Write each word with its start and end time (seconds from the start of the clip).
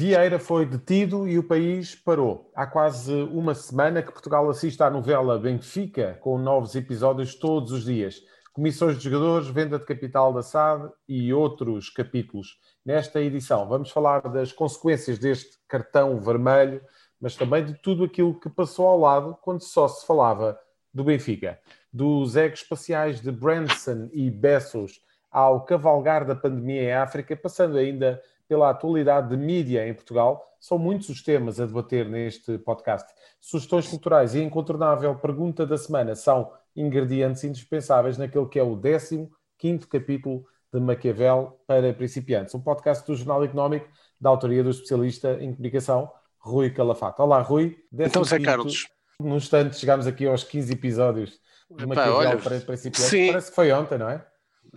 Vieira 0.00 0.38
foi 0.38 0.64
detido 0.64 1.28
e 1.28 1.38
o 1.38 1.42
país 1.42 1.94
parou. 1.94 2.50
Há 2.54 2.66
quase 2.66 3.12
uma 3.12 3.54
semana 3.54 4.02
que 4.02 4.10
Portugal 4.10 4.48
assiste 4.48 4.82
à 4.82 4.88
novela 4.88 5.38
Benfica, 5.38 6.16
com 6.22 6.38
novos 6.38 6.74
episódios 6.74 7.34
todos 7.34 7.70
os 7.70 7.84
dias. 7.84 8.22
Comissões 8.50 8.96
de 8.96 9.04
jogadores, 9.04 9.48
venda 9.48 9.78
de 9.78 9.84
capital 9.84 10.32
da 10.32 10.42
SAD 10.42 10.90
e 11.06 11.34
outros 11.34 11.90
capítulos. 11.90 12.58
Nesta 12.82 13.20
edição, 13.20 13.68
vamos 13.68 13.90
falar 13.90 14.22
das 14.22 14.52
consequências 14.52 15.18
deste 15.18 15.58
cartão 15.68 16.18
vermelho, 16.18 16.80
mas 17.20 17.36
também 17.36 17.62
de 17.62 17.74
tudo 17.74 18.04
aquilo 18.04 18.40
que 18.40 18.48
passou 18.48 18.86
ao 18.86 18.98
lado 18.98 19.36
quando 19.42 19.60
só 19.60 19.86
se 19.86 20.06
falava 20.06 20.58
do 20.94 21.04
Benfica. 21.04 21.60
Dos 21.92 22.36
egos 22.36 22.62
espaciais 22.62 23.20
de 23.20 23.30
Branson 23.30 24.08
e 24.14 24.30
Bessos 24.30 25.02
ao 25.30 25.62
cavalgar 25.66 26.24
da 26.24 26.34
pandemia 26.34 26.84
em 26.84 26.92
África, 26.94 27.36
passando 27.36 27.76
ainda 27.76 28.18
pela 28.50 28.68
atualidade 28.68 29.28
de 29.28 29.36
mídia 29.36 29.86
em 29.86 29.94
Portugal. 29.94 30.44
São 30.58 30.76
muitos 30.76 31.08
os 31.08 31.22
temas 31.22 31.60
a 31.60 31.66
debater 31.66 32.08
neste 32.08 32.58
podcast. 32.58 33.08
Sugestões 33.40 33.86
culturais 33.86 34.34
e 34.34 34.40
a 34.40 34.42
incontornável 34.42 35.14
pergunta 35.14 35.64
da 35.64 35.78
semana 35.78 36.16
são 36.16 36.50
ingredientes 36.74 37.44
indispensáveis 37.44 38.18
naquele 38.18 38.46
que 38.46 38.58
é 38.58 38.62
o 38.64 38.76
15 38.76 39.86
capítulo 39.86 40.44
de 40.74 40.80
Maquiavel 40.80 41.60
para 41.64 41.94
principiantes, 41.94 42.52
um 42.52 42.60
podcast 42.60 43.06
do 43.06 43.14
Jornal 43.14 43.44
Económico 43.44 43.88
da 44.20 44.30
autoria 44.30 44.64
do 44.64 44.70
especialista 44.70 45.38
em 45.40 45.52
comunicação 45.52 46.10
Rui 46.36 46.70
Calafato. 46.70 47.22
Olá, 47.22 47.40
Rui. 47.42 47.78
Então, 47.92 48.24
Zé 48.24 48.40
Carlos. 48.40 48.88
Num 49.20 49.36
instante 49.36 49.76
chegamos 49.76 50.08
aqui 50.08 50.26
aos 50.26 50.42
15 50.42 50.72
episódios 50.72 51.38
de 51.70 51.86
Maquiavel 51.86 52.14
olha, 52.16 52.36
para 52.36 52.58
principiantes. 52.58 53.04
Sim. 53.04 53.28
Parece 53.28 53.50
que 53.50 53.54
foi 53.54 53.70
ontem, 53.70 53.96
não 53.96 54.08
é? 54.08 54.26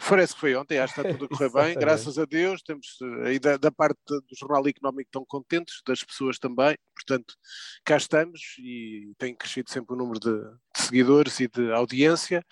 Parece 0.07 0.33
que 0.33 0.39
foi 0.39 0.55
ontem, 0.55 0.79
acho 0.79 0.93
que 0.93 1.01
está 1.01 1.11
tudo 1.11 1.25
a 1.25 1.27
correr 1.27 1.51
bem, 1.53 1.75
graças 1.75 2.17
a 2.17 2.25
Deus. 2.25 2.61
Temos 2.61 2.97
eh, 3.01 3.27
aí 3.29 3.39
da, 3.39 3.57
da, 3.57 3.71
parte 3.71 3.99
do 4.07 4.35
Jornal 4.37 4.67
Económico 4.67 5.09
tão 5.11 5.25
contentes, 5.25 5.81
das 5.85 6.03
pessoas 6.03 6.39
também. 6.39 6.75
Portanto, 6.95 7.35
cá 7.85 7.97
estamos 7.97 8.55
e 8.59 9.13
tem 9.17 9.35
crescido 9.35 9.69
sempre 9.69 9.93
o 9.93 9.97
número 9.97 10.19
de, 10.19 10.31
de 10.31 10.81
seguidores 10.81 11.39
e 11.39 11.47
de 11.47 11.71
audiência. 11.71 12.43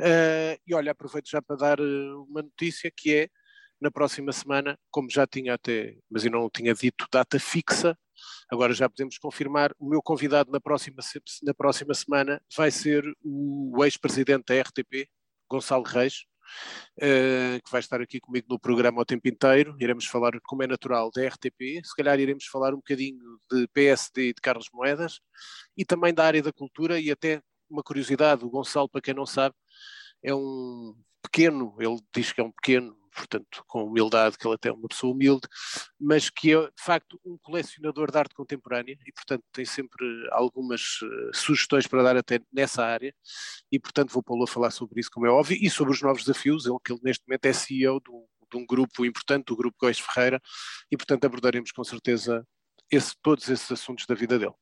Uh, 0.00 0.58
e 0.66 0.74
olha, 0.74 0.92
aproveito 0.92 1.30
já 1.30 1.40
para 1.40 1.56
dar 1.56 1.78
eh, 1.78 2.14
uma 2.28 2.42
notícia 2.42 2.90
que 2.94 3.14
é 3.14 3.28
na 3.80 3.90
próxima 3.90 4.32
semana, 4.32 4.78
como 4.90 5.10
já 5.10 5.26
tinha 5.26 5.54
até, 5.54 5.96
mas 6.10 6.24
eu 6.24 6.30
não 6.30 6.48
tinha 6.48 6.72
dito 6.72 7.06
data 7.10 7.38
fixa, 7.40 7.98
agora 8.48 8.72
já 8.72 8.88
podemos 8.88 9.18
confirmar, 9.18 9.72
o 9.76 9.88
meu 9.88 10.00
convidado 10.00 10.52
na 10.52 10.60
próxima, 10.60 10.98
na 11.42 11.52
próxima 11.52 11.92
semana 11.92 12.40
vai 12.56 12.70
ser 12.70 13.04
o 13.20 13.84
ex-presidente 13.84 14.44
da 14.46 14.60
RTP, 14.60 15.08
Gonçalo 15.50 15.82
Reis, 15.82 16.24
uh, 16.98 17.62
que 17.62 17.70
vai 17.70 17.80
estar 17.80 18.00
aqui 18.00 18.20
comigo 18.20 18.46
no 18.48 18.58
programa 18.58 19.00
o 19.00 19.04
tempo 19.04 19.28
inteiro. 19.28 19.76
Iremos 19.80 20.06
falar, 20.06 20.32
como 20.44 20.62
é 20.62 20.66
natural, 20.66 21.10
da 21.14 21.26
RTP, 21.26 21.84
se 21.84 21.94
calhar 21.96 22.18
iremos 22.18 22.46
falar 22.46 22.72
um 22.72 22.78
bocadinho 22.78 23.38
de 23.50 23.66
PSD 23.68 24.28
e 24.28 24.34
de 24.34 24.40
Carlos 24.40 24.68
Moedas, 24.72 25.20
e 25.76 25.84
também 25.84 26.12
da 26.14 26.24
área 26.24 26.42
da 26.42 26.52
cultura, 26.52 27.00
e 27.00 27.10
até 27.10 27.42
uma 27.68 27.82
curiosidade, 27.82 28.44
o 28.44 28.50
Gonçalo, 28.50 28.88
para 28.88 29.00
quem 29.00 29.14
não 29.14 29.26
sabe, 29.26 29.54
é 30.22 30.34
um 30.34 30.94
pequeno, 31.22 31.74
ele 31.78 31.98
diz 32.14 32.32
que 32.32 32.40
é 32.40 32.44
um 32.44 32.52
pequeno, 32.52 32.96
portanto, 33.14 33.64
com 33.66 33.84
humildade, 33.84 34.36
que 34.38 34.46
ele 34.46 34.54
até 34.54 34.68
é 34.68 34.72
uma 34.72 34.88
pessoa 34.88 35.12
humilde, 35.12 35.46
mas 36.00 36.30
que 36.30 36.52
é, 36.52 36.60
de 36.60 36.82
facto, 36.82 37.20
um 37.24 37.36
colecionador 37.38 38.10
de 38.10 38.18
arte 38.18 38.34
contemporânea 38.34 38.98
e, 39.06 39.12
portanto, 39.12 39.44
tem 39.52 39.64
sempre 39.64 40.04
algumas 40.30 41.00
uh, 41.02 41.34
sugestões 41.34 41.86
para 41.86 42.02
dar 42.02 42.16
até 42.16 42.40
nessa 42.52 42.84
área 42.84 43.14
e, 43.70 43.78
portanto, 43.78 44.12
vou 44.12 44.22
pô-lo 44.22 44.44
a 44.44 44.46
falar 44.46 44.70
sobre 44.70 45.00
isso, 45.00 45.10
como 45.10 45.26
é 45.26 45.30
óbvio, 45.30 45.58
e 45.60 45.70
sobre 45.70 45.92
os 45.92 46.02
novos 46.02 46.24
desafios, 46.24 46.66
ele 46.66 46.76
que 46.84 46.92
ele 46.92 47.00
neste 47.02 47.24
momento 47.26 47.46
é 47.46 47.52
CEO 47.52 48.00
do, 48.00 48.26
de 48.50 48.56
um 48.56 48.66
grupo 48.66 49.04
importante, 49.04 49.46
do 49.46 49.56
Grupo 49.56 49.76
Góis 49.78 49.98
Ferreira, 49.98 50.40
e, 50.90 50.96
portanto, 50.96 51.24
abordaremos 51.24 51.72
com 51.72 51.84
certeza 51.84 52.46
esse, 52.90 53.14
todos 53.22 53.48
esses 53.48 53.70
assuntos 53.70 54.06
da 54.06 54.14
vida 54.14 54.38
dele 54.38 54.54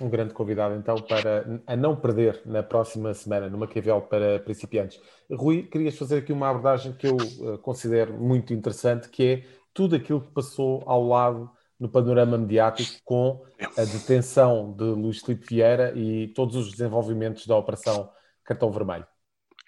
um 0.00 0.10
grande 0.10 0.34
convidado 0.34 0.74
então 0.74 0.96
para 0.96 1.62
a 1.66 1.76
não 1.76 1.96
perder 1.96 2.42
na 2.44 2.62
próxima 2.62 3.14
semana 3.14 3.48
no 3.48 3.58
Maquiavel 3.58 4.02
para 4.02 4.38
principiantes. 4.40 5.00
Rui, 5.30 5.62
querias 5.62 5.96
fazer 5.96 6.18
aqui 6.18 6.32
uma 6.32 6.50
abordagem 6.50 6.92
que 6.92 7.06
eu 7.06 7.16
uh, 7.16 7.58
considero 7.58 8.12
muito 8.12 8.52
interessante, 8.52 9.08
que 9.08 9.24
é 9.24 9.42
tudo 9.72 9.96
aquilo 9.96 10.20
que 10.20 10.32
passou 10.32 10.82
ao 10.86 11.06
lado 11.06 11.50
no 11.78 11.88
panorama 11.88 12.38
mediático 12.38 13.00
com 13.04 13.44
a 13.76 13.84
detenção 13.84 14.72
de 14.72 14.84
Luís 14.84 15.20
Filipe 15.20 15.46
Vieira 15.46 15.92
e 15.96 16.28
todos 16.28 16.56
os 16.56 16.70
desenvolvimentos 16.70 17.46
da 17.46 17.56
operação 17.56 18.10
Cartão 18.44 18.70
Vermelho. 18.70 19.06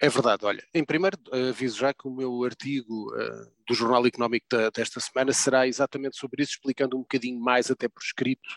É 0.01 0.09
verdade, 0.09 0.45
olha, 0.45 0.63
em 0.73 0.83
primeiro 0.83 1.17
aviso 1.49 1.77
já 1.77 1.93
que 1.93 2.07
o 2.07 2.11
meu 2.11 2.43
artigo 2.43 3.13
uh, 3.13 3.51
do 3.67 3.73
Jornal 3.73 4.05
Económico 4.05 4.45
da, 4.49 4.69
desta 4.69 4.99
semana 4.99 5.33
será 5.33 5.67
exatamente 5.67 6.17
sobre 6.17 6.43
isso, 6.43 6.53
explicando 6.53 6.95
um 6.95 7.01
bocadinho 7.01 7.39
mais 7.39 7.69
até 7.69 7.89
por 7.89 8.01
escrito 8.01 8.49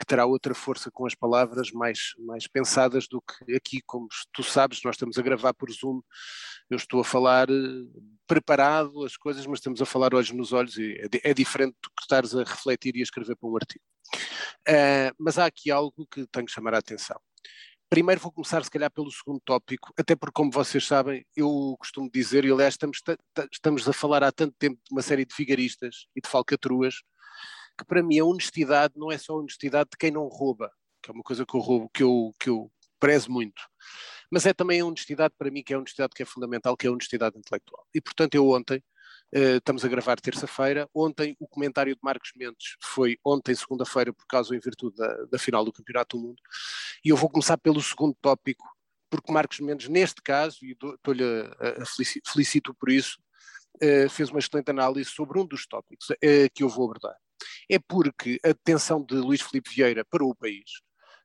que 0.00 0.06
terá 0.06 0.24
outra 0.24 0.54
força 0.54 0.90
com 0.90 1.04
as 1.04 1.14
palavras 1.14 1.70
mais, 1.70 2.14
mais 2.18 2.46
pensadas 2.48 3.06
do 3.06 3.20
que 3.20 3.54
aqui, 3.54 3.82
como 3.84 4.08
tu 4.32 4.42
sabes, 4.42 4.82
nós 4.82 4.94
estamos 4.94 5.18
a 5.18 5.22
gravar 5.22 5.52
por 5.52 5.70
Zoom, 5.70 6.00
eu 6.70 6.78
estou 6.78 7.00
a 7.00 7.04
falar 7.04 7.50
eh, 7.50 7.54
preparado 8.26 9.04
as 9.04 9.18
coisas, 9.18 9.44
mas 9.44 9.58
estamos 9.58 9.82
a 9.82 9.84
falar 9.84 10.14
olhos 10.14 10.30
nos 10.30 10.54
olhos 10.54 10.78
e 10.78 10.94
é, 10.94 11.30
é 11.30 11.34
diferente 11.34 11.76
do 11.82 11.90
que 11.90 12.00
estares 12.00 12.34
a 12.34 12.42
refletir 12.42 12.96
e 12.96 13.00
a 13.00 13.02
escrever 13.02 13.36
para 13.36 13.50
um 13.50 13.56
artigo. 13.56 13.84
Uh, 14.66 15.12
mas 15.18 15.38
há 15.38 15.44
aqui 15.44 15.70
algo 15.70 16.06
que 16.10 16.26
tenho 16.28 16.46
que 16.46 16.52
chamar 16.52 16.74
a 16.74 16.78
atenção. 16.78 17.20
Primeiro 17.90 18.20
vou 18.20 18.32
começar, 18.32 18.64
se 18.64 18.70
calhar, 18.70 18.90
pelo 18.90 19.10
segundo 19.10 19.40
tópico, 19.44 19.92
até 19.98 20.16
porque, 20.16 20.32
como 20.32 20.50
vocês 20.50 20.86
sabem, 20.86 21.26
eu 21.36 21.76
costumo 21.78 22.10
dizer, 22.10 22.44
e 22.44 22.50
aliás 22.50 22.74
estamos, 22.74 23.02
estamos 23.52 23.86
a 23.86 23.92
falar 23.92 24.22
há 24.22 24.32
tanto 24.32 24.54
tempo 24.58 24.76
de 24.76 24.92
uma 24.92 25.02
série 25.02 25.26
de 25.26 25.34
vigaristas 25.36 26.06
e 26.16 26.20
de 26.22 26.28
falcatruas, 26.28 27.02
que 27.80 27.86
para 27.86 28.02
mim 28.02 28.18
a 28.18 28.24
honestidade 28.24 28.94
não 28.96 29.10
é 29.10 29.16
só 29.16 29.32
a 29.32 29.38
honestidade 29.38 29.90
de 29.90 29.96
quem 29.96 30.10
não 30.10 30.28
rouba, 30.28 30.70
que 31.02 31.10
é 31.10 31.14
uma 31.14 31.22
coisa 31.22 31.46
que 31.46 31.56
eu 31.56 31.60
roubo, 31.60 31.90
que 31.92 32.02
eu, 32.02 32.34
que 32.38 32.50
eu 32.50 32.70
prezo 32.98 33.30
muito, 33.30 33.62
mas 34.30 34.44
é 34.44 34.52
também 34.52 34.80
a 34.80 34.84
honestidade 34.84 35.34
para 35.38 35.50
mim 35.50 35.62
que 35.62 35.72
é 35.72 35.76
a 35.76 35.78
honestidade 35.78 36.12
que 36.14 36.22
é 36.22 36.26
fundamental, 36.26 36.76
que 36.76 36.86
é 36.86 36.90
a 36.90 36.92
honestidade 36.92 37.38
intelectual. 37.38 37.86
E 37.94 38.00
portanto 38.00 38.34
eu 38.34 38.46
ontem, 38.50 38.84
uh, 39.34 39.56
estamos 39.56 39.82
a 39.82 39.88
gravar 39.88 40.20
terça-feira, 40.20 40.86
ontem 40.94 41.34
o 41.40 41.48
comentário 41.48 41.94
de 41.94 42.00
Marcos 42.02 42.32
Mendes 42.36 42.76
foi 42.82 43.18
ontem, 43.24 43.54
segunda-feira, 43.54 44.12
por 44.12 44.26
causa 44.26 44.54
em 44.54 44.60
virtude 44.60 44.96
da, 44.96 45.24
da 45.24 45.38
final 45.38 45.64
do 45.64 45.72
Campeonato 45.72 46.18
do 46.18 46.22
Mundo, 46.22 46.42
e 47.02 47.08
eu 47.08 47.16
vou 47.16 47.30
começar 47.30 47.56
pelo 47.56 47.80
segundo 47.80 48.14
tópico, 48.20 48.68
porque 49.08 49.32
Marcos 49.32 49.58
Mendes, 49.60 49.88
neste 49.88 50.20
caso, 50.22 50.58
e 50.62 50.72
estou-lhe 50.72 51.24
a, 51.24 51.82
a 51.82 51.86
felicito 52.30 52.74
por 52.74 52.90
isso, 52.90 53.18
uh, 53.76 54.10
fez 54.10 54.28
uma 54.28 54.38
excelente 54.38 54.70
análise 54.70 55.08
sobre 55.08 55.38
um 55.38 55.46
dos 55.46 55.66
tópicos 55.66 56.10
uh, 56.10 56.50
que 56.52 56.62
eu 56.62 56.68
vou 56.68 56.84
abordar 56.84 57.16
é 57.70 57.78
porque 57.78 58.40
a 58.44 58.48
detenção 58.48 59.04
de 59.04 59.14
Luís 59.14 59.40
Filipe 59.40 59.70
Vieira 59.70 60.04
parou 60.04 60.30
o 60.30 60.34
país, 60.34 60.82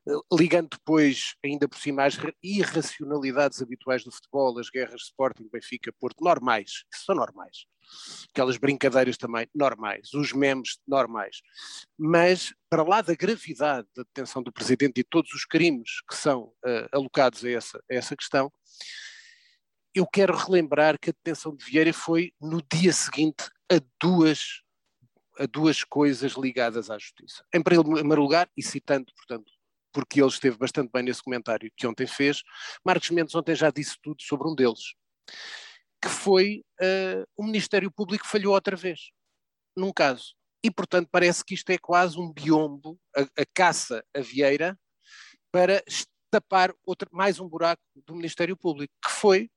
eh, 0.08 0.12
ligando 0.32 0.70
depois, 0.70 1.34
ainda 1.44 1.68
por 1.68 1.80
cima, 1.80 2.06
às 2.06 2.18
irracionalidades 2.44 3.64
habituais 3.64 4.04
do 4.04 4.12
futebol, 4.12 4.60
as 4.60 4.70
guerras 4.70 5.02
de 5.02 5.08
Sporting, 5.08 5.50
Benfica, 5.52 5.92
Porto, 6.00 6.24
normais, 6.24 6.84
são 6.94 7.16
normais. 7.16 7.66
Aquelas 8.30 8.58
brincadeiras 8.58 9.18
também 9.18 9.48
normais, 9.56 10.14
os 10.14 10.34
memes 10.34 10.78
normais. 10.88 11.38
Mas, 11.98 12.54
para 12.70 12.84
lá 12.84 13.02
da 13.02 13.16
gravidade 13.16 13.88
da 13.96 14.04
detenção 14.04 14.44
do 14.44 14.54
Presidente 14.54 15.00
e 15.00 15.04
todos 15.04 15.34
os 15.34 15.46
crimes 15.46 16.02
que 16.08 16.16
são 16.16 16.44
uh, 16.44 16.88
alocados 16.92 17.44
a 17.44 17.50
essa, 17.50 17.78
a 17.90 17.96
essa 17.96 18.16
questão, 18.16 18.52
eu 19.96 20.06
quero 20.06 20.36
relembrar 20.36 21.00
que 21.00 21.10
a 21.10 21.14
detenção 21.14 21.56
de 21.56 21.64
Vieira 21.64 21.94
foi 21.94 22.34
no 22.40 22.62
dia 22.62 22.92
seguinte 22.92 23.50
a 23.72 23.80
duas 24.00 24.65
a 25.40 25.46
duas 25.46 25.84
coisas 25.84 26.34
ligadas 26.34 26.90
à 26.90 26.98
justiça. 26.98 27.44
Em 27.54 27.62
primeiro 27.62 28.22
lugar, 28.22 28.50
e 28.56 28.64
citando, 28.64 29.12
portanto, 29.16 29.52
porque 29.92 30.20
ele 30.20 30.30
esteve 30.30 30.58
bastante 30.58 30.92
bem 30.92 31.04
nesse 31.04 31.24
comentário 31.24 31.72
que 31.76 31.88
ontem 31.88 32.06
fez, 32.06 32.44
Marcos 32.84 33.10
Mendes 33.12 33.34
ontem 33.34 33.56
já 33.56 33.70
disse 33.70 33.96
tudo 34.02 34.22
sobre 34.22 34.48
um 34.48 34.56
deles, 34.56 34.94
que 36.02 36.10
foi 36.10 36.64
uh, 36.82 37.26
o 37.38 37.44
Ministério 37.44 37.90
Público 37.90 38.28
falhou 38.28 38.54
outra 38.54 38.76
vez, 38.76 39.12
num 39.76 39.94
caso. 39.94 40.36
E, 40.64 40.70
portanto, 40.70 41.08
parece 41.12 41.46
que 41.46 41.54
isto 41.54 41.70
é 41.70 41.78
quase 41.78 42.20
um 42.20 42.32
biombo, 42.34 43.00
a, 43.16 43.22
a 43.22 43.46
caça 43.54 44.04
a 44.16 44.20
Vieira, 44.20 44.78
para 45.52 45.82
tapar 46.30 46.74
mais 47.12 47.40
um 47.40 47.48
buraco 47.48 47.82
do 48.06 48.16
Ministério 48.16 48.58
Público, 48.58 48.94
que 49.02 49.12
foi 49.12 49.50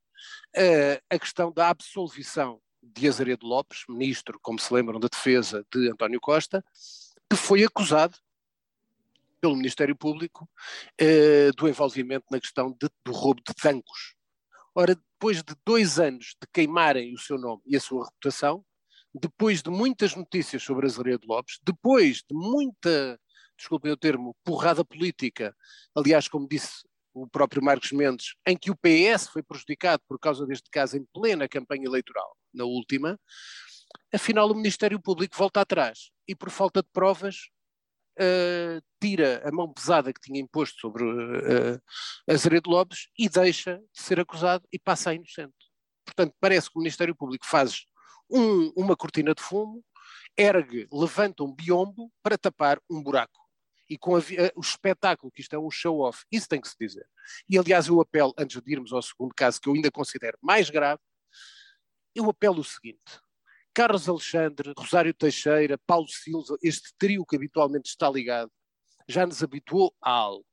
uh, 0.57 1.03
a 1.11 1.19
questão 1.19 1.53
da 1.53 1.69
absolvição 1.69 2.61
de 2.95 3.09
Azeredo 3.09 3.47
Lopes, 3.47 3.85
ministro, 3.89 4.39
como 4.43 4.59
se 4.59 4.73
lembram, 4.73 5.01
da 5.01 5.09
defesa 5.09 5.65
de 5.73 5.91
António 5.91 6.21
Costa, 6.21 6.65
que 7.31 7.37
foi 7.37 7.65
acusado 7.65 8.17
pelo 9.41 9.57
Ministério 9.57 9.97
Público 9.97 10.49
eh, 10.99 11.51
do 11.57 11.69
envolvimento 11.69 12.27
na 12.31 12.41
questão 12.41 12.71
de, 12.71 12.89
do 13.05 13.13
roubo 13.13 13.41
de 13.47 13.55
tancos. 13.55 14.15
Ora, 14.75 14.95
depois 14.95 15.43
de 15.43 15.55
dois 15.65 15.99
anos 15.99 16.37
de 16.41 16.49
queimarem 16.53 17.15
o 17.15 17.19
seu 17.19 17.39
nome 17.39 17.63
e 17.67 17.77
a 17.77 17.81
sua 17.81 18.05
reputação, 18.05 18.65
depois 19.15 19.63
de 19.63 19.71
muitas 19.71 20.15
notícias 20.15 20.63
sobre 20.63 20.87
Azeredo 20.87 21.27
Lopes, 21.27 21.59
depois 21.63 22.19
de 22.19 22.35
muita, 22.35 23.19
desculpem 23.57 23.91
o 23.91 23.97
termo, 23.97 24.37
porrada 24.45 24.85
política, 24.85 25.55
aliás, 25.95 26.29
como 26.29 26.49
disse 26.49 26.85
o 27.23 27.29
próprio 27.29 27.63
Marcos 27.63 27.93
Mendes, 27.93 28.35
em 28.47 28.57
que 28.57 28.71
o 28.71 28.77
PS 28.77 29.29
foi 29.29 29.43
prejudicado 29.43 30.03
por 30.09 30.19
causa 30.19 30.47
deste 30.47 30.71
caso 30.71 30.97
em 30.97 31.05
plena 31.13 31.49
campanha 31.49 31.87
eleitoral, 31.87 32.37
na 32.53 32.65
última, 32.65 33.19
Afinal, 34.13 34.51
o 34.51 34.55
Ministério 34.55 35.01
Público 35.01 35.37
volta 35.37 35.61
atrás 35.61 36.11
e, 36.27 36.35
por 36.35 36.51
falta 36.51 36.83
de 36.83 36.89
provas, 36.93 37.49
uh, 38.19 38.83
tira 39.01 39.43
a 39.47 39.53
mão 39.53 39.73
pesada 39.73 40.13
que 40.13 40.21
tinha 40.21 40.41
imposto 40.41 40.81
sobre 40.81 41.05
uh, 41.05 41.81
Azeredo 42.29 42.71
Lopes 42.71 43.09
e 43.19 43.29
deixa 43.29 43.79
de 43.79 44.03
ser 44.03 44.21
acusado 44.21 44.67
e 44.73 44.79
passa 44.79 45.11
a 45.11 45.15
inocente. 45.15 45.55
Portanto, 46.05 46.35
parece 46.41 46.71
que 46.71 46.79
o 46.79 46.81
Ministério 46.81 47.15
Público 47.15 47.47
faz 47.47 47.85
um, 48.31 48.73
uma 48.77 48.97
cortina 48.97 49.35
de 49.35 49.43
fumo, 49.43 49.85
ergue, 50.37 50.89
levanta 50.93 51.43
um 51.43 51.55
biombo 51.55 52.11
para 52.23 52.39
tapar 52.39 52.81
um 52.91 53.03
buraco. 53.03 53.48
E 53.89 53.97
com 53.97 54.17
a, 54.17 54.21
o 54.55 54.61
espetáculo, 54.61 55.33
que 55.33 55.41
isto 55.41 55.55
é 55.55 55.59
um 55.59 55.71
show-off, 55.71 56.25
isso 56.31 56.49
tem 56.49 56.61
que 56.61 56.69
se 56.69 56.77
dizer. 56.79 57.07
E 57.49 57.59
aliás, 57.59 57.87
eu 57.87 58.01
apelo, 58.01 58.35
antes 58.39 58.61
de 58.61 58.73
irmos 58.73 58.93
ao 58.93 59.03
segundo 59.03 59.35
caso, 59.35 59.61
que 59.61 59.69
eu 59.69 59.75
ainda 59.75 59.91
considero 59.91 60.39
mais 60.43 60.69
grave, 60.69 61.01
eu 62.15 62.29
apelo 62.29 62.61
o 62.61 62.65
seguinte: 62.65 63.21
Carlos 63.73 64.09
Alexandre, 64.09 64.73
Rosário 64.77 65.15
Teixeira, 65.15 65.79
Paulo 65.87 66.09
Silva, 66.09 66.57
este 66.63 66.93
trio 66.99 67.25
que 67.25 67.37
habitualmente 67.37 67.89
está 67.89 68.11
ligado, 68.11 68.51
já 69.09 69.27
nos 69.27 69.43
habituou 69.43 69.95
a 70.03 70.11
algo. 70.11 70.45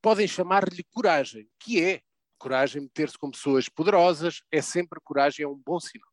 Podem 0.00 0.28
chamar-lhe 0.28 0.84
coragem, 0.84 1.48
que 1.58 1.82
é 1.82 2.00
coragem 2.38 2.82
meter-se 2.82 3.18
com 3.18 3.30
pessoas 3.30 3.68
poderosas, 3.68 4.42
é 4.50 4.62
sempre 4.62 5.00
coragem, 5.02 5.44
é 5.44 5.48
um 5.48 5.56
bom 5.56 5.80
sinal. 5.80 6.08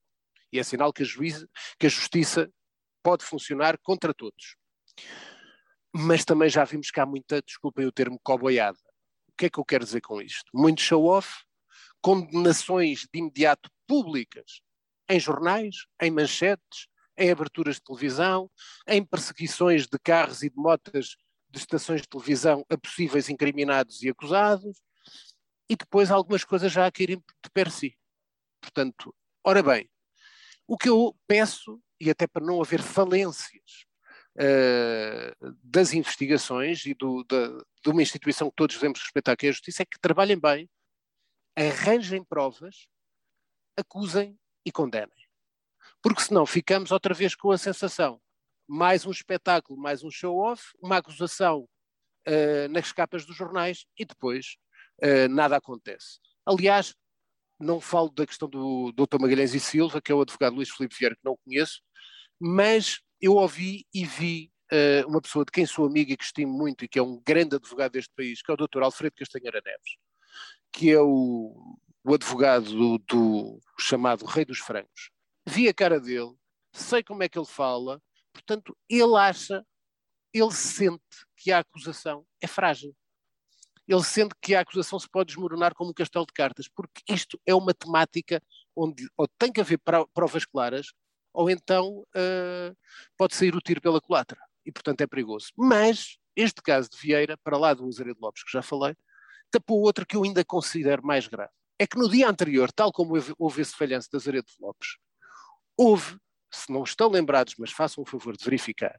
E 0.52 0.60
é 0.60 0.64
sinal 0.64 0.92
que 0.92 1.04
a, 1.04 1.06
juíza, 1.06 1.48
que 1.78 1.86
a 1.86 1.90
justiça 1.90 2.52
pode 3.04 3.24
funcionar 3.24 3.78
contra 3.84 4.14
todos. 4.14 4.58
Mas 5.98 6.26
também 6.26 6.50
já 6.50 6.66
vimos 6.66 6.92
que 6.92 7.00
há 7.00 7.06
muita, 7.06 7.42
desculpem 7.42 7.86
o 7.86 7.92
termo, 7.92 8.20
coboiada. 8.22 8.78
O 9.30 9.38
que 9.38 9.46
é 9.46 9.50
que 9.50 9.58
eu 9.58 9.64
quero 9.64 9.86
dizer 9.86 10.02
com 10.02 10.22
isto? 10.22 10.52
Muito 10.54 10.82
show-off, 10.82 11.46
condenações 12.02 13.08
de 13.14 13.18
imediato 13.20 13.70
públicas 13.88 14.60
em 15.10 15.18
jornais, 15.18 15.86
em 16.02 16.12
manchetes, 16.12 16.90
em 17.18 17.32
aberturas 17.32 17.76
de 17.76 17.84
televisão, 17.84 18.52
em 18.86 19.06
perseguições 19.06 19.88
de 19.88 19.98
carros 19.98 20.44
e 20.44 20.50
de 20.50 20.58
motas 20.58 21.16
de 21.50 21.60
estações 21.60 22.02
de 22.02 22.10
televisão 22.10 22.66
a 22.70 22.78
possíveis 22.78 23.30
incriminados 23.30 24.04
e 24.04 24.10
acusados, 24.10 24.82
e 25.70 25.78
depois 25.78 26.12
algumas 26.12 26.44
coisas 26.44 26.74
já 26.74 26.86
a 26.86 26.92
caírem 26.92 27.20
de 27.20 27.50
per 27.54 27.72
si. 27.72 27.98
Portanto, 28.60 29.16
ora 29.46 29.64
bem, 29.64 29.90
o 30.68 30.78
que 30.78 30.90
eu 30.90 31.16
peço, 31.26 31.82
e 32.02 32.10
até 32.10 32.28
para 32.28 32.46
não 32.46 32.62
haver 32.62 32.82
falências 32.82 33.86
uh, 34.38 35.56
das 35.64 35.94
investigações 35.94 36.86
e 36.86 36.94
do, 36.94 37.24
da, 37.24 37.48
de 37.84 37.90
uma 37.90 38.02
instituição 38.02 38.50
que 38.50 38.56
todos 38.56 38.76
devemos 38.76 39.00
respeitar, 39.00 39.36
que 39.36 39.48
é 39.48 39.50
a 39.50 39.52
Justiça, 39.52 39.84
é 39.84 39.86
que 39.86 40.00
trabalhem 40.00 40.40
bem, 40.40 40.70
arranjem 41.56 42.24
provas, 42.24 42.88
acusem 43.78 44.38
e 44.66 44.72
condenem. 44.72 45.10
Porque 46.02 46.22
senão 46.22 46.46
ficamos 46.46 46.92
outra 46.92 47.14
vez 47.14 47.36
com 47.36 47.52
a 47.52 47.58
sensação, 47.58 48.22
mais 48.68 49.06
um 49.06 49.12
espetáculo, 49.12 49.80
mais 49.80 50.04
um 50.04 50.12
show-off, 50.12 50.64
uma 50.82 50.98
acusação 50.98 51.68
uh, 52.28 52.70
nas 52.70 52.92
capas 52.92 53.26
dos 53.26 53.36
jornais 53.36 53.86
e 53.98 54.06
depois 54.06 54.58
uh, 55.04 55.30
nada 55.30 55.58
acontece. 55.58 56.20
Aliás, 56.46 56.96
não 57.60 57.80
falo 57.80 58.10
da 58.10 58.26
questão 58.26 58.50
do 58.50 58.92
Dr. 58.92 59.20
Magalhães 59.20 59.54
e 59.54 59.60
Silva, 59.60 60.02
que 60.02 60.12
é 60.12 60.16
o 60.16 60.22
advogado 60.22 60.56
Luís 60.56 60.70
Filipe 60.70 60.96
Vieira, 60.98 61.16
que 61.16 61.24
não 61.24 61.38
conheço, 61.46 61.82
mas 62.40 63.02
eu 63.22 63.34
ouvi 63.34 63.86
e 63.94 64.06
vi 64.06 64.52
uh, 64.72 65.08
uma 65.08 65.22
pessoa 65.22 65.46
de 65.46 65.52
quem 65.52 65.66
sou 65.66 65.86
amigo 65.86 66.12
e 66.12 66.18
que 66.18 66.24
estimo 66.24 66.52
muito 66.52 66.86
e 66.86 66.88
que 66.88 67.00
é 67.00 67.04
um 67.04 67.22
grande 67.26 67.56
advogado 67.56 67.94
deste 67.94 68.14
país, 68.16 68.42
que 68.42 68.52
é 68.52 68.54
o 68.54 68.58
Dr. 68.58 68.84
Alfredo 68.84 69.16
Castanheira 69.16 69.62
Neves, 69.64 69.98
que 70.72 70.92
é 70.92 71.00
o, 71.00 71.78
o 72.04 72.14
advogado 72.14 72.66
do, 72.66 72.98
do, 73.00 73.60
chamado 73.80 74.26
Rei 74.26 74.46
dos 74.46 74.60
Francos. 74.60 75.10
Vi 75.48 75.68
a 75.68 75.74
cara 75.74 76.00
dele, 76.00 76.36
sei 76.74 77.04
como 77.04 77.24
é 77.24 77.30
que 77.30 77.38
ele 77.38 77.48
fala, 77.48 78.02
portanto, 78.34 78.76
ele 78.90 79.16
acha, 79.16 79.66
ele 80.34 80.52
sente 80.52 81.26
que 81.38 81.52
a 81.52 81.60
acusação 81.60 82.26
é 82.42 82.48
frágil. 82.48 82.96
Ele 83.88 84.04
sente 84.04 84.34
que 84.42 84.56
a 84.56 84.62
acusação 84.62 85.00
se 85.00 85.08
pode 85.08 85.28
desmoronar 85.28 85.76
como 85.76 85.92
um 85.92 85.94
castelo 85.94 86.26
de 86.26 86.34
cartas, 86.34 86.68
porque 86.68 87.04
isto 87.08 87.40
é 87.46 87.54
uma 87.54 87.72
temática 87.72 88.42
onde 88.76 89.08
ou 89.16 89.28
tem 89.38 89.52
que 89.52 89.62
haver 89.62 89.80
provas 90.12 90.44
claras, 90.44 90.88
ou 91.36 91.50
então 91.50 92.00
uh, 92.00 92.76
pode 93.18 93.36
sair 93.36 93.56
o 93.56 93.62
tiro 93.62 93.82
pela 93.82 94.02
culatra. 94.02 94.40
E, 94.66 94.72
portanto, 94.72 95.02
é 95.02 95.08
perigoso. 95.08 95.50
Mas 95.56 96.18
este 96.36 96.62
caso 96.62 96.90
de 96.90 96.98
Vieira, 96.98 97.38
para 97.44 97.58
lá 97.58 97.74
do 97.74 97.88
Azaredo 97.88 98.20
Lopes, 98.22 98.44
que 98.44 98.52
já 98.52 98.62
falei, 98.62 98.96
tapou 99.52 99.82
outro 99.82 100.06
que 100.06 100.16
eu 100.16 100.24
ainda 100.24 100.44
considero 100.44 101.06
mais 101.06 101.28
grave 101.28 101.52
é 101.80 101.86
que 101.86 101.98
no 101.98 102.10
dia 102.10 102.30
anterior, 102.30 102.72
tal 102.72 102.92
como 102.92 103.14
houve 103.38 103.62
esse 103.62 103.76
falhanço 103.76 104.10
da 104.12 104.20
Zaredo 104.20 104.48
Lopes, 104.60 104.98
houve, 105.78 106.18
se 106.52 106.72
não 106.72 106.84
estão 106.84 107.10
lembrados, 107.10 107.56
mas 107.58 107.72
façam 107.72 108.04
o 108.04 108.08
favor 108.08 108.36
de 108.36 108.44
verificar, 108.44 108.98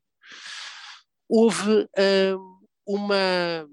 houve 1.28 1.82
uh, 1.82 2.60
uma, 2.86 3.68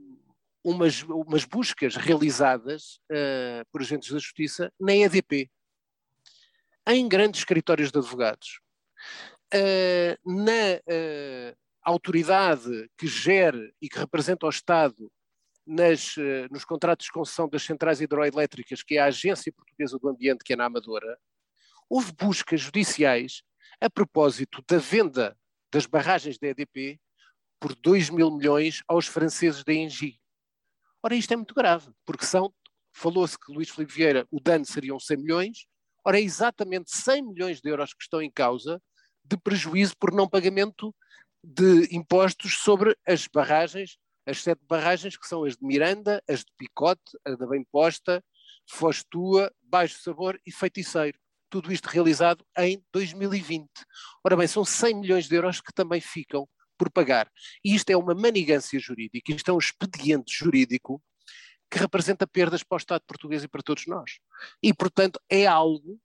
umas, 0.63 1.03
umas, 1.03 1.43
buscas 1.43 1.95
realizadas 1.95 2.99
uh, 3.11 3.65
por 3.71 3.81
agentes 3.81 4.11
da 4.11 4.19
justiça 4.19 4.71
na 4.79 4.95
EDP, 4.95 5.51
em 6.87 7.07
grandes 7.07 7.41
escritórios 7.41 7.91
de 7.91 7.99
advogados. 7.99 8.59
Uh, 9.53 10.17
na 10.25 11.53
autoridade 11.83 12.89
que 12.97 13.07
gere 13.07 13.73
e 13.81 13.89
que 13.89 13.99
representa 13.99 14.45
o 14.45 14.49
Estado 14.49 15.11
nas, 15.65 16.17
eh, 16.17 16.47
nos 16.49 16.65
contratos 16.65 17.05
de 17.05 17.11
concessão 17.11 17.47
das 17.47 17.63
centrais 17.63 18.01
hidroelétricas, 18.01 18.83
que 18.83 18.97
é 18.97 19.01
a 19.01 19.05
Agência 19.05 19.51
Portuguesa 19.51 19.97
do 19.97 20.09
Ambiente, 20.09 20.43
que 20.43 20.53
é 20.53 20.55
na 20.55 20.65
Amadora, 20.65 21.17
houve 21.89 22.11
buscas 22.13 22.61
judiciais 22.61 23.43
a 23.79 23.89
propósito 23.89 24.63
da 24.67 24.77
venda 24.77 25.37
das 25.71 25.85
barragens 25.85 26.37
da 26.37 26.47
EDP 26.47 26.99
por 27.59 27.75
2 27.75 28.09
mil 28.09 28.29
milhões 28.31 28.81
aos 28.87 29.07
franceses 29.07 29.63
da 29.63 29.73
Engie. 29.73 30.19
Ora, 31.01 31.15
isto 31.15 31.33
é 31.33 31.35
muito 31.35 31.55
grave, 31.55 31.91
porque 32.05 32.25
são, 32.25 32.53
falou-se 32.93 33.37
que 33.37 33.51
Luís 33.51 33.69
Filipe 33.69 33.93
Vieira, 33.93 34.27
o 34.31 34.39
dano 34.39 34.65
seriam 34.65 34.99
100 34.99 35.17
milhões, 35.17 35.65
ora, 36.05 36.19
é 36.19 36.21
exatamente 36.21 36.91
100 36.91 37.21
milhões 37.23 37.61
de 37.61 37.69
euros 37.69 37.93
que 37.93 38.03
estão 38.03 38.21
em 38.21 38.31
causa 38.31 38.81
de 39.23 39.37
prejuízo 39.37 39.95
por 39.97 40.13
não 40.13 40.27
pagamento 40.27 40.93
de 41.43 41.95
impostos 41.95 42.59
sobre 42.59 42.97
as 43.07 43.27
barragens 43.27 43.97
as 44.25 44.41
sete 44.41 44.61
barragens 44.67 45.17
que 45.17 45.27
são 45.27 45.43
as 45.43 45.55
de 45.57 45.65
Miranda, 45.65 46.23
as 46.29 46.39
de 46.39 46.51
Picote, 46.57 47.01
a 47.25 47.31
da 47.35 47.45
Bem 47.45 47.65
Posta, 47.71 48.23
Foz 48.69 49.03
Tua, 49.09 49.51
Baixo 49.61 50.01
Sabor 50.01 50.39
e 50.45 50.51
Feiticeiro. 50.51 51.17
Tudo 51.49 51.71
isto 51.71 51.87
realizado 51.87 52.43
em 52.57 52.83
2020. 52.91 53.67
Ora 54.23 54.37
bem, 54.37 54.47
são 54.47 54.65
100 54.65 54.95
milhões 54.95 55.27
de 55.27 55.35
euros 55.35 55.61
que 55.61 55.73
também 55.73 56.01
ficam 56.01 56.47
por 56.77 56.89
pagar. 56.89 57.29
E 57.63 57.75
isto 57.75 57.89
é 57.89 57.97
uma 57.97 58.15
manigância 58.15 58.79
jurídica, 58.79 59.33
isto 59.33 59.51
é 59.51 59.53
um 59.53 59.59
expediente 59.59 60.33
jurídico 60.35 61.01
que 61.73 61.79
representa 61.79 62.27
perdas 62.27 62.61
para 62.61 62.75
o 62.75 62.77
Estado 62.77 63.01
português 63.01 63.43
e 63.43 63.47
para 63.47 63.63
todos 63.63 63.87
nós. 63.87 64.19
E, 64.61 64.71
portanto, 64.71 65.19
é 65.27 65.47
algo 65.47 65.99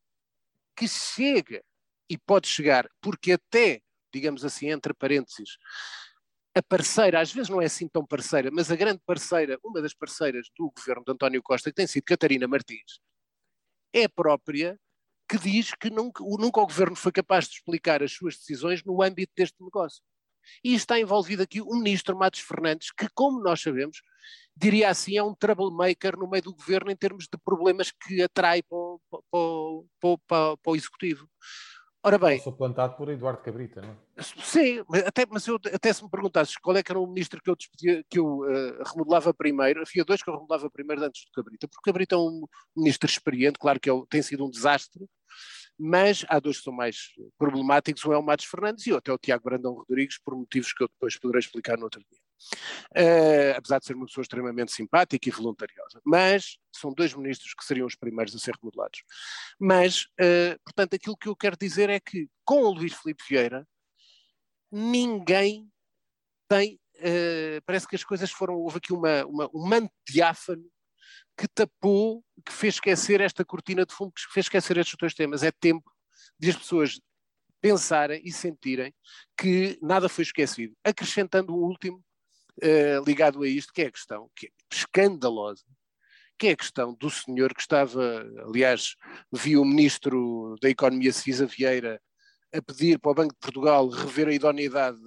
que 0.74 0.88
chega 0.88 1.62
e 2.08 2.16
pode 2.16 2.48
chegar, 2.48 2.88
porque 3.02 3.32
até, 3.32 3.82
digamos 4.10 4.46
assim, 4.46 4.70
entre 4.70 4.94
parênteses, 4.94 5.58
a 6.56 6.62
parceira, 6.62 7.20
às 7.20 7.30
vezes 7.30 7.50
não 7.50 7.60
é 7.60 7.66
assim 7.66 7.86
tão 7.86 8.02
parceira, 8.02 8.50
mas 8.50 8.70
a 8.70 8.76
grande 8.76 9.02
parceira, 9.04 9.58
uma 9.62 9.82
das 9.82 9.92
parceiras 9.92 10.48
do 10.56 10.72
governo 10.74 11.04
de 11.04 11.12
António 11.12 11.42
Costa, 11.42 11.68
que 11.68 11.76
tem 11.76 11.86
sido 11.86 12.04
Catarina 12.04 12.48
Martins, 12.48 12.98
é 13.92 14.04
a 14.04 14.08
própria 14.08 14.80
que 15.28 15.36
diz 15.36 15.74
que 15.74 15.90
nunca, 15.90 16.24
nunca 16.24 16.62
o 16.62 16.66
governo 16.66 16.96
foi 16.96 17.12
capaz 17.12 17.46
de 17.46 17.56
explicar 17.56 18.02
as 18.02 18.12
suas 18.12 18.38
decisões 18.38 18.82
no 18.84 19.02
âmbito 19.02 19.34
deste 19.36 19.62
negócio. 19.62 20.02
E 20.62 20.74
está 20.74 20.98
envolvido 20.98 21.42
aqui 21.42 21.60
o 21.60 21.74
ministro 21.74 22.16
Matos 22.16 22.40
Fernandes, 22.40 22.90
que, 22.90 23.08
como 23.14 23.42
nós 23.42 23.60
sabemos, 23.60 24.02
diria 24.56 24.90
assim, 24.90 25.16
é 25.16 25.22
um 25.22 25.34
troublemaker 25.34 26.18
no 26.18 26.28
meio 26.28 26.42
do 26.42 26.54
governo 26.54 26.90
em 26.90 26.96
termos 26.96 27.24
de 27.24 27.38
problemas 27.44 27.90
que 27.92 28.22
atrai 28.22 28.62
para 28.62 28.76
o, 28.76 29.00
para, 30.00 30.18
para, 30.26 30.56
para 30.56 30.72
o 30.72 30.76
executivo. 30.76 31.28
Ora 32.02 32.16
bem. 32.16 32.40
Sou 32.40 32.52
plantado 32.52 32.96
por 32.96 33.08
Eduardo 33.08 33.42
Cabrita, 33.42 33.80
não 33.80 33.90
é? 33.90 34.22
Sim, 34.22 34.84
até, 35.04 35.26
mas 35.26 35.46
eu, 35.46 35.56
até 35.56 35.92
se 35.92 36.02
me 36.02 36.08
perguntasses 36.08 36.56
qual 36.56 36.76
é 36.76 36.82
que 36.82 36.92
era 36.92 36.98
o 36.98 37.06
ministro 37.06 37.40
que 37.42 37.50
eu, 37.50 37.56
despedia, 37.56 38.04
que 38.08 38.18
eu 38.18 38.38
uh, 38.38 38.82
remodelava 38.92 39.34
primeiro, 39.34 39.82
havia 39.82 40.04
dois 40.04 40.22
que 40.22 40.30
eu 40.30 40.34
remodelava 40.34 40.70
primeiro 40.70 41.04
antes 41.04 41.24
do 41.24 41.32
Cabrita, 41.32 41.66
porque 41.66 41.80
o 41.80 41.92
Cabrita 41.92 42.14
é 42.14 42.18
um 42.18 42.46
ministro 42.76 43.10
experiente, 43.10 43.58
claro 43.58 43.80
que 43.80 43.90
é, 43.90 43.92
tem 44.08 44.22
sido 44.22 44.46
um 44.46 44.50
desastre, 44.50 45.04
mas 45.78 46.24
há 46.28 46.40
dois 46.40 46.58
que 46.58 46.64
são 46.64 46.72
mais 46.72 47.12
problemáticos, 47.38 48.04
um 48.04 48.12
é 48.12 48.18
o 48.18 48.22
Matos 48.22 48.46
Fernandes 48.46 48.86
e 48.86 48.92
outro 48.92 49.12
é 49.12 49.14
o 49.14 49.18
Tiago 49.18 49.44
Brandão 49.44 49.74
Rodrigues, 49.74 50.18
por 50.18 50.36
motivos 50.36 50.72
que 50.72 50.82
eu 50.82 50.88
depois 50.88 51.16
poderei 51.18 51.40
explicar 51.40 51.76
no 51.76 51.84
outro 51.84 52.00
dia. 52.00 52.20
Uh, 52.96 53.56
apesar 53.56 53.78
de 53.78 53.86
ser 53.86 53.94
uma 53.94 54.06
pessoa 54.06 54.22
extremamente 54.22 54.72
simpática 54.72 55.28
e 55.28 55.32
voluntariosa. 55.32 56.00
Mas 56.04 56.58
são 56.72 56.92
dois 56.92 57.14
ministros 57.14 57.52
que 57.54 57.64
seriam 57.64 57.86
os 57.86 57.94
primeiros 57.94 58.34
a 58.34 58.38
ser 58.38 58.54
remodelados. 58.56 59.02
Mas, 59.58 60.04
uh, 60.20 60.58
portanto, 60.64 60.94
aquilo 60.94 61.16
que 61.16 61.28
eu 61.28 61.36
quero 61.36 61.56
dizer 61.56 61.90
é 61.90 62.00
que 62.00 62.28
com 62.44 62.62
o 62.62 62.72
Luís 62.72 62.94
Filipe 62.94 63.22
Vieira, 63.28 63.66
ninguém 64.70 65.68
tem. 66.48 66.80
Uh, 66.96 67.62
parece 67.64 67.86
que 67.86 67.96
as 67.96 68.04
coisas 68.04 68.30
foram. 68.30 68.54
Houve 68.54 68.78
aqui 68.78 68.92
uma, 68.92 69.24
uma, 69.26 69.50
um 69.54 69.66
manto 69.66 69.92
diáfano 70.08 70.64
que 71.38 71.46
tapou, 71.46 72.24
que 72.44 72.52
fez 72.52 72.74
esquecer 72.74 73.20
esta 73.20 73.44
cortina 73.44 73.86
de 73.86 73.94
fumo, 73.94 74.10
que 74.10 74.22
fez 74.32 74.46
esquecer 74.46 74.76
estes 74.76 74.96
dois 74.98 75.14
temas. 75.14 75.44
É 75.44 75.52
tempo 75.52 75.88
de 76.36 76.50
as 76.50 76.56
pessoas 76.56 77.00
pensarem 77.60 78.20
e 78.24 78.32
sentirem 78.32 78.92
que 79.36 79.78
nada 79.80 80.08
foi 80.08 80.24
esquecido. 80.24 80.76
Acrescentando 80.82 81.54
um 81.54 81.60
último 81.60 82.04
uh, 82.58 83.04
ligado 83.06 83.42
a 83.42 83.48
isto, 83.48 83.72
que 83.72 83.82
é 83.82 83.86
a 83.86 83.92
questão 83.92 84.28
que 84.34 84.46
é 84.46 84.50
escandalosa, 84.72 85.64
que 86.36 86.48
é 86.48 86.50
a 86.52 86.56
questão 86.56 86.94
do 86.94 87.08
senhor 87.08 87.54
que 87.54 87.60
estava, 87.60 88.26
aliás, 88.44 88.96
vi 89.32 89.56
o 89.56 89.64
ministro 89.64 90.56
da 90.60 90.68
Economia, 90.68 91.12
Cisa 91.12 91.46
Vieira, 91.46 92.00
a 92.52 92.62
pedir 92.62 92.98
para 92.98 93.10
o 93.10 93.14
Banco 93.14 93.34
de 93.34 93.40
Portugal 93.40 93.88
rever 93.88 94.28
a 94.28 94.32
idoneidade 94.32 94.98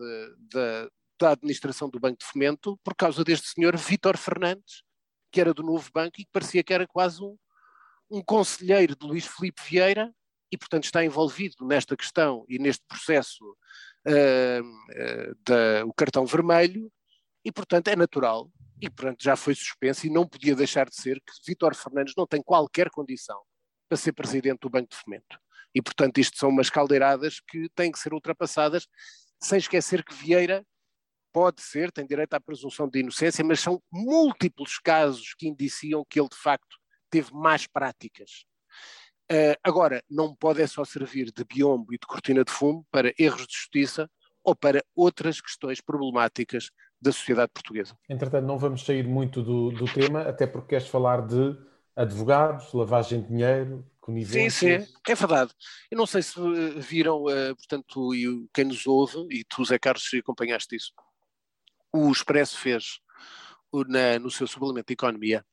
da, 0.53 0.89
da 1.19 1.31
administração 1.31 1.89
do 1.89 1.99
Banco 1.99 2.19
de 2.19 2.25
Fomento 2.25 2.77
por 2.83 2.95
causa 2.95 3.23
deste 3.23 3.47
senhor 3.47 3.75
Vítor 3.77 4.17
Fernandes, 4.17 4.83
que 5.31 5.41
era 5.41 5.53
do 5.53 5.63
novo 5.63 5.89
banco 5.93 6.19
e 6.19 6.25
que 6.25 6.31
parecia 6.31 6.63
que 6.63 6.73
era 6.73 6.87
quase 6.87 7.23
um, 7.23 7.37
um 8.09 8.21
conselheiro 8.21 8.95
de 8.95 9.05
Luís 9.05 9.25
Filipe 9.25 9.61
Vieira 9.63 10.13
e, 10.51 10.57
portanto, 10.57 10.83
está 10.83 11.03
envolvido 11.03 11.65
nesta 11.65 11.95
questão 11.95 12.45
e 12.49 12.59
neste 12.59 12.83
processo 12.87 13.43
uh, 14.07 15.85
uh, 15.85 15.93
cartão 15.95 16.25
vermelho 16.25 16.91
e, 17.43 17.51
portanto, 17.51 17.87
é 17.87 17.95
natural 17.95 18.51
e, 18.81 18.89
portanto, 18.89 19.23
já 19.23 19.35
foi 19.35 19.55
suspenso 19.55 20.05
e 20.05 20.09
não 20.09 20.27
podia 20.27 20.55
deixar 20.55 20.89
de 20.89 20.95
ser 20.95 21.21
que 21.21 21.33
Vítor 21.47 21.75
Fernandes 21.75 22.13
não 22.17 22.27
tem 22.27 22.41
qualquer 22.41 22.89
condição 22.89 23.39
para 23.87 23.97
ser 23.97 24.11
presidente 24.11 24.59
do 24.61 24.69
Banco 24.69 24.89
de 24.89 24.97
Fomento. 24.97 25.39
E, 25.73 25.81
portanto, 25.81 26.17
isto 26.17 26.37
são 26.37 26.49
umas 26.49 26.69
caldeiradas 26.69 27.39
que 27.39 27.69
têm 27.75 27.91
que 27.91 27.99
ser 27.99 28.13
ultrapassadas, 28.13 28.87
sem 29.41 29.57
esquecer 29.57 30.03
que 30.03 30.13
Vieira 30.13 30.65
pode 31.31 31.61
ser, 31.61 31.91
tem 31.91 32.05
direito 32.05 32.33
à 32.33 32.39
presunção 32.39 32.87
de 32.87 32.99
inocência, 32.99 33.43
mas 33.43 33.59
são 33.59 33.81
múltiplos 33.91 34.77
casos 34.79 35.33
que 35.33 35.47
indiciam 35.47 36.05
que 36.09 36.19
ele, 36.19 36.29
de 36.29 36.37
facto, 36.37 36.77
teve 37.09 37.31
más 37.33 37.67
práticas. 37.67 38.45
Uh, 39.31 39.55
agora, 39.63 40.03
não 40.09 40.35
pode 40.35 40.61
é 40.61 40.67
só 40.67 40.83
servir 40.83 41.31
de 41.31 41.43
biombo 41.45 41.93
e 41.93 41.97
de 41.97 42.05
cortina 42.05 42.43
de 42.43 42.51
fumo 42.51 42.85
para 42.91 43.13
erros 43.17 43.47
de 43.47 43.53
justiça 43.53 44.09
ou 44.43 44.55
para 44.55 44.83
outras 44.95 45.39
questões 45.39 45.79
problemáticas 45.79 46.69
da 47.01 47.11
sociedade 47.11 47.51
portuguesa. 47.53 47.97
Entretanto, 48.09 48.45
não 48.45 48.57
vamos 48.57 48.83
sair 48.83 49.07
muito 49.07 49.41
do, 49.41 49.71
do 49.71 49.85
tema, 49.85 50.21
até 50.21 50.45
porque 50.45 50.69
queres 50.69 50.87
falar 50.87 51.25
de 51.25 51.57
advogados, 51.95 52.73
lavagem 52.73 53.21
de 53.21 53.27
dinheiro, 53.27 53.85
conivências. 53.99 54.53
Sim, 54.53 54.79
sim, 54.79 54.93
é 55.07 55.15
verdade. 55.15 55.51
Eu 55.89 55.97
não 55.97 56.05
sei 56.05 56.21
se 56.21 56.39
eh, 56.39 56.79
viram, 56.79 57.23
uh, 57.23 57.55
portanto, 57.55 58.13
e 58.13 58.47
quem 58.53 58.65
nos 58.65 58.85
ouve, 58.85 59.27
e 59.29 59.43
tu, 59.43 59.63
Zé 59.63 59.79
Carlos, 59.79 60.09
acompanhaste 60.19 60.75
isso, 60.75 60.91
o 61.93 62.11
Expresso 62.11 62.57
fez 62.57 62.99
na, 63.87 64.19
no 64.19 64.31
seu 64.31 64.47
suplemento 64.47 64.87
de 64.87 64.93
Economia. 64.93 65.45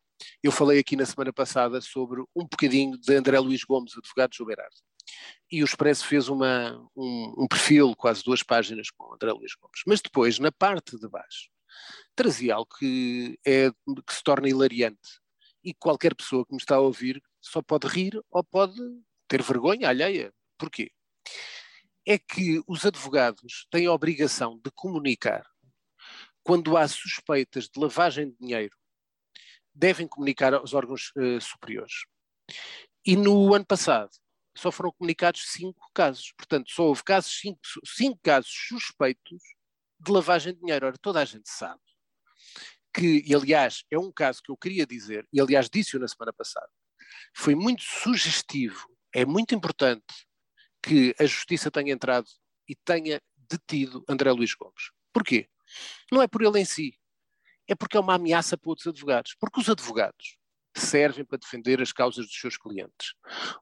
Eu 0.43 0.51
falei 0.51 0.81
aqui 0.81 0.97
na 0.97 1.07
semana 1.07 1.33
passada 1.33 1.81
sobre 1.81 2.21
um 2.35 2.43
bocadinho 2.43 2.99
de 2.99 3.15
André 3.15 3.39
Luís 3.39 3.63
Gomes, 3.65 3.97
advogado 3.97 4.31
de 4.31 4.39
Joberardo. 4.39 4.75
E 5.51 5.63
o 5.63 5.65
Expresso 5.65 6.07
fez 6.07 6.29
uma, 6.29 6.77
um, 6.97 7.35
um, 7.39 7.49
perfil, 7.49 7.95
quase 7.97 8.23
duas 8.23 8.43
páginas, 8.43 8.91
com 8.91 9.15
André 9.15 9.33
Luís 9.33 9.55
Gomes. 9.55 9.81
Mas 9.87 10.01
depois, 10.01 10.39
na 10.39 10.53
parte 10.53 10.99
de 10.99 11.09
baixo, 11.09 11.49
trazia 12.15 12.55
algo 12.55 12.69
que, 12.79 13.39
é, 13.47 13.71
que 13.71 14.15
se 14.15 14.23
torna 14.23 14.49
hilariante. 14.49 15.21
E 15.65 15.73
qualquer 15.75 16.15
pessoa 16.15 16.45
que 16.45 16.53
me 16.53 16.59
está 16.59 16.77
a 16.77 16.81
ouvir 16.81 17.23
só 17.41 17.63
pode 17.63 17.87
rir 17.87 18.21
ou 18.31 18.45
pode 18.45 18.79
ter 19.27 19.43
vergonha 19.43 19.89
alheia. 19.89 20.33
Porquê? 20.59 20.91
É 22.07 22.19
que 22.19 22.63
os 22.67 22.85
advogados 22.85 23.67
têm 23.71 23.87
a 23.87 23.93
obrigação 23.93 24.59
de 24.65 24.71
comunicar 24.75 25.45
quando 26.49 26.79
há 26.79 26.89
suspeitas 26.89 27.65
de 27.65 27.79
lavagem 27.79 28.31
de 28.31 28.39
dinheiro, 28.39 28.75
devem 29.75 30.09
comunicar 30.09 30.55
aos 30.55 30.73
órgãos 30.73 31.13
uh, 31.15 31.39
superiores. 31.43 32.07
E 33.05 33.15
no 33.15 33.53
ano 33.53 33.67
passado 33.67 34.09
só 34.57 34.73
foram 34.73 34.91
comunicados 34.93 35.43
cinco 35.53 35.91
casos. 35.93 36.33
Portanto, 36.39 36.71
só 36.71 36.85
houve 36.85 37.05
casos, 37.05 37.39
cinco, 37.39 37.61
cinco 37.85 38.19
casos 38.23 38.51
suspeitos 38.51 39.43
de 40.01 40.11
lavagem 40.11 40.55
de 40.55 40.61
dinheiro. 40.61 40.87
Ora, 40.87 40.97
toda 40.97 41.21
a 41.21 41.25
gente 41.27 41.51
sabe 41.51 41.83
que, 42.95 43.23
e 43.27 43.35
aliás, 43.35 43.85
é 43.91 43.99
um 43.99 44.11
caso 44.11 44.41
que 44.43 44.51
eu 44.51 44.57
queria 44.57 44.87
dizer, 44.87 45.29
e 45.31 45.39
aliás 45.43 45.69
disse-o 45.69 46.01
na 46.01 46.09
semana 46.09 46.33
passada, 46.33 46.71
foi 47.37 47.55
muito 47.55 47.83
sugestivo, 47.83 48.89
é 49.15 49.27
muito 49.27 49.55
importante 49.55 50.27
que 50.83 51.15
a 51.21 51.27
Justiça 51.27 51.71
tenha 51.71 51.93
entrado 51.93 52.27
e 52.67 52.75
tenha 52.75 53.21
detido 53.37 54.03
André 54.09 54.33
Luís 54.33 54.55
Gomes. 54.55 54.93
Porquê? 55.13 55.47
Não 56.11 56.23
é 56.23 56.29
por 56.29 56.43
ele 56.43 56.61
em 56.61 56.65
si, 56.65 56.99
é 57.69 57.75
porque 57.75 57.97
é 57.97 58.01
uma 58.01 58.15
ameaça 58.15 58.57
para 58.57 58.71
outros 58.71 58.87
advogados. 58.87 59.35
Porque 59.39 59.61
os 59.61 59.69
advogados 59.69 60.39
servem 60.75 61.25
para 61.25 61.39
defender 61.39 61.81
as 61.83 61.93
causas 61.93 62.27
dos 62.27 62.41
seus 62.41 62.57
clientes. 62.57 63.15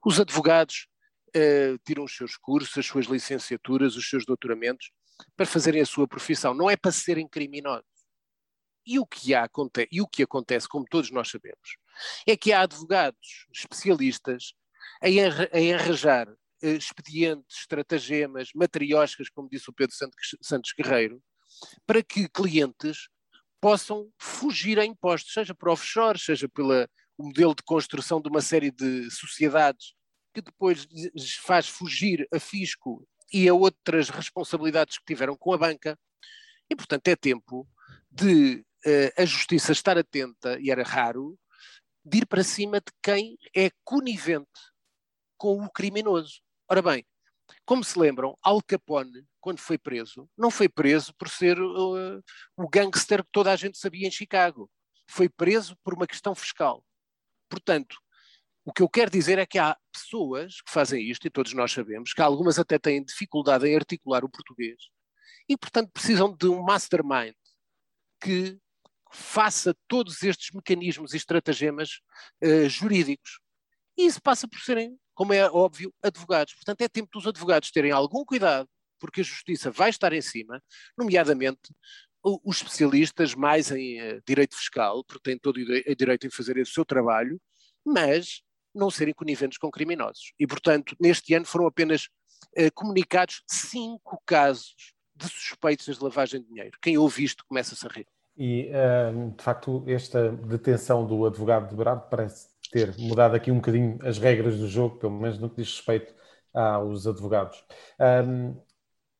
Os 0.05 0.19
advogados 0.19 0.87
uh, 1.29 1.77
tiram 1.85 2.03
os 2.03 2.15
seus 2.15 2.37
cursos, 2.37 2.77
as 2.77 2.85
suas 2.85 3.05
licenciaturas, 3.05 3.95
os 3.95 4.09
seus 4.09 4.25
doutoramentos 4.25 4.91
para 5.35 5.45
fazerem 5.45 5.81
a 5.81 5.85
sua 5.85 6.07
profissão, 6.07 6.53
não 6.53 6.69
é 6.69 6.77
para 6.77 6.91
serem 6.91 7.27
criminosos. 7.27 7.85
E 8.85 8.99
o 8.99 9.05
que, 9.05 9.35
há, 9.35 9.49
e 9.91 10.01
o 10.01 10.07
que 10.07 10.23
acontece, 10.23 10.67
como 10.69 10.85
todos 10.89 11.11
nós 11.11 11.29
sabemos, 11.29 11.75
é 12.25 12.37
que 12.37 12.53
há 12.53 12.61
advogados 12.61 13.45
especialistas 13.53 14.53
em, 15.03 15.19
arranjar 15.73 16.29
uh, 16.29 16.67
expedientes, 16.67 17.57
estratagemas, 17.59 18.49
matrioscas, 18.55 19.29
como 19.29 19.49
disse 19.49 19.69
o 19.69 19.73
Pedro 19.73 19.95
Santos 20.41 20.73
Guerreiro, 20.77 21.21
para 21.85 22.03
que 22.03 22.29
clientes 22.29 23.07
possam 23.61 24.11
fugir 24.17 24.79
a 24.79 24.85
impostos, 24.85 25.33
seja 25.33 25.53
por 25.53 25.69
offshore, 25.69 26.19
seja 26.19 26.47
pelo 26.47 26.87
modelo 27.17 27.55
de 27.55 27.63
construção 27.63 28.21
de 28.21 28.29
uma 28.29 28.41
série 28.41 28.71
de 28.71 29.09
sociedades 29.09 29.93
que 30.33 30.41
depois 30.41 30.87
faz 31.41 31.67
fugir 31.67 32.27
a 32.31 32.39
fisco 32.39 33.07
e 33.33 33.49
a 33.49 33.53
outras 33.53 34.09
responsabilidades 34.09 34.97
que 34.99 35.05
tiveram 35.05 35.35
com 35.35 35.51
a 35.53 35.57
banca. 35.57 35.97
E, 36.69 36.75
portanto, 36.75 37.07
é 37.07 37.15
tempo 37.15 37.67
de 38.11 38.63
uh, 38.85 39.21
a 39.21 39.25
justiça 39.25 39.71
estar 39.71 39.97
atenta, 39.97 40.59
e 40.59 40.69
era 40.69 40.83
raro, 40.83 41.37
de 42.05 42.19
ir 42.19 42.25
para 42.25 42.43
cima 42.43 42.79
de 42.79 42.91
quem 43.01 43.37
é 43.55 43.69
conivente 43.83 44.47
com 45.37 45.63
o 45.63 45.69
criminoso. 45.69 46.39
Ora 46.69 46.81
bem, 46.81 47.05
como 47.65 47.83
se 47.83 47.97
lembram, 47.97 48.37
Al 48.41 48.61
Capone, 48.61 49.25
quando 49.47 49.59
foi 49.59 49.77
preso, 49.77 50.29
não 50.37 50.51
foi 50.51 50.67
preso 50.67 51.13
por 51.13 51.29
ser 51.29 51.57
uh, 51.57 52.21
o 52.57 52.67
gangster 52.67 53.23
que 53.23 53.31
toda 53.31 53.49
a 53.49 53.55
gente 53.55 53.77
sabia 53.77 54.05
em 54.05 54.11
Chicago. 54.11 54.69
Foi 55.09 55.29
preso 55.29 55.77
por 55.85 55.93
uma 55.93 56.05
questão 56.05 56.35
fiscal. 56.35 56.83
Portanto, 57.49 57.95
o 58.65 58.73
que 58.73 58.81
eu 58.83 58.89
quero 58.89 59.09
dizer 59.09 59.39
é 59.39 59.45
que 59.45 59.57
há 59.57 59.77
pessoas 59.89 60.59
que 60.61 60.69
fazem 60.69 61.01
isto, 61.09 61.25
e 61.25 61.29
todos 61.29 61.53
nós 61.53 61.71
sabemos, 61.71 62.11
que 62.11 62.21
algumas 62.21 62.59
até 62.59 62.77
têm 62.77 63.01
dificuldade 63.01 63.65
em 63.65 63.73
articular 63.73 64.25
o 64.25 64.29
português, 64.29 64.75
e 65.47 65.55
portanto 65.55 65.91
precisam 65.93 66.35
de 66.35 66.49
um 66.49 66.61
mastermind 66.61 67.33
que 68.21 68.59
faça 69.13 69.73
todos 69.87 70.23
estes 70.23 70.53
mecanismos 70.53 71.13
e 71.13 71.17
estratagemas 71.17 72.01
uh, 72.43 72.67
jurídicos. 72.67 73.39
E 73.97 74.07
isso 74.07 74.21
passa 74.21 74.45
por 74.45 74.59
serem 74.59 74.99
como 75.15 75.33
é 75.33 75.49
óbvio, 75.49 75.91
advogados. 76.03 76.53
Portanto, 76.53 76.81
é 76.81 76.87
tempo 76.89 77.09
dos 77.11 77.25
advogados 77.25 77.71
terem 77.71 77.91
algum 77.91 78.23
cuidado, 78.23 78.69
porque 78.99 79.21
a 79.21 79.23
justiça 79.23 79.71
vai 79.71 79.89
estar 79.89 80.13
em 80.13 80.21
cima, 80.21 80.61
nomeadamente 80.97 81.73
os 82.23 82.57
especialistas 82.57 83.33
mais 83.35 83.71
em 83.71 84.01
uh, 84.01 84.21
direito 84.27 84.55
fiscal, 84.55 85.03
porque 85.03 85.31
têm 85.31 85.37
todo 85.37 85.57
o 85.57 85.95
direito 85.95 86.27
em 86.27 86.29
fazer 86.29 86.57
esse 86.57 86.71
seu 86.71 86.83
trabalho, 86.83 87.39
mas 87.85 88.41
não 88.75 88.89
serem 88.89 89.13
coniventes 89.13 89.57
com 89.57 89.71
criminosos. 89.71 90.33
E, 90.39 90.45
portanto, 90.45 90.95
neste 90.99 91.33
ano 91.33 91.45
foram 91.45 91.67
apenas 91.67 92.09
uh, 92.57 92.71
comunicados 92.73 93.43
cinco 93.47 94.21
casos 94.25 94.75
de 95.15 95.27
suspeitos 95.27 95.97
de 95.97 96.03
lavagem 96.03 96.41
de 96.41 96.47
dinheiro. 96.47 96.77
Quem 96.81 96.97
ouve 96.97 97.23
isto 97.23 97.45
começa-se 97.47 97.85
a 97.85 97.89
rir. 97.89 98.07
E, 98.37 98.69
uh, 98.69 99.31
de 99.35 99.43
facto, 99.43 99.83
esta 99.87 100.31
detenção 100.31 101.07
do 101.07 101.25
advogado 101.25 101.69
de 101.69 101.75
Brado 101.75 102.07
parece 102.09 102.47
ter 102.71 102.95
mudado 102.97 103.35
aqui 103.35 103.49
um 103.49 103.55
bocadinho 103.55 103.97
as 104.03 104.17
regras 104.17 104.57
do 104.57 104.67
jogo, 104.67 104.99
pelo 104.99 105.19
menos 105.19 105.39
no 105.39 105.49
que 105.49 105.61
diz 105.61 105.75
respeito 105.75 106.13
aos 106.53 107.07
advogados. 107.07 107.63
Um, 107.99 108.59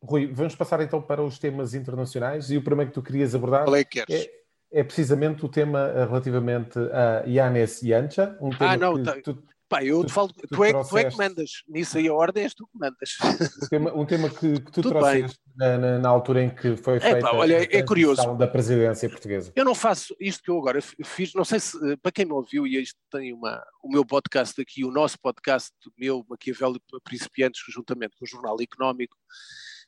Rui, 0.01 0.27
vamos 0.27 0.55
passar 0.55 0.81
então 0.81 1.01
para 1.01 1.23
os 1.23 1.39
temas 1.39 1.73
internacionais 1.73 2.51
e 2.51 2.57
o 2.57 2.63
primeiro 2.63 2.91
que 2.91 2.95
tu 2.95 3.01
querias 3.01 3.33
abordar 3.33 3.65
Qual 3.65 3.75
é, 3.75 3.83
que 3.83 3.99
é, 3.99 4.31
é 4.71 4.83
precisamente 4.83 5.45
o 5.45 5.49
tema 5.49 5.91
relativamente 6.05 6.77
a 6.79 7.23
Yanis 7.25 7.81
Yancha, 7.81 8.37
um 8.39 8.49
tema 8.49 8.71
ah, 8.71 8.77
não, 8.77 8.95
que 8.95 9.03
tá. 9.03 9.21
tu, 9.23 9.43
Pá, 9.69 9.83
eu 9.83 10.01
tu, 10.05 10.13
falo, 10.13 10.29
tu, 10.29 10.47
tu, 10.47 10.63
é, 10.63 10.71
tu, 10.71 10.97
é, 10.97 11.09
que 11.09 11.17
mandas. 11.17 11.63
Nisso 11.67 11.97
aí 11.97 12.07
a 12.07 12.13
ordem 12.13 12.43
és 12.43 12.53
tu 12.53 12.65
que 12.67 12.79
mandas. 12.79 13.17
Um 13.61 13.67
tema, 13.67 13.93
um 13.93 14.05
tema 14.05 14.29
que, 14.29 14.53
que 14.61 14.71
tu 14.71 14.81
Tudo 14.81 14.89
trouxeste 14.91 15.37
na, 15.57 15.77
na, 15.77 15.99
na, 15.99 16.09
altura 16.09 16.43
em 16.43 16.49
que 16.49 16.77
foi 16.77 17.01
feita 17.01 17.17
é, 17.17 17.21
pá, 17.21 17.33
olha, 17.33 17.57
a 17.57 17.63
é 17.63 17.83
curioso. 17.83 18.33
da 18.35 18.47
presidência 18.47 19.09
portuguesa. 19.09 19.51
Eu 19.55 19.65
não 19.65 19.75
faço 19.75 20.15
isto 20.21 20.41
que 20.41 20.49
eu 20.49 20.57
agora 20.57 20.79
fiz, 20.81 21.33
não 21.33 21.43
sei 21.43 21.59
se, 21.59 21.77
eh, 21.91 21.97
para 22.01 22.13
quem 22.13 22.23
me 22.23 22.31
ouviu, 22.31 22.65
e 22.65 22.81
isto 22.81 22.97
tem 23.11 23.33
uma, 23.33 23.61
o 23.83 23.91
meu 23.91 24.05
podcast 24.05 24.59
aqui, 24.61 24.85
o 24.85 24.91
nosso 24.91 25.19
podcast, 25.19 25.71
o 25.85 25.91
meu 25.97 26.25
Maquiavel 26.29 26.77
para 26.89 27.01
Principiantes, 27.03 27.61
juntamente 27.67 28.15
com 28.17 28.23
o 28.23 28.27
Jornal 28.27 28.55
Económico, 28.61 29.17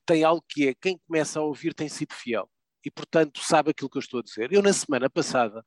tem 0.10 0.24
algo 0.24 0.44
que 0.50 0.70
é, 0.70 0.74
quem 0.74 0.98
começa 1.08 1.40
a 1.40 1.44
ouvir 1.44 1.72
tem 1.72 1.88
sido 1.88 2.16
fiel. 2.16 2.50
E, 2.84 2.90
portanto, 2.90 3.42
sabe 3.44 3.70
aquilo 3.70 3.90
que 3.90 3.98
eu 3.98 4.02
estou 4.02 4.22
a 4.22 4.24
dizer. 4.24 4.52
Eu, 4.52 4.64
na 4.64 4.74
semana 4.74 5.08
passada, 5.08 5.64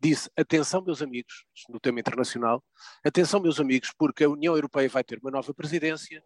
disse: 0.00 0.30
atenção, 0.34 0.82
meus 0.82 1.02
amigos, 1.02 1.44
no 1.68 1.78
tema 1.78 2.00
internacional, 2.00 2.64
atenção, 3.04 3.38
meus 3.38 3.60
amigos, 3.60 3.92
porque 3.98 4.24
a 4.24 4.30
União 4.30 4.54
Europeia 4.54 4.88
vai 4.88 5.04
ter 5.04 5.18
uma 5.18 5.30
nova 5.30 5.52
presidência 5.52 6.24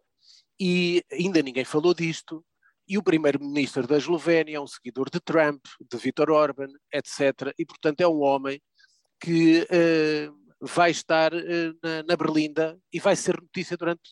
e 0.57 1.03
ainda 1.11 1.41
ninguém 1.41 1.65
falou 1.65 1.93
disto, 1.93 2.45
e 2.87 2.97
o 2.97 3.03
primeiro-ministro 3.03 3.85
da 3.85 3.97
Eslovénia 3.97 4.55
é 4.55 4.59
um 4.59 4.67
seguidor 4.67 5.09
de 5.09 5.19
Trump, 5.19 5.61
de 5.81 5.97
Viktor 5.97 6.29
Orban, 6.29 6.69
etc. 6.93 7.53
E, 7.57 7.65
portanto, 7.65 7.99
é 7.99 8.07
um 8.07 8.21
homem 8.21 8.61
que 9.19 9.61
uh, 9.63 10.65
vai 10.65 10.91
estar 10.91 11.33
uh, 11.33 11.77
na, 11.83 12.03
na, 12.03 12.15
Berlinda 12.15 12.79
e 12.93 12.99
vai 12.99 13.15
ser 13.15 13.39
notícia 13.41 13.75
durante 13.75 14.09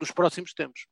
os 0.00 0.10
próximos 0.10 0.52
tempos. 0.54 0.86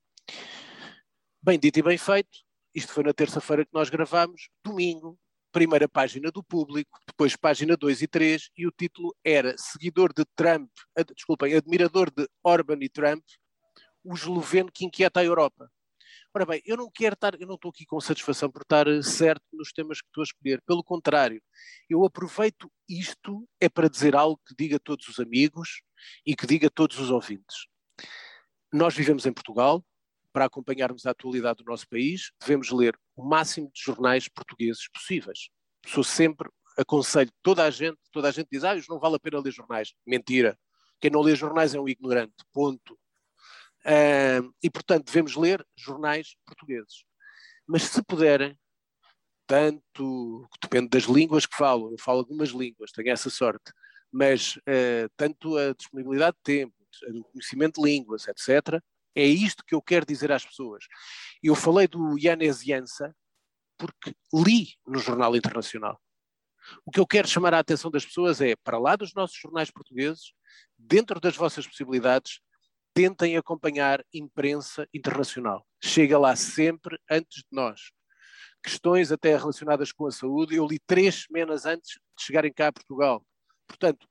Bem 1.45 1.59
dito 1.59 1.81
e 1.81 1.83
bem 1.83 1.99
feito, 1.99 2.39
isto 2.73 2.93
foi 2.93 3.03
na 3.03 3.13
terça-feira 3.13 3.65
que 3.65 3.75
nós 3.75 3.91
gravamos, 3.91 4.49
domingo, 4.65 5.19
primeira 5.51 5.89
página 5.89 6.31
do 6.31 6.41
público, 6.41 7.01
depois 7.05 7.35
página 7.35 7.77
2 7.77 8.03
e 8.03 8.07
3, 8.07 8.49
e 8.57 8.65
o 8.65 8.71
título 8.71 9.13
era 9.25 9.59
Seguidor 9.59 10.13
de 10.15 10.25
Trump, 10.37 10.71
ad, 10.97 11.13
desculpem, 11.13 11.53
admirador 11.57 12.13
de 12.13 12.29
Orban 12.45 12.79
e 12.81 12.89
Trump, 12.89 13.25
o 14.05 14.15
esloveno 14.15 14.71
que 14.73 14.85
inquieta 14.85 15.19
a 15.19 15.25
Europa. 15.25 15.69
Ora 16.33 16.47
bem, 16.47 16.63
eu 16.65 16.77
não 16.77 16.89
quero 16.89 17.15
estar, 17.15 17.35
eu 17.35 17.47
não 17.49 17.57
estou 17.57 17.71
aqui 17.71 17.85
com 17.85 18.01
satisfação 18.01 18.49
por 18.49 18.63
estar 18.63 18.87
eh, 18.87 19.03
certo 19.03 19.43
nos 19.53 19.73
temas 19.73 20.01
que 20.01 20.07
estou 20.07 20.23
a 20.23 20.25
escolher. 20.25 20.63
Pelo 20.65 20.85
contrário, 20.85 21.43
eu 21.91 22.05
aproveito 22.05 22.71
isto 22.89 23.49
é 23.61 23.69
para 23.69 23.91
dizer 23.91 24.15
algo 24.15 24.41
que 24.47 24.55
diga 24.57 24.77
a 24.77 24.81
todos 24.81 25.09
os 25.09 25.19
amigos 25.19 25.83
e 26.25 26.37
que 26.37 26.47
diga 26.47 26.69
a 26.69 26.71
todos 26.71 27.01
os 27.01 27.11
ouvintes. 27.11 27.67
Nós 28.73 28.95
vivemos 28.95 29.27
em 29.27 29.33
Portugal, 29.33 29.85
para 30.33 30.47
acompanharmos 30.47 31.07
a 31.07 31.11
atualidade 31.11 31.63
do 31.63 31.71
nosso 31.71 31.89
país, 31.89 32.31
devemos 32.41 32.71
ler 32.71 32.99
o 33.15 33.25
máximo 33.25 33.71
de 33.73 33.83
jornais 33.83 34.29
portugueses 34.29 34.89
possíveis. 34.89 35.51
Sou 35.87 36.03
sempre, 36.03 36.49
aconselho 36.77 37.31
toda 37.43 37.65
a 37.65 37.71
gente, 37.71 37.99
toda 38.11 38.29
a 38.29 38.31
gente 38.31 38.49
diz, 38.51 38.65
ah, 38.65 38.75
não 38.89 38.99
vale 38.99 39.17
a 39.17 39.21
pena 39.21 39.41
ler 39.41 39.53
jornais. 39.53 39.93
Mentira. 40.07 40.59
Quem 41.01 41.11
não 41.11 41.21
lê 41.21 41.35
jornais 41.35 41.75
é 41.75 41.81
um 41.81 41.89
ignorante, 41.89 42.35
ponto. 42.53 42.95
Uh, 43.85 44.55
e, 44.63 44.71
portanto, 44.71 45.07
devemos 45.07 45.35
ler 45.35 45.67
jornais 45.77 46.37
portugueses. 46.47 47.05
Mas 47.67 47.83
se 47.83 48.03
puderem, 48.03 48.57
tanto, 49.47 50.49
depende 50.63 50.89
das 50.89 51.05
línguas 51.05 51.47
que 51.47 51.57
falam, 51.57 51.91
eu 51.91 51.99
falo 51.99 52.21
algumas 52.21 52.51
línguas, 52.51 52.93
tenho 52.93 53.11
essa 53.11 53.29
sorte, 53.29 53.73
mas 54.11 54.57
uh, 54.59 55.11
tanto 55.17 55.57
a 55.57 55.75
disponibilidade 55.75 56.37
de 56.37 56.43
tempo, 56.43 56.75
o 57.09 57.25
conhecimento 57.25 57.81
de 57.81 57.89
línguas, 57.89 58.29
etc., 58.29 58.81
é 59.15 59.25
isto 59.25 59.65
que 59.65 59.75
eu 59.75 59.83
quero 59.83 60.07
dizer 60.07 60.33
às 60.33 60.45
pessoas. 60.45 60.85
Eu 61.43 61.55
falei 61.55 61.87
do 61.87 62.19
Yanes 62.19 62.63
Jansa 62.63 63.15
porque 63.77 64.15
li 64.33 64.75
no 64.87 64.99
Jornal 64.99 65.35
Internacional. 65.37 66.01
O 66.87 66.91
que 66.91 67.01
eu 67.01 67.07
quero 67.07 67.27
chamar 67.27 67.55
a 67.55 67.59
atenção 67.59 67.91
das 67.91 68.05
pessoas 68.05 68.41
é, 68.41 68.55
para 68.57 68.79
lá 68.79 68.95
dos 68.95 69.13
nossos 69.15 69.37
jornais 69.37 69.71
portugueses, 69.71 70.33
dentro 70.79 71.21
das 71.21 71.37
vossas 71.37 71.67
possibilidades, 71.67 72.41
tentem 72.95 73.37
acompanhar 73.37 74.05
imprensa 74.13 74.87
internacional. 74.95 75.67
Chega 75.83 76.19
lá 76.19 76.37
sempre 76.37 76.99
antes 77.11 77.39
de 77.39 77.49
nós. 77.51 77.91
Questões 78.63 79.11
até 79.11 79.37
relacionadas 79.37 79.91
com 79.91 80.07
a 80.07 80.13
saúde, 80.13 80.55
eu 80.55 80.67
li 80.67 80.79
três 80.87 81.25
semanas 81.25 81.67
antes 81.67 81.95
de 82.17 82.25
chegarem 82.25 82.53
cá 82.53 82.69
a 82.69 82.73
Portugal. 82.73 83.25
Portanto, 83.67 84.07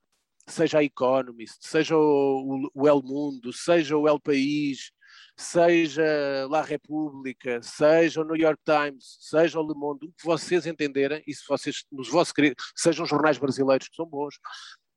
seja 0.52 0.80
a 0.80 0.84
Economist, 0.84 1.58
seja 1.62 1.98
o, 1.98 2.70
o 2.74 2.88
El 2.88 3.02
Mundo, 3.04 3.52
seja 3.54 3.98
o 3.98 4.08
El 4.08 4.20
País, 4.20 4.92
seja 5.36 6.48
La 6.50 6.62
República, 6.62 7.62
seja 7.62 8.22
o 8.22 8.24
New 8.24 8.36
York 8.36 8.62
Times, 8.64 9.18
seja 9.20 9.60
o 9.60 9.68
Le 9.68 9.74
Monde, 9.74 10.08
o 10.08 10.14
que 10.14 10.26
vocês 10.26 10.66
entenderem, 10.66 11.24
e 11.26 11.34
se 11.34 11.44
vocês, 11.48 11.84
nos 11.92 12.10
vossos, 12.10 12.34
sejam 12.76 13.06
jornais 13.06 13.38
brasileiros 13.38 13.88
que 13.88 13.96
são 13.96 14.06
bons, 14.06 14.36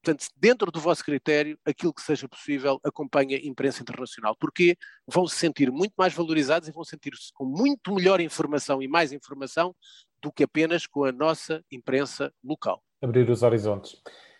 Portanto, 0.04 0.26
dentro 0.36 0.70
do 0.70 0.78
vosso 0.78 1.02
critério, 1.02 1.58
aquilo 1.64 1.94
que 1.94 2.02
seja 2.02 2.28
possível, 2.28 2.78
acompanha 2.84 3.38
a 3.38 3.40
imprensa 3.40 3.80
internacional, 3.80 4.36
porque 4.38 4.76
vão 5.06 5.26
se 5.26 5.36
sentir 5.36 5.72
muito 5.72 5.94
mais 5.96 6.12
valorizados 6.12 6.68
e 6.68 6.72
vão 6.72 6.84
sentir-se 6.84 7.32
com 7.32 7.46
muito 7.46 7.94
melhor 7.94 8.20
informação 8.20 8.82
e 8.82 8.86
mais 8.86 9.12
informação 9.12 9.74
do 10.22 10.30
que 10.30 10.44
apenas 10.44 10.86
com 10.86 11.04
a 11.04 11.12
nossa 11.12 11.64
imprensa 11.72 12.30
local. 12.44 12.82
Abrir 13.02 13.30
os 13.30 13.42
horizontes. 13.42 13.96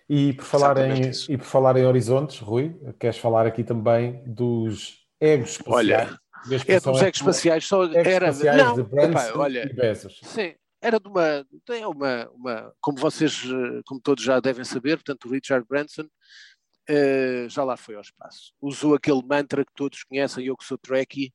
E 0.09 0.35
por 0.35 0.45
falar, 0.45 0.77
em, 0.79 1.11
e 1.29 1.37
por 1.39 1.47
falar 1.47 1.77
em 1.77 1.87
horizontes, 1.87 2.39
Rui, 2.39 2.79
queres 2.99 3.17
falar 3.19 3.47
aqui 3.47 3.65
também 3.65 4.23
dos 4.27 5.07
egos 5.19 5.53
espaciais? 5.53 5.77
Olha, 5.77 6.21
é 6.69 6.81
dos 6.81 7.03
egos 7.03 7.21
espaciais, 7.21 7.67
só 7.67 7.85
era... 7.93 8.31
Não, 8.57 8.75
de 8.75 8.83
Branson 8.83 9.39
olha, 9.39 9.67
e 9.69 9.73
Bezos. 9.73 10.21
Sim, 10.23 10.55
era 10.83 11.01
de 11.01 11.09
uma, 11.09 11.47
tem 11.65 11.87
uma, 11.87 12.29
uma, 12.35 12.75
como 12.83 12.99
vocês, 12.99 13.43
como 13.87 13.99
todos 13.99 14.23
já 14.23 14.39
devem 14.41 14.65
saber, 14.65 14.99
portanto 14.99 15.25
o 15.25 15.31
Richard 15.31 15.67
Branson 15.67 16.03
uh, 16.03 17.49
já 17.49 17.65
lá 17.65 17.75
foi 17.77 17.95
ao 17.95 18.03
espaço. 18.03 18.53
Usou 18.61 18.95
aquele 18.95 19.23
mantra 19.23 19.65
que 19.65 19.73
todos 19.75 20.05
conhecem, 20.05 20.45
eu 20.45 20.57
que 20.57 20.65
sou 20.65 20.77
Trekkie, 20.77 21.33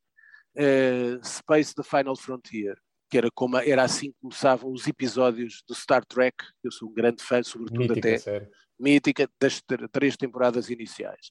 uh, 0.56 1.26
Space 1.26 1.74
the 1.74 1.82
Final 1.82 2.16
Frontier, 2.16 2.78
que 3.10 3.18
era, 3.18 3.30
como, 3.32 3.58
era 3.58 3.84
assim 3.84 4.12
que 4.12 4.18
começavam 4.22 4.72
os 4.72 4.88
episódios 4.88 5.64
do 5.68 5.74
Star 5.74 6.06
Trek, 6.06 6.38
eu 6.64 6.72
sou 6.72 6.90
um 6.90 6.94
grande 6.94 7.24
fã, 7.24 7.42
sobretudo 7.42 7.80
mítica, 7.80 8.00
até, 8.00 8.18
série. 8.18 8.50
mítica, 8.80 9.30
das 9.40 9.62
três 9.92 10.16
temporadas 10.16 10.70
iniciais. 10.70 11.30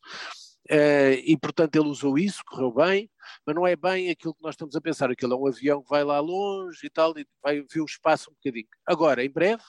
Uh, 0.70 1.16
e 1.24 1.34
portanto 1.40 1.76
ele 1.76 1.88
usou 1.88 2.18
isso, 2.18 2.42
correu 2.46 2.70
bem, 2.70 3.10
mas 3.46 3.56
não 3.56 3.66
é 3.66 3.74
bem 3.74 4.10
aquilo 4.10 4.34
que 4.34 4.42
nós 4.42 4.54
estamos 4.54 4.76
a 4.76 4.80
pensar. 4.80 5.10
Aquilo 5.10 5.32
é 5.32 5.36
um 5.36 5.46
avião 5.46 5.82
que 5.82 5.88
vai 5.88 6.04
lá 6.04 6.20
longe 6.20 6.80
e 6.84 6.90
tal, 6.90 7.18
e 7.18 7.26
vai 7.42 7.62
ver 7.62 7.80
o 7.80 7.86
espaço 7.86 8.30
um 8.30 8.34
bocadinho. 8.34 8.68
Agora, 8.84 9.24
em 9.24 9.30
breve, 9.30 9.62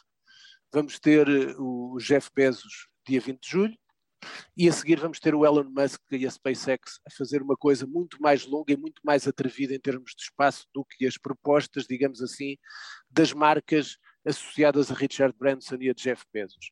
vamos 0.74 1.00
ter 1.00 1.28
eh, 1.28 1.56
o 1.58 1.98
Jeff 2.00 2.30
Bezos, 2.36 2.88
dia 3.08 3.22
20 3.22 3.40
de 3.42 3.50
julho, 3.50 3.78
e 4.56 4.68
a 4.68 4.72
seguir 4.72 5.00
vamos 5.00 5.20
ter 5.20 5.34
o 5.34 5.46
Elon 5.46 5.70
Musk 5.70 6.02
e 6.12 6.26
a 6.26 6.32
SpaceX 6.32 7.00
a 7.08 7.12
fazer 7.12 7.42
uma 7.42 7.56
coisa 7.56 7.86
muito 7.86 8.22
mais 8.22 8.46
longa 8.46 8.74
e 8.74 8.78
muito 8.78 9.02
mais 9.04 9.28
atrevida 9.28 9.74
em 9.74 9.80
termos 9.80 10.14
de 10.16 10.24
espaço 10.24 10.68
do 10.74 10.86
que 10.86 11.06
as 11.06 11.18
propostas, 11.18 11.86
digamos 11.88 12.22
assim, 12.22 12.58
das 13.10 13.34
marcas 13.34 13.98
associadas 14.26 14.92
a 14.92 14.94
Richard 14.94 15.36
Branson 15.38 15.78
e 15.80 15.90
a 15.90 15.94
Jeff 15.94 16.24
Bezos 16.34 16.70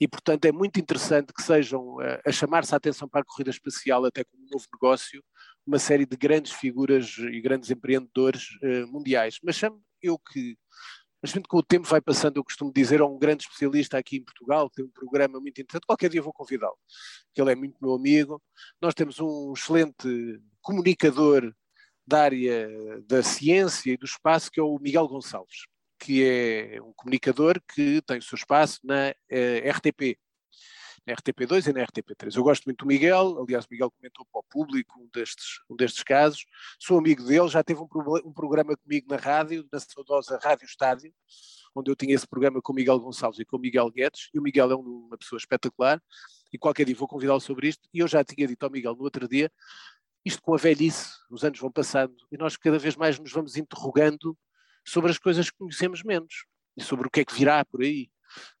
e, 0.00 0.06
portanto, 0.06 0.44
é 0.44 0.52
muito 0.52 0.78
interessante 0.78 1.32
que 1.32 1.42
sejam 1.42 1.96
uh, 1.96 2.20
a 2.24 2.30
chamar-se 2.30 2.72
a 2.72 2.76
atenção 2.76 3.08
para 3.08 3.22
a 3.22 3.24
corrida 3.24 3.50
espacial, 3.50 4.04
até 4.04 4.22
como 4.22 4.44
um 4.44 4.48
novo 4.52 4.64
negócio, 4.72 5.22
uma 5.66 5.78
série 5.78 6.06
de 6.06 6.16
grandes 6.16 6.52
figuras 6.52 7.18
e 7.18 7.40
grandes 7.40 7.70
empreendedores 7.70 8.48
uh, 8.62 8.86
mundiais. 8.86 9.38
Mas 9.42 9.56
chamo 9.56 9.82
eu 10.00 10.16
que, 10.16 10.56
mas 11.22 11.32
com 11.32 11.58
o 11.58 11.62
tempo 11.62 11.86
vai 11.88 12.00
passando, 12.00 12.36
eu 12.36 12.44
costumo 12.44 12.72
dizer, 12.72 13.00
a 13.00 13.06
um 13.06 13.18
grande 13.18 13.44
especialista 13.44 13.98
aqui 13.98 14.16
em 14.16 14.24
Portugal, 14.24 14.70
tem 14.70 14.84
um 14.84 14.90
programa 14.90 15.40
muito 15.40 15.60
interessante, 15.60 15.86
qualquer 15.86 16.10
dia 16.10 16.22
vou 16.22 16.32
convidá-lo, 16.32 16.78
que 17.34 17.40
ele 17.40 17.52
é 17.52 17.54
muito 17.54 17.76
meu 17.80 17.94
amigo. 17.94 18.42
Nós 18.80 18.94
temos 18.94 19.18
um 19.20 19.52
excelente 19.52 20.40
comunicador 20.60 21.52
da 22.06 22.22
área 22.22 22.68
da 23.02 23.22
ciência 23.22 23.92
e 23.92 23.96
do 23.96 24.06
espaço, 24.06 24.50
que 24.50 24.60
é 24.60 24.62
o 24.62 24.78
Miguel 24.78 25.08
Gonçalves 25.08 25.66
que 25.98 26.24
é 26.24 26.80
um 26.80 26.92
comunicador 26.92 27.60
que 27.74 28.00
tem 28.02 28.18
o 28.18 28.22
seu 28.22 28.36
espaço 28.36 28.78
na 28.84 29.12
eh, 29.28 29.68
RTP, 29.68 30.16
na 31.08 31.14
RTP2 31.14 31.68
e 31.68 31.72
na 31.72 31.86
RTP3. 31.86 32.36
Eu 32.36 32.42
gosto 32.42 32.64
muito 32.66 32.84
do 32.84 32.86
Miguel, 32.86 33.42
aliás, 33.42 33.64
o 33.64 33.68
Miguel 33.70 33.90
comentou 33.90 34.26
para 34.30 34.40
o 34.40 34.44
público 34.44 35.00
um 35.00 35.08
destes, 35.12 35.60
um 35.70 35.74
destes 35.74 36.02
casos. 36.02 36.44
Sou 36.78 36.98
amigo 36.98 37.24
dele, 37.24 37.48
já 37.48 37.64
teve 37.64 37.80
um, 37.80 37.88
um 38.26 38.32
programa 38.32 38.76
comigo 38.76 39.06
na 39.08 39.16
rádio, 39.16 39.66
na 39.72 39.80
saudosa 39.80 40.38
Rádio 40.42 40.66
Estádio, 40.66 41.10
onde 41.74 41.90
eu 41.90 41.96
tinha 41.96 42.14
esse 42.14 42.26
programa 42.26 42.60
com 42.60 42.72
o 42.72 42.76
Miguel 42.76 43.00
Gonçalves 43.00 43.40
e 43.40 43.44
com 43.46 43.56
o 43.56 43.60
Miguel 43.60 43.90
Guedes, 43.90 44.28
e 44.34 44.38
o 44.38 44.42
Miguel 44.42 44.70
é 44.70 44.76
uma 44.76 45.16
pessoa 45.16 45.38
espetacular, 45.38 45.98
e 46.52 46.58
qualquer 46.58 46.84
dia 46.84 46.94
vou 46.94 47.08
convidá-lo 47.08 47.40
sobre 47.40 47.68
isto, 47.68 47.88
e 47.92 48.00
eu 48.00 48.06
já 48.06 48.22
tinha 48.22 48.46
dito 48.46 48.62
ao 48.62 48.70
Miguel 48.70 48.94
no 48.94 49.04
outro 49.04 49.26
dia, 49.26 49.50
isto 50.22 50.42
com 50.42 50.54
a 50.54 50.58
velhice, 50.58 51.08
os 51.30 51.42
anos 51.42 51.58
vão 51.58 51.72
passando, 51.72 52.14
e 52.30 52.36
nós 52.36 52.58
cada 52.58 52.78
vez 52.78 52.96
mais 52.96 53.18
nos 53.18 53.32
vamos 53.32 53.56
interrogando 53.56 54.36
sobre 54.86 55.10
as 55.10 55.18
coisas 55.18 55.48
que 55.48 55.56
conhecemos 55.56 56.02
menos 56.02 56.44
e 56.76 56.82
sobre 56.82 57.06
o 57.06 57.10
que 57.10 57.20
é 57.20 57.24
que 57.24 57.34
virá 57.34 57.64
por 57.64 57.80
aí. 57.80 58.10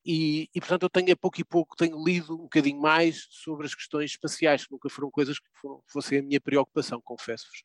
E, 0.04 0.48
e, 0.54 0.60
portanto 0.60 0.82
eu 0.84 0.90
tenho 0.90 1.12
a 1.12 1.16
pouco 1.16 1.40
e 1.40 1.44
pouco 1.44 1.76
tenho 1.76 2.02
lido 2.02 2.34
um 2.34 2.42
bocadinho 2.42 2.80
mais 2.80 3.26
sobre 3.30 3.66
as 3.66 3.74
questões 3.74 4.10
espaciais, 4.10 4.64
que 4.66 4.72
nunca 4.72 4.88
foram 4.88 5.10
coisas 5.10 5.38
que 5.38 5.48
foram, 5.60 5.82
fossem 5.86 6.18
a 6.18 6.22
minha 6.22 6.40
preocupação, 6.40 7.00
confesso-vos. 7.00 7.62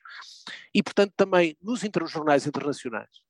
E 0.74 0.84
portanto 0.84 1.14
também 1.16 1.58
nos 1.62 1.82
jornais 2.10 2.46
internacionais 2.48 3.22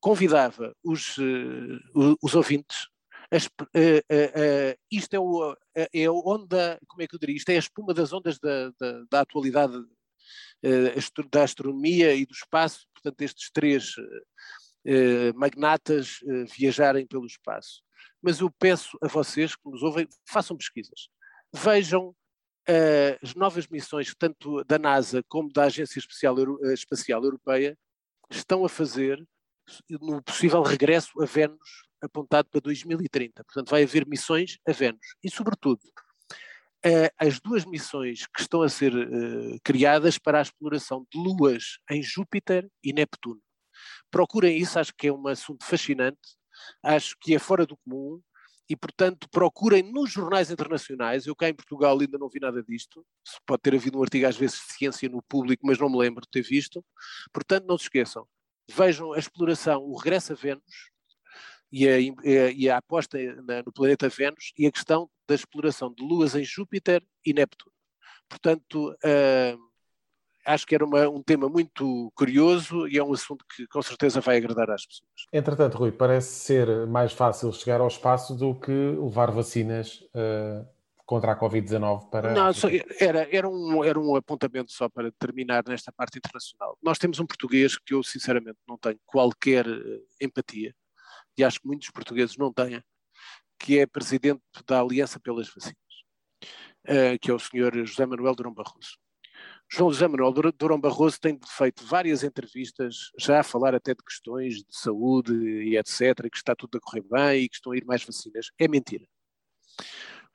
convidava 0.00 0.74
os, 0.82 1.18
uh, 1.18 2.16
os 2.22 2.34
ouvintes 2.34 2.88
as, 3.30 3.46
uh, 3.46 3.50
uh, 3.60 4.78
isto 4.90 5.14
é, 5.14 5.18
o, 5.18 5.56
é 5.74 6.04
a 6.04 6.12
onda, 6.12 6.78
como 6.86 7.02
é 7.02 7.06
que 7.06 7.14
eu 7.14 7.18
diria, 7.18 7.36
isto 7.36 7.50
é 7.50 7.56
a 7.56 7.58
espuma 7.58 7.92
das 7.92 8.12
ondas 8.12 8.38
da, 8.38 8.70
da, 8.80 9.04
da 9.10 9.20
atualidade 9.20 9.74
da 11.30 11.44
astronomia 11.44 12.14
e 12.14 12.26
do 12.26 12.32
espaço, 12.32 12.86
portanto, 12.92 13.22
estes 13.22 13.50
três 13.52 13.94
eh, 14.84 15.32
magnatas 15.34 16.20
eh, 16.26 16.44
viajarem 16.44 17.06
pelo 17.06 17.26
espaço. 17.26 17.82
Mas 18.22 18.40
eu 18.40 18.50
peço 18.50 18.96
a 19.02 19.08
vocês 19.08 19.54
que 19.54 19.68
nos 19.68 19.82
ouvem, 19.82 20.08
façam 20.26 20.56
pesquisas. 20.56 21.08
Vejam 21.52 22.08
uh, 22.08 23.18
as 23.22 23.34
novas 23.34 23.66
missões, 23.68 24.14
tanto 24.18 24.62
da 24.64 24.78
NASA 24.78 25.22
como 25.28 25.52
da 25.52 25.64
Agência 25.64 25.98
Espacial, 25.98 26.36
Espacial 26.72 27.24
Europeia, 27.24 27.76
estão 28.30 28.64
a 28.64 28.68
fazer 28.68 29.22
no 29.88 30.22
possível 30.22 30.62
regresso 30.62 31.10
a 31.22 31.26
Vênus, 31.26 31.86
apontado 32.02 32.48
para 32.50 32.60
2030. 32.60 33.44
Portanto, 33.44 33.70
vai 33.70 33.82
haver 33.84 34.06
missões 34.06 34.58
a 34.66 34.72
Vênus. 34.72 35.16
E, 35.22 35.30
sobretudo, 35.30 35.80
as 37.18 37.40
duas 37.40 37.64
missões 37.64 38.26
que 38.26 38.40
estão 38.40 38.62
a 38.62 38.68
ser 38.68 38.92
criadas 39.64 40.18
para 40.18 40.38
a 40.38 40.42
exploração 40.42 41.06
de 41.12 41.18
luas 41.18 41.78
em 41.90 42.02
Júpiter 42.02 42.68
e 42.82 42.92
Neptuno. 42.92 43.40
Procurem 44.10 44.56
isso, 44.56 44.78
acho 44.78 44.94
que 44.94 45.08
é 45.08 45.12
um 45.12 45.26
assunto 45.28 45.64
fascinante, 45.64 46.18
acho 46.82 47.16
que 47.20 47.34
é 47.34 47.38
fora 47.38 47.66
do 47.66 47.76
comum 47.76 48.20
e, 48.68 48.76
portanto, 48.76 49.28
procurem 49.30 49.82
nos 49.82 50.10
jornais 50.10 50.50
internacionais. 50.50 51.26
Eu 51.26 51.34
cá 51.34 51.48
em 51.48 51.54
Portugal 51.54 51.98
ainda 51.98 52.18
não 52.18 52.28
vi 52.28 52.38
nada 52.40 52.62
disto. 52.62 53.04
Pode 53.46 53.62
ter 53.62 53.74
havido 53.74 53.98
um 53.98 54.02
artigo 54.02 54.26
às 54.26 54.36
vezes 54.36 54.56
de 54.56 54.72
ciência 54.74 55.08
no 55.08 55.22
público, 55.22 55.66
mas 55.66 55.78
não 55.78 55.88
me 55.88 55.98
lembro 55.98 56.22
de 56.22 56.28
ter 56.30 56.42
visto. 56.42 56.84
Portanto, 57.32 57.66
não 57.66 57.78
se 57.78 57.84
esqueçam. 57.84 58.26
Vejam 58.70 59.12
a 59.14 59.18
exploração, 59.18 59.82
o 59.82 59.96
regresso 59.96 60.34
a 60.34 60.36
Vênus, 60.36 60.90
e 61.70 61.88
a, 61.88 61.98
e 62.50 62.68
a 62.68 62.78
aposta 62.78 63.18
na, 63.42 63.62
no 63.62 63.72
planeta 63.72 64.08
Vênus 64.08 64.52
e 64.56 64.66
a 64.66 64.72
questão 64.72 65.10
da 65.26 65.34
exploração 65.34 65.92
de 65.92 66.02
luas 66.02 66.34
em 66.34 66.44
Júpiter 66.44 67.02
e 67.24 67.32
Neptuno. 67.32 67.72
Portanto, 68.28 68.92
uh, 68.92 69.67
acho 70.48 70.66
que 70.66 70.74
era 70.74 70.84
uma, 70.84 71.08
um 71.08 71.22
tema 71.22 71.48
muito 71.48 72.10
curioso 72.14 72.88
e 72.88 72.96
é 72.96 73.04
um 73.04 73.12
assunto 73.12 73.44
que 73.54 73.66
com 73.66 73.82
certeza 73.82 74.20
vai 74.20 74.38
agradar 74.38 74.70
às 74.70 74.86
pessoas. 74.86 75.26
Entretanto, 75.32 75.76
Rui, 75.76 75.92
parece 75.92 76.28
ser 76.28 76.86
mais 76.86 77.12
fácil 77.12 77.52
chegar 77.52 77.80
ao 77.80 77.88
espaço 77.88 78.34
do 78.34 78.54
que 78.54 78.72
levar 78.72 79.30
vacinas 79.30 80.00
uh, 80.14 80.66
contra 81.04 81.32
a 81.32 81.38
Covid-19 81.38 82.08
para. 82.08 82.32
Não, 82.32 82.50
era, 82.98 83.28
era, 83.30 83.48
um, 83.48 83.84
era 83.84 84.00
um 84.00 84.16
apontamento 84.16 84.72
só 84.72 84.88
para 84.88 85.12
terminar 85.12 85.62
nesta 85.66 85.92
parte 85.92 86.18
internacional. 86.18 86.78
Nós 86.82 86.98
temos 86.98 87.20
um 87.20 87.26
português 87.26 87.76
que 87.78 87.92
eu 87.92 88.02
sinceramente 88.02 88.58
não 88.66 88.78
tenho 88.78 88.98
qualquer 89.06 89.66
uh, 89.66 90.06
empatia 90.20 90.74
e 91.36 91.44
acho 91.44 91.60
que 91.60 91.66
muitos 91.66 91.90
portugueses 91.90 92.36
não 92.38 92.52
têm, 92.52 92.82
que 93.60 93.78
é 93.78 93.86
presidente 93.86 94.42
da 94.66 94.80
Aliança 94.80 95.20
pelas 95.20 95.48
Vacinas, 95.48 95.76
uh, 96.88 97.18
que 97.20 97.30
é 97.30 97.34
o 97.34 97.38
senhor 97.38 97.74
José 97.86 98.06
Manuel 98.06 98.34
Durão 98.34 98.54
Barroso. 98.54 98.96
João 99.70 99.92
José 99.92 100.08
Manuel 100.08 100.32
Durão 100.32 100.80
Barroso 100.80 101.20
tem 101.20 101.38
feito 101.46 101.84
várias 101.84 102.24
entrevistas, 102.24 103.10
já 103.18 103.40
a 103.40 103.44
falar 103.44 103.74
até 103.74 103.94
de 103.94 104.02
questões 104.02 104.56
de 104.56 104.64
saúde 104.70 105.32
e 105.34 105.76
etc., 105.76 106.30
que 106.30 106.38
está 106.38 106.54
tudo 106.56 106.78
a 106.78 106.80
correr 106.80 107.02
bem 107.02 107.42
e 107.42 107.48
que 107.48 107.56
estão 107.56 107.72
a 107.72 107.76
ir 107.76 107.84
mais 107.84 108.02
vacinas. 108.02 108.50
É 108.58 108.66
mentira. 108.66 109.06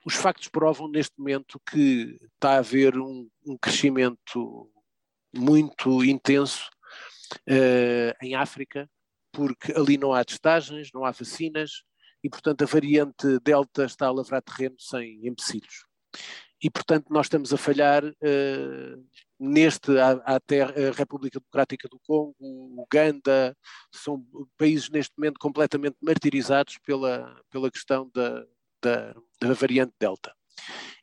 Os 0.06 0.14
factos 0.14 0.48
provam 0.48 0.88
neste 0.88 1.18
momento 1.18 1.60
que 1.68 2.18
está 2.34 2.52
a 2.52 2.58
haver 2.58 2.96
um, 2.96 3.28
um 3.44 3.56
crescimento 3.56 4.70
muito 5.34 6.04
intenso 6.04 6.70
uh, 7.48 8.14
em 8.22 8.36
África, 8.36 8.88
porque 9.32 9.72
ali 9.72 9.98
não 9.98 10.12
há 10.12 10.24
testagens, 10.24 10.90
não 10.94 11.04
há 11.04 11.10
vacinas 11.10 11.82
e, 12.22 12.30
portanto, 12.30 12.62
a 12.62 12.66
variante 12.66 13.40
Delta 13.40 13.84
está 13.84 14.06
a 14.06 14.12
lavrar 14.12 14.42
terreno 14.42 14.76
sem 14.78 15.26
empecilhos. 15.26 15.84
E, 16.64 16.70
portanto, 16.70 17.08
nós 17.10 17.26
estamos 17.26 17.52
a 17.52 17.58
falhar 17.58 18.02
uh, 18.02 19.06
neste, 19.38 19.90
até 20.24 20.62
a 20.62 20.92
República 20.92 21.38
Democrática 21.38 21.86
do 21.90 22.00
Congo, 22.00 22.34
Uganda, 22.40 23.54
são 23.92 24.26
países 24.56 24.88
neste 24.88 25.12
momento 25.14 25.38
completamente 25.38 25.96
martirizados 26.00 26.78
pela, 26.78 27.38
pela 27.50 27.70
questão 27.70 28.10
da, 28.14 28.46
da, 28.82 29.14
da 29.38 29.52
variante 29.52 29.92
Delta. 30.00 30.34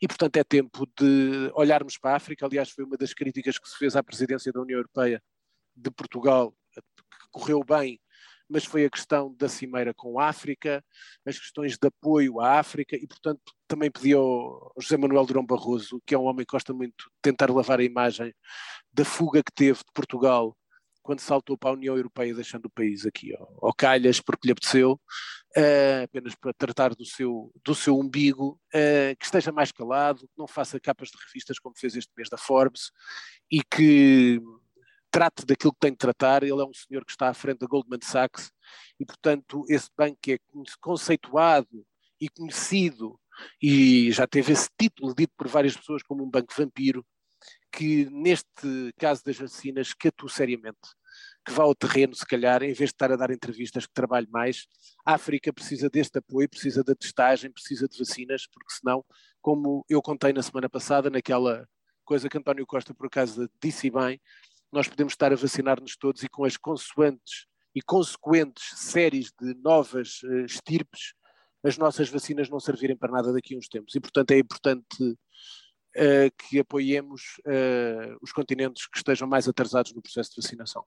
E, 0.02 0.08
portanto, 0.08 0.36
é 0.38 0.44
tempo 0.44 0.88
de 1.00 1.52
olharmos 1.54 1.96
para 1.96 2.14
a 2.14 2.16
África. 2.16 2.44
Aliás, 2.48 2.72
foi 2.72 2.84
uma 2.84 2.98
das 2.98 3.14
críticas 3.14 3.60
que 3.60 3.70
se 3.70 3.78
fez 3.78 3.96
à 3.96 4.02
presidência 4.02 4.52
da 4.52 4.62
União 4.62 4.80
Europeia 4.80 5.22
de 5.76 5.92
Portugal, 5.92 6.56
que 6.74 6.82
correu 7.32 7.64
bem, 7.64 8.00
mas 8.52 8.66
foi 8.66 8.86
a 8.86 8.90
questão 8.90 9.34
da 9.38 9.48
cimeira 9.48 9.94
com 9.94 10.20
a 10.20 10.28
África, 10.28 10.84
as 11.26 11.40
questões 11.40 11.78
de 11.78 11.88
apoio 11.88 12.40
à 12.40 12.60
África 12.60 12.96
e, 12.96 13.08
portanto, 13.08 13.42
também 13.68 13.90
pedi 13.90 14.14
ao 14.14 14.74
José 14.78 14.98
Manuel 14.98 15.26
Durão 15.26 15.46
Barroso, 15.46 16.02
que 16.06 16.14
é 16.14 16.18
um 16.18 16.26
homem 16.26 16.46
que 16.46 16.52
gosta 16.52 16.74
muito 16.74 17.06
de 17.06 17.22
tentar 17.22 17.50
lavar 17.50 17.80
a 17.80 17.84
imagem 17.84 18.34
da 18.92 19.06
fuga 19.06 19.42
que 19.42 19.52
teve 19.54 19.80
de 19.80 19.92
Portugal 19.94 20.56
quando 21.02 21.20
saltou 21.20 21.58
para 21.58 21.72
a 21.72 21.74
União 21.74 21.96
Europeia, 21.96 22.34
deixando 22.34 22.66
o 22.66 22.70
país 22.70 23.06
aqui 23.06 23.36
ao, 23.36 23.58
ao 23.62 23.74
calhas, 23.74 24.20
porque 24.20 24.48
lhe 24.48 24.52
apeteceu, 24.52 24.94
uh, 25.58 26.04
apenas 26.04 26.36
para 26.36 26.54
tratar 26.54 26.94
do 26.94 27.06
seu, 27.06 27.52
do 27.66 27.74
seu 27.74 27.98
umbigo, 27.98 28.60
uh, 28.74 29.16
que 29.18 29.26
esteja 29.26 29.52
mais 29.52 29.72
calado, 29.72 30.22
que 30.22 30.38
não 30.38 30.48
faça 30.48 30.80
capas 30.80 31.10
de 31.10 31.18
revistas 31.26 31.58
como 31.58 31.76
fez 31.78 31.96
este 31.96 32.12
mês 32.16 32.30
da 32.30 32.38
Forbes, 32.38 32.92
e 33.52 33.62
que 33.64 34.40
trate 35.12 35.46
daquilo 35.46 35.74
que 35.74 35.80
tem 35.80 35.92
de 35.92 35.98
tratar. 35.98 36.42
Ele 36.44 36.62
é 36.62 36.66
um 36.66 36.74
senhor 36.74 37.06
que 37.06 37.12
está 37.12 37.28
à 37.28 37.34
frente 37.34 37.60
da 37.60 37.68
Goldman 37.68 38.00
Sachs 38.02 38.52
e, 39.00 39.06
portanto, 39.06 39.66
esse 39.68 39.90
banco 39.96 40.20
é 40.30 40.38
conceituado 40.80 41.86
e 42.20 42.30
conhecido 42.30 43.20
e 43.62 44.12
já 44.12 44.28
teve 44.28 44.54
esse 44.54 44.70
título 44.80 45.14
dito 45.16 45.34
por 45.38 45.48
várias 45.48 45.76
pessoas 45.76 46.04
como 46.04 46.24
um 46.24 46.30
banco 46.30 46.54
vampiro, 46.56 47.06
que 47.72 48.10
neste 48.10 48.94
caso 48.98 49.24
das 49.24 49.38
vacinas 49.38 49.94
que 49.94 50.10
atua 50.10 50.30
seriamente, 50.30 50.80
que 51.46 51.52
vá 51.52 51.64
ao 51.64 51.74
terreno, 51.74 52.14
se 52.14 52.26
calhar, 52.26 52.62
em 52.62 52.74
vez 52.74 52.78
de 52.78 52.86
estar 52.86 53.12
a 53.12 53.16
dar 53.16 53.32
entrevistas, 53.32 53.86
que 53.86 53.94
trabalhe 53.94 54.28
mais. 54.30 54.68
A 55.06 55.16
África 55.16 55.52
precisa 55.52 55.90
deste 55.90 56.20
apoio, 56.20 56.50
precisa 56.50 56.84
da 56.84 56.94
testagem, 56.94 57.52
precisa 57.52 57.88
de 57.88 57.98
vacinas, 57.98 58.46
porque 58.48 58.74
senão, 58.74 59.04
como 59.42 59.84
eu 59.90 60.02
contei 60.02 60.34
na 60.34 60.44
semana 60.44 60.70
passada, 60.70 61.10
naquela 61.10 61.68
coisa 62.06 62.30
que 62.30 62.38
António 62.38 62.66
Costa 62.66 62.94
por 62.94 63.08
acaso 63.08 63.50
disse 63.62 63.90
bem, 63.90 64.20
nós 64.72 64.88
podemos 64.88 65.14
estar 65.14 65.32
a 65.32 65.36
vacinar-nos 65.36 65.96
todos 65.96 66.24
e 66.24 66.30
com 66.30 66.46
as 66.46 66.58
consoantes 66.58 67.46
e 67.76 67.82
consequentes 67.82 68.64
séries 68.76 69.32
de 69.40 69.54
novas 69.64 70.22
uh, 70.24 70.46
estirpes, 70.46 71.14
as 71.64 71.78
nossas 71.78 72.10
vacinas 72.10 72.50
não 72.50 72.60
servirem 72.60 72.98
para 72.98 73.12
nada 73.12 73.32
daqui 73.32 73.56
a 73.56 73.58
uns 73.58 73.68
tempos. 73.68 73.96
E, 73.96 74.00
portanto, 74.00 74.32
é 74.32 74.40
importante 74.40 75.04
uh, 75.04 76.32
que 76.38 76.60
apoiemos 76.60 77.22
uh, 77.46 78.18
os 78.22 78.32
continentes 78.32 78.88
que 78.88 78.98
estejam 78.98 79.28
mais 79.28 79.48
atrasados 79.48 79.94
no 79.94 80.02
processo 80.02 80.32
de 80.32 80.42
vacinação. 80.42 80.84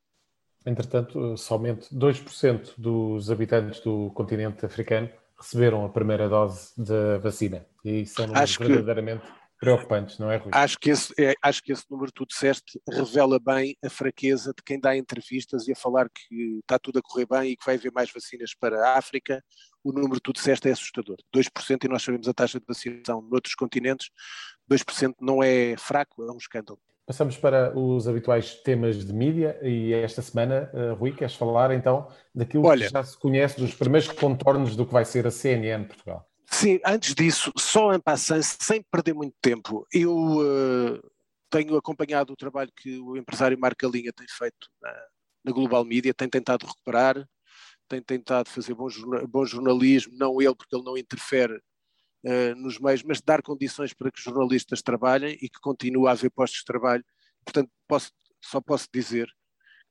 Entretanto, 0.67 1.37
somente 1.37 1.95
2% 1.95 2.75
dos 2.79 3.31
habitantes 3.31 3.81
do 3.81 4.11
continente 4.15 4.65
africano 4.65 5.11
receberam 5.39 5.85
a 5.85 5.91
primeira 5.91 6.29
dose 6.29 6.73
da 6.77 7.19
vacina. 7.19 7.67
E 7.85 8.03
isso 8.03 8.23
é 8.23 8.27
verdadeiramente 8.67 9.27
que 9.27 9.44
preocupantes, 9.65 10.19
não 10.19 10.31
é, 10.31 10.37
Rui? 10.37 10.51
Acho 10.53 10.79
que, 10.79 10.91
esse, 10.91 11.13
é, 11.19 11.35
acho 11.43 11.63
que 11.63 11.73
esse 11.73 11.85
número 11.91 12.13
que 12.13 12.15
tu 12.15 12.27
disseste 12.27 12.81
revela 12.89 13.39
bem 13.39 13.77
a 13.85 13.89
fraqueza 13.89 14.53
de 14.57 14.63
quem 14.65 14.79
dá 14.79 14.97
entrevistas 14.97 15.67
e 15.67 15.73
a 15.73 15.77
falar 15.77 16.09
que 16.09 16.59
está 16.61 16.79
tudo 16.79 16.99
a 16.99 17.03
correr 17.03 17.27
bem 17.27 17.51
e 17.51 17.57
que 17.57 17.65
vai 17.65 17.77
haver 17.77 17.93
mais 17.93 18.11
vacinas 18.13 18.55
para 18.55 18.79
a 18.87 18.99
África. 18.99 19.43
O 19.83 19.93
número 19.93 20.15
que 20.15 20.23
tu 20.23 20.33
disseste 20.33 20.69
é 20.69 20.73
assustador. 20.73 21.17
2% 21.35 21.85
e 21.85 21.89
nós 21.89 22.03
sabemos 22.03 22.29
a 22.29 22.35
taxa 22.35 22.59
de 22.59 22.67
vacinação 22.67 23.23
noutros 23.23 23.55
continentes. 23.55 24.09
2% 24.71 25.15
não 25.21 25.43
é 25.43 25.77
fraco, 25.77 26.23
é 26.25 26.33
um 26.33 26.39
escândalo. 26.39 26.79
Passamos 27.07 27.37
para 27.37 27.79
os 27.79 28.09
habituais 28.09 28.55
temas 28.63 29.05
de 29.05 29.13
mídia 29.13 29.59
e 29.63 29.93
esta 29.93 30.23
semana, 30.23 30.71
uh, 30.73 30.95
Rui, 30.95 31.13
queres 31.13 31.35
falar 31.35 31.71
então 31.73 32.09
daquilo 32.35 32.67
Olha, 32.67 32.87
que 32.87 32.93
já 32.93 33.03
se 33.03 33.19
conhece 33.19 33.61
dos 33.61 33.75
primeiros 33.75 34.09
contornos 34.09 34.75
do 34.75 34.87
que 34.87 34.93
vai 34.93 35.05
ser 35.05 35.27
a 35.27 35.31
CNN 35.31 35.85
Portugal? 35.85 36.27
Sim, 36.57 36.79
antes 36.87 37.17
disso, 37.17 37.53
só 37.59 37.93
em 37.93 38.01
passant, 38.01 38.41
sem 38.43 38.81
perder 38.81 39.13
muito 39.13 39.35
tempo, 39.43 39.85
eu 39.93 40.15
uh, 40.15 41.11
tenho 41.51 41.77
acompanhado 41.77 42.33
o 42.33 42.37
trabalho 42.37 42.71
que 42.77 42.97
o 43.01 43.17
empresário 43.17 43.59
Marco 43.59 43.89
Linha 43.89 44.13
tem 44.13 44.27
feito 44.29 44.71
na, 44.81 45.07
na, 45.47 45.53
Global 45.53 45.85
Media, 45.85 46.15
tem 46.15 46.29
tentado 46.29 46.65
recuperar, 46.65 47.29
tem 47.89 48.01
tentado 48.01 48.49
fazer 48.49 48.73
bom, 48.73 48.87
bom 49.29 49.45
jornalismo, 49.45 50.17
não 50.17 50.41
ele, 50.41 50.55
porque 50.55 50.77
ele 50.77 50.85
não 50.85 50.97
interfere 50.97 51.57
uh, 51.57 52.55
nos 52.57 52.79
meios, 52.79 53.03
mas 53.03 53.21
dar 53.21 53.43
condições 53.43 53.93
para 53.93 54.11
que 54.13 54.19
os 54.19 54.25
jornalistas 54.25 54.81
trabalhem 54.81 55.37
e 55.43 55.49
que 55.49 55.59
continue 55.61 56.07
a 56.07 56.13
haver 56.13 56.31
postos 56.31 56.61
de 56.61 56.67
trabalho. 56.67 57.05
Portanto, 57.45 57.69
posso, 57.89 58.13
só 58.41 58.61
posso 58.61 58.87
dizer 58.95 59.29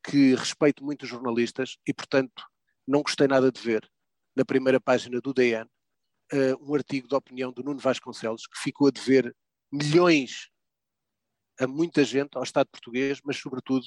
que 0.02 0.34
respeito 0.34 0.84
muito 0.84 1.04
os 1.04 1.10
jornalistas 1.10 1.76
e, 1.86 1.94
portanto, 1.94 2.42
não 2.88 3.02
gostei 3.02 3.28
nada 3.28 3.52
de 3.52 3.62
ver 3.62 3.86
na 4.34 4.46
primeira 4.46 4.80
página 4.80 5.20
do 5.20 5.34
DN 5.34 5.70
uh, 6.32 6.72
um 6.72 6.76
artigo 6.76 7.08
de 7.08 7.16
opinião 7.16 7.52
do 7.52 7.64
Nuno 7.64 7.80
Vasconcelos 7.80 8.48
que 8.48 8.60
ficou 8.60 8.88
a 8.88 8.92
dever 8.92 9.36
milhões 9.72 10.50
a 11.60 11.68
muita 11.68 12.04
gente, 12.04 12.36
ao 12.36 12.44
Estado 12.44 12.68
português, 12.68 13.20
mas 13.24 13.38
sobretudo, 13.38 13.86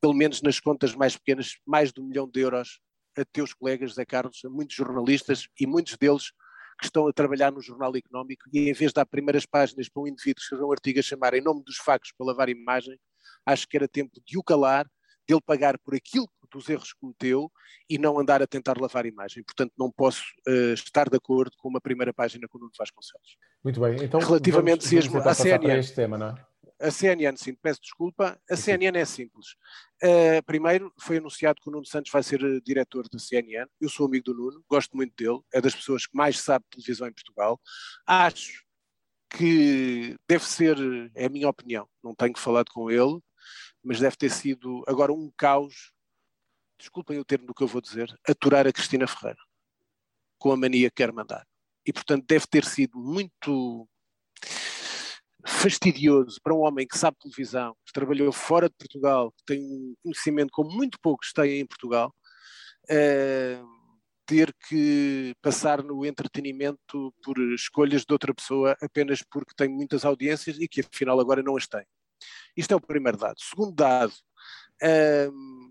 pelo 0.00 0.14
menos 0.14 0.42
nas 0.42 0.60
contas 0.60 0.94
mais 0.94 1.16
pequenas, 1.16 1.56
mais 1.66 1.92
de 1.92 2.00
um 2.00 2.04
milhão 2.04 2.28
de 2.28 2.40
euros 2.40 2.80
a 3.16 3.24
teus 3.24 3.54
colegas, 3.54 3.94
Zé 3.94 4.04
Carlos, 4.04 4.40
a 4.44 4.48
muitos 4.48 4.76
jornalistas 4.76 5.48
e 5.58 5.66
muitos 5.66 5.96
deles 5.96 6.30
que 6.78 6.84
estão 6.84 7.08
a 7.08 7.12
trabalhar 7.12 7.50
no 7.50 7.60
Jornal 7.60 7.96
Económico 7.96 8.44
e 8.52 8.70
em 8.70 8.72
vez 8.72 8.90
de 8.90 8.94
dar 8.94 9.06
primeiras 9.06 9.44
páginas 9.44 9.88
para 9.88 10.02
um 10.02 10.06
indivíduo 10.06 10.40
escrever 10.40 10.64
um 10.64 10.72
artigo 10.72 11.00
a 11.00 11.02
chamar 11.02 11.34
em 11.34 11.40
nome 11.40 11.64
dos 11.64 11.76
factos 11.76 12.12
para 12.16 12.26
lavar 12.26 12.48
imagem, 12.48 12.98
acho 13.44 13.66
que 13.66 13.76
era 13.76 13.88
tempo 13.88 14.20
de 14.24 14.38
o 14.38 14.42
calar, 14.42 14.88
dele 15.26 15.40
pagar 15.44 15.78
por 15.78 15.94
aquilo 15.94 16.28
dos 16.50 16.68
erros 16.68 16.92
que 16.92 17.00
cometeu 17.00 17.50
e 17.88 17.98
não 17.98 18.18
andar 18.18 18.42
a 18.42 18.46
tentar 18.46 18.78
lavar 18.78 19.04
a 19.04 19.08
imagem. 19.08 19.42
Portanto, 19.42 19.72
não 19.78 19.90
posso 19.90 20.22
uh, 20.46 20.72
estar 20.72 21.08
de 21.08 21.16
acordo 21.16 21.52
com 21.58 21.68
uma 21.68 21.80
primeira 21.80 22.12
página 22.12 22.46
com 22.48 22.58
o 22.58 22.60
Nuno 22.60 22.72
Vasconcelos. 22.78 23.36
Muito 23.62 23.80
bem. 23.80 23.96
Então, 24.04 24.20
Relativamente 24.20 24.86
vamos, 24.86 25.06
vamos 25.06 25.26
a 25.26 25.34
CNN, 25.34 25.78
este 25.78 25.94
tema, 25.94 26.18
não 26.18 26.28
é? 26.28 26.48
A 26.80 26.90
CNN, 26.92 27.36
sim, 27.36 27.54
peço 27.54 27.80
desculpa. 27.80 28.40
A 28.48 28.56
CNN 28.56 28.98
é 28.98 29.04
simples. 29.04 29.48
Uh, 30.02 30.42
primeiro, 30.46 30.92
foi 31.00 31.18
anunciado 31.18 31.60
que 31.60 31.68
o 31.68 31.72
Nuno 31.72 31.84
Santos 31.84 32.10
vai 32.12 32.22
ser 32.22 32.42
uh, 32.42 32.60
diretor 32.60 33.08
da 33.08 33.18
CNN. 33.18 33.66
Eu 33.80 33.88
sou 33.88 34.06
amigo 34.06 34.26
do 34.26 34.34
Nuno, 34.34 34.64
gosto 34.70 34.96
muito 34.96 35.12
dele, 35.16 35.40
é 35.52 35.60
das 35.60 35.74
pessoas 35.74 36.06
que 36.06 36.16
mais 36.16 36.38
sabe 36.38 36.64
de 36.64 36.76
televisão 36.76 37.08
em 37.08 37.12
Portugal. 37.12 37.60
Acho 38.06 38.62
que 39.30 40.16
deve 40.28 40.44
ser, 40.44 40.76
é 41.14 41.26
a 41.26 41.28
minha 41.28 41.48
opinião, 41.48 41.88
não 42.02 42.14
tenho 42.14 42.36
falado 42.38 42.70
com 42.72 42.90
ele, 42.90 43.20
mas 43.84 44.00
deve 44.00 44.16
ter 44.16 44.30
sido 44.30 44.82
agora 44.86 45.12
um 45.12 45.30
caos, 45.36 45.92
desculpem 46.78 47.18
o 47.18 47.24
termo 47.24 47.46
do 47.46 47.54
que 47.54 47.62
eu 47.62 47.66
vou 47.66 47.80
dizer, 47.80 48.14
aturar 48.26 48.66
a 48.66 48.72
Cristina 48.72 49.06
Ferreira, 49.06 49.40
com 50.38 50.52
a 50.52 50.56
mania 50.56 50.90
que 50.90 50.96
quer 50.96 51.12
mandar. 51.12 51.46
E, 51.84 51.92
portanto, 51.92 52.24
deve 52.26 52.46
ter 52.46 52.64
sido 52.64 52.98
muito 52.98 53.88
fastidioso 55.46 56.40
para 56.42 56.54
um 56.54 56.60
homem 56.60 56.86
que 56.86 56.98
sabe 56.98 57.16
televisão, 57.18 57.74
que 57.86 57.92
trabalhou 57.92 58.32
fora 58.32 58.68
de 58.68 58.74
Portugal, 58.76 59.32
que 59.32 59.44
tem 59.46 59.60
um 59.60 59.94
conhecimento 60.02 60.50
como 60.52 60.70
muito 60.70 60.98
poucos 61.00 61.32
têm 61.32 61.60
em 61.60 61.66
Portugal, 61.66 62.14
uh, 62.84 63.78
ter 64.26 64.54
que 64.68 65.34
passar 65.40 65.82
no 65.82 66.04
entretenimento 66.04 67.14
por 67.24 67.38
escolhas 67.54 68.04
de 68.04 68.12
outra 68.12 68.34
pessoa 68.34 68.76
apenas 68.82 69.22
porque 69.22 69.54
tem 69.56 69.68
muitas 69.70 70.04
audiências 70.04 70.58
e 70.58 70.68
que 70.68 70.82
afinal 70.82 71.18
agora 71.18 71.42
não 71.42 71.56
as 71.56 71.66
tem. 71.66 71.84
Isto 72.54 72.74
é 72.74 72.76
o 72.76 72.80
primeiro 72.80 73.16
dado. 73.16 73.40
Segundo 73.40 73.74
dado, 73.74 74.12
hum, 75.32 75.67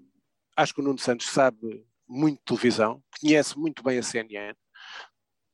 acho 0.57 0.73
que 0.73 0.81
o 0.81 0.83
Nuno 0.83 0.97
Santos 0.97 1.27
sabe 1.27 1.85
muito 2.07 2.39
de 2.39 2.45
televisão, 2.45 3.03
conhece 3.21 3.57
muito 3.57 3.83
bem 3.83 3.99
a 3.99 4.03
CNN, 4.03 4.55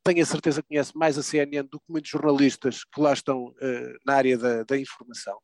tenho 0.03 0.21
a 0.21 0.25
certeza 0.25 0.61
que 0.61 0.69
conhece 0.69 0.95
mais 0.95 1.17
a 1.17 1.23
CNN 1.23 1.67
do 1.67 1.79
que 1.79 1.85
muitos 1.89 2.09
jornalistas 2.09 2.83
que 2.83 3.01
lá 3.01 3.13
estão 3.13 3.47
uh, 3.47 3.97
na 4.05 4.15
área 4.15 4.37
da, 4.37 4.63
da, 4.63 4.77
informação. 4.77 5.39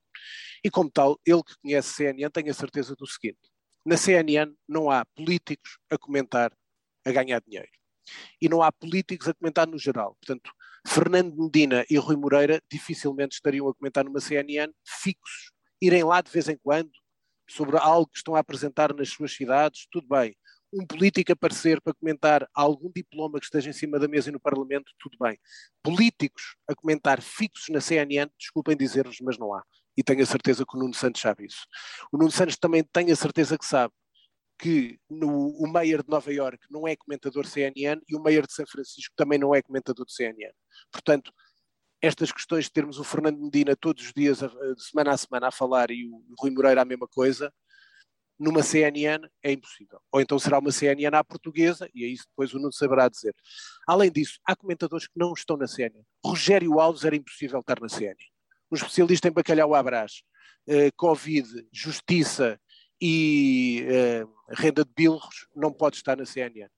E 0.63 0.69
como 0.69 0.91
tal, 0.91 1.19
ele 1.25 1.41
que 1.43 1.55
conhece 1.61 1.89
a 1.89 1.95
CNN 1.95 2.29
tem 2.29 2.49
a 2.49 2.53
certeza 2.53 2.95
do 2.95 3.07
seguinte: 3.07 3.39
na 3.85 3.95
CNN 3.95 4.53
não 4.67 4.91
há 4.91 5.05
políticos 5.15 5.77
a 5.89 5.97
comentar 5.97 6.51
a 7.05 7.11
ganhar 7.11 7.41
dinheiro. 7.41 7.69
E 8.41 8.49
não 8.49 8.61
há 8.61 8.71
políticos 8.71 9.27
a 9.27 9.33
comentar 9.33 9.67
no 9.67 9.77
geral. 9.77 10.17
Portanto, 10.21 10.51
Fernando 10.85 11.35
Medina 11.37 11.85
e 11.89 11.97
Rui 11.97 12.15
Moreira 12.15 12.61
dificilmente 12.69 13.35
estariam 13.35 13.67
a 13.69 13.73
comentar 13.73 14.03
numa 14.03 14.19
CNN 14.19 14.73
fixos, 14.85 15.51
irem 15.81 16.03
lá 16.03 16.21
de 16.21 16.31
vez 16.31 16.49
em 16.49 16.57
quando 16.57 16.91
sobre 17.49 17.77
algo 17.77 18.07
que 18.07 18.17
estão 18.17 18.35
a 18.35 18.39
apresentar 18.39 18.93
nas 18.93 19.09
suas 19.09 19.33
cidades, 19.33 19.87
tudo 19.91 20.07
bem. 20.07 20.35
Um 20.71 20.85
político 20.85 21.31
aparecer 21.31 21.81
para 21.81 21.93
comentar 21.95 22.47
algum 22.53 22.91
diploma 22.95 23.39
que 23.39 23.45
esteja 23.45 23.71
em 23.71 23.73
cima 23.73 23.97
da 23.97 24.07
mesa 24.07 24.29
e 24.29 24.31
no 24.31 24.39
Parlamento, 24.39 24.91
tudo 24.99 25.17
bem. 25.19 25.37
Políticos 25.81 26.55
a 26.67 26.75
comentar 26.75 27.21
fixos 27.21 27.69
na 27.69 27.81
CNN, 27.81 28.31
desculpem 28.37 28.77
dizer-vos, 28.77 29.17
mas 29.21 29.37
não 29.37 29.53
há. 29.53 29.63
E 29.97 30.03
tenho 30.03 30.21
a 30.21 30.25
certeza 30.25 30.63
que 30.65 30.77
o 30.77 30.79
Nuno 30.79 30.93
Santos 30.93 31.21
sabe 31.21 31.45
isso. 31.45 31.65
O 32.11 32.17
Nuno 32.17 32.31
Santos 32.31 32.55
também 32.55 32.83
tem 32.83 33.11
a 33.11 33.15
certeza 33.15 33.57
que 33.57 33.65
sabe 33.65 33.93
que 34.59 34.99
no, 35.09 35.49
o 35.57 35.67
Mayor 35.67 36.03
de 36.03 36.09
Nova 36.09 36.31
York 36.31 36.59
não 36.69 36.87
é 36.87 36.95
comentador 36.95 37.47
CNN 37.47 38.01
e 38.07 38.15
o 38.15 38.21
Mayor 38.21 38.45
de 38.45 38.53
São 38.53 38.67
Francisco 38.67 39.13
também 39.15 39.39
não 39.39 39.55
é 39.55 39.61
comentador 39.61 40.05
de 40.05 40.13
CNN. 40.13 40.53
Portanto, 40.91 41.31
estas 42.01 42.31
questões 42.31 42.65
de 42.65 42.71
termos 42.71 42.97
o 42.97 43.03
Fernando 43.03 43.39
Medina 43.39 43.75
todos 43.75 44.05
os 44.05 44.13
dias, 44.13 44.39
de 44.39 44.83
semana 44.83 45.11
a 45.11 45.17
semana, 45.17 45.47
a 45.47 45.51
falar 45.51 45.91
e 45.91 46.05
o 46.05 46.23
Rui 46.39 46.51
Moreira 46.51 46.81
a 46.81 46.85
mesma 46.85 47.07
coisa, 47.07 47.53
numa 48.39 48.63
CNN 48.63 49.27
é 49.43 49.51
impossível. 49.51 49.99
Ou 50.11 50.21
então 50.21 50.39
será 50.39 50.59
uma 50.59 50.71
CNN 50.71 51.13
à 51.15 51.23
portuguesa, 51.23 51.89
e 51.93 52.05
é 52.05 52.07
isso 52.07 52.25
depois 52.29 52.53
o 52.53 52.57
Nuno 52.57 52.71
saberá 52.71 53.09
dizer. 53.09 53.35
Além 53.85 54.09
disso, 54.09 54.39
há 54.45 54.55
comentadores 54.55 55.07
que 55.07 55.19
não 55.19 55.33
estão 55.33 55.57
na 55.57 55.67
CNN. 55.67 56.01
Rogério 56.25 56.79
Alves 56.79 57.03
era 57.03 57.15
impossível 57.15 57.59
estar 57.59 57.79
na 57.81 57.89
CNN. 57.89 58.15
Um 58.71 58.75
especialista 58.75 59.27
em 59.27 59.31
bacalhau 59.31 59.75
à 59.75 59.83
brás, 59.83 60.21
eh, 60.67 60.91
Covid, 60.95 61.67
justiça 61.71 62.59
e 63.01 63.85
eh, 63.89 64.25
renda 64.49 64.85
de 64.85 64.91
bilros 64.95 65.47
não 65.53 65.73
pode 65.73 65.97
estar 65.97 66.15
na 66.15 66.25
CNN. 66.25 66.69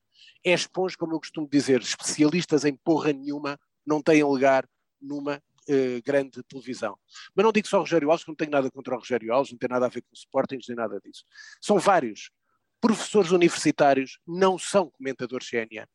É 0.44 0.54
esponja, 0.54 0.96
como 0.98 1.14
eu 1.14 1.20
costumo 1.20 1.48
dizer, 1.48 1.82
especialistas 1.82 2.66
em 2.66 2.76
porra 2.76 3.14
nenhuma 3.14 3.60
não 3.86 4.02
têm 4.02 4.24
lugar 4.24 4.68
numa 5.02 5.38
uh, 5.38 6.02
grande 6.06 6.44
televisão. 6.44 6.98
Mas 7.36 7.44
não 7.44 7.52
digo 7.52 7.68
só 7.68 7.78
o 7.78 7.82
Rogério 7.82 8.10
Alves, 8.10 8.24
que 8.24 8.30
não 8.30 8.36
tenho 8.36 8.52
nada 8.52 8.70
contra 8.70 8.96
o 8.96 9.00
Rogério 9.00 9.34
Alves, 9.34 9.52
não 9.52 9.58
tem 9.58 9.70
nada 9.70 9.86
a 9.86 9.90
ver 9.90 10.02
com 10.02 10.10
o 10.12 10.18
Sporting, 10.18 10.60
nem 10.68 10.78
nada 10.78 11.00
disso. 11.04 11.26
São 11.60 11.78
vários. 11.80 12.30
Professores 12.80 13.32
universitários 13.32 14.20
não 14.26 14.58
são 14.58 14.90
comentadores 14.90 15.48
CNN. 15.48 15.86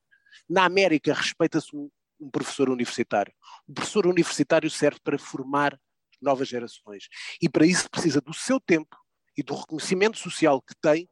Na 0.49 0.65
América 0.65 1.13
respeita-se 1.13 1.75
um, 1.75 1.91
um 2.21 2.31
professor 2.31 2.69
universitário. 2.69 3.33
O 3.67 3.73
professor 3.73 4.07
universitário 4.07 4.71
serve 4.71 5.01
para 5.03 5.19
formar 5.19 5.79
novas 6.21 6.49
gerações. 6.49 7.09
E 7.41 7.49
para 7.49 7.67
isso 7.67 7.91
precisa 7.91 8.21
do 8.21 8.33
seu 8.33 8.61
tempo 8.61 8.97
e 9.37 9.43
do 9.43 9.55
reconhecimento 9.55 10.19
social 10.19 10.63
que 10.63 10.75
tem 10.81 11.09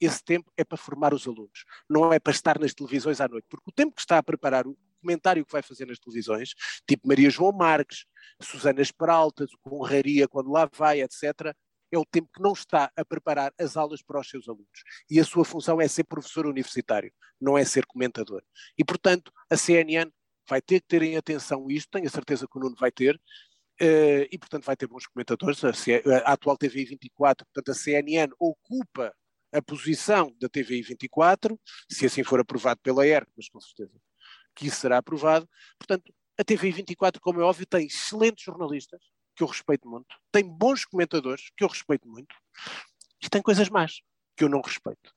esse 0.00 0.24
tempo 0.24 0.50
é 0.56 0.64
para 0.64 0.78
formar 0.78 1.12
os 1.12 1.26
alunos, 1.26 1.64
não 1.88 2.10
é 2.10 2.18
para 2.18 2.32
estar 2.32 2.58
nas 2.58 2.72
televisões 2.72 3.20
à 3.20 3.28
noite, 3.28 3.46
porque 3.50 3.68
o 3.68 3.72
tempo 3.72 3.94
que 3.94 4.00
está 4.00 4.16
a 4.16 4.22
preparar 4.22 4.66
comentário 5.00 5.44
que 5.44 5.52
vai 5.52 5.62
fazer 5.62 5.86
nas 5.86 5.98
televisões, 5.98 6.50
tipo 6.86 7.08
Maria 7.08 7.30
João 7.30 7.52
Marques, 7.52 8.04
Susana 8.42 8.80
Esperaltas, 8.80 9.50
Conraria 9.62 10.28
quando 10.28 10.50
lá 10.50 10.68
vai, 10.72 11.02
etc., 11.02 11.54
é 11.92 11.98
o 11.98 12.04
tempo 12.04 12.28
que 12.32 12.40
não 12.40 12.52
está 12.52 12.90
a 12.96 13.04
preparar 13.04 13.52
as 13.58 13.76
aulas 13.76 14.02
para 14.02 14.20
os 14.20 14.28
seus 14.28 14.48
alunos. 14.48 14.66
E 15.10 15.18
a 15.18 15.24
sua 15.24 15.44
função 15.44 15.80
é 15.80 15.88
ser 15.88 16.04
professor 16.04 16.46
universitário, 16.46 17.12
não 17.40 17.58
é 17.58 17.64
ser 17.64 17.84
comentador. 17.86 18.42
E, 18.78 18.84
portanto, 18.84 19.32
a 19.50 19.56
CNN 19.56 20.10
vai 20.48 20.62
ter 20.62 20.80
que 20.80 20.86
ter 20.86 21.02
em 21.02 21.16
atenção 21.16 21.70
isto, 21.70 21.90
tenho 21.90 22.06
a 22.06 22.10
certeza 22.10 22.46
que 22.46 22.58
o 22.58 22.60
Nuno 22.60 22.76
vai 22.78 22.92
ter, 22.92 23.16
uh, 23.16 24.26
e, 24.30 24.38
portanto, 24.38 24.64
vai 24.64 24.76
ter 24.76 24.86
bons 24.86 25.06
comentadores. 25.06 25.62
A, 25.64 25.70
a 26.26 26.32
atual 26.32 26.56
TVI 26.56 26.84
24, 26.84 27.44
portanto, 27.46 27.70
a 27.70 27.74
CNN 27.74 28.32
ocupa 28.38 29.12
a 29.52 29.60
posição 29.60 30.32
da 30.40 30.48
TVI 30.48 30.82
24, 30.82 31.58
se 31.90 32.06
assim 32.06 32.22
for 32.22 32.38
aprovado 32.38 32.80
pela 32.82 33.04
ERC, 33.04 33.28
mas 33.36 33.48
com 33.48 33.60
certeza 33.60 34.00
que 34.54 34.66
isso 34.66 34.76
será 34.76 34.98
aprovado. 34.98 35.48
Portanto, 35.78 36.12
a 36.38 36.44
TVI 36.44 36.72
24, 36.72 37.20
como 37.20 37.40
é 37.40 37.44
óbvio, 37.44 37.66
tem 37.66 37.86
excelentes 37.86 38.44
jornalistas, 38.44 39.00
que 39.36 39.42
eu 39.42 39.46
respeito 39.46 39.88
muito, 39.88 40.14
tem 40.32 40.44
bons 40.44 40.84
comentadores, 40.84 41.50
que 41.56 41.64
eu 41.64 41.68
respeito 41.68 42.08
muito, 42.08 42.34
e 43.22 43.28
tem 43.28 43.40
coisas 43.42 43.68
más, 43.68 44.00
que 44.36 44.44
eu 44.44 44.48
não 44.48 44.60
respeito. 44.60 45.14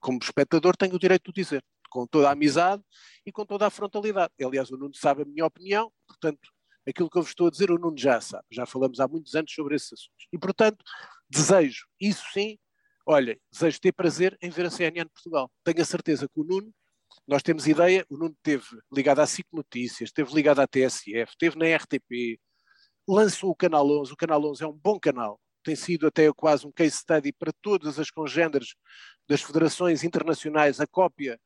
Como 0.00 0.18
espectador, 0.22 0.76
tenho 0.76 0.94
o 0.94 0.98
direito 0.98 1.32
de 1.32 1.42
dizer, 1.42 1.64
com 1.92 2.06
toda 2.06 2.28
a 2.28 2.32
amizade 2.32 2.82
e 3.24 3.30
com 3.30 3.44
toda 3.44 3.66
a 3.66 3.70
frontalidade. 3.70 4.32
Aliás, 4.42 4.70
o 4.70 4.76
Nuno 4.76 4.94
sabe 4.94 5.22
a 5.22 5.24
minha 5.24 5.44
opinião, 5.44 5.92
portanto, 6.06 6.40
aquilo 6.88 7.08
que 7.08 7.18
eu 7.18 7.22
vos 7.22 7.30
estou 7.30 7.46
a 7.46 7.50
dizer, 7.50 7.70
o 7.70 7.78
Nuno 7.78 7.96
já 7.98 8.20
sabe. 8.20 8.44
Já 8.50 8.66
falamos 8.66 8.98
há 8.98 9.06
muitos 9.06 9.34
anos 9.34 9.52
sobre 9.52 9.76
esses 9.76 9.92
assuntos. 9.92 10.26
E, 10.32 10.38
portanto, 10.38 10.82
desejo, 11.30 11.86
isso 12.00 12.24
sim, 12.32 12.58
olha, 13.06 13.38
desejo 13.52 13.80
ter 13.80 13.92
prazer 13.92 14.36
em 14.40 14.50
ver 14.50 14.66
a 14.66 14.70
CNN 14.70 15.08
Portugal. 15.10 15.50
Tenho 15.62 15.82
a 15.82 15.84
certeza 15.84 16.26
que 16.26 16.40
o 16.40 16.44
Nuno, 16.44 16.72
nós 17.26 17.42
temos 17.42 17.66
ideia, 17.66 18.04
o 18.08 18.16
Nuno 18.16 18.34
esteve 18.36 18.64
ligado 18.92 19.20
à 19.20 19.26
SIC 19.26 19.46
Notícias, 19.52 20.08
esteve 20.08 20.34
ligado 20.34 20.60
à 20.60 20.66
TSF, 20.66 21.30
esteve 21.30 21.56
na 21.56 21.76
RTP, 21.76 22.40
lançou 23.08 23.50
o 23.50 23.56
Canal 23.56 23.88
11, 23.88 24.12
o 24.12 24.16
Canal 24.16 24.44
11 24.44 24.64
é 24.64 24.66
um 24.66 24.72
bom 24.72 24.98
canal, 24.98 25.40
tem 25.62 25.76
sido 25.76 26.06
até 26.06 26.30
quase 26.32 26.66
um 26.66 26.72
case 26.72 26.96
study 26.96 27.32
para 27.32 27.52
todas 27.62 27.98
as 27.98 28.10
congêneres 28.10 28.74
das 29.28 29.40
federações 29.40 30.02
internacionais, 30.02 30.80
a 30.80 30.86
cópia 30.86 31.38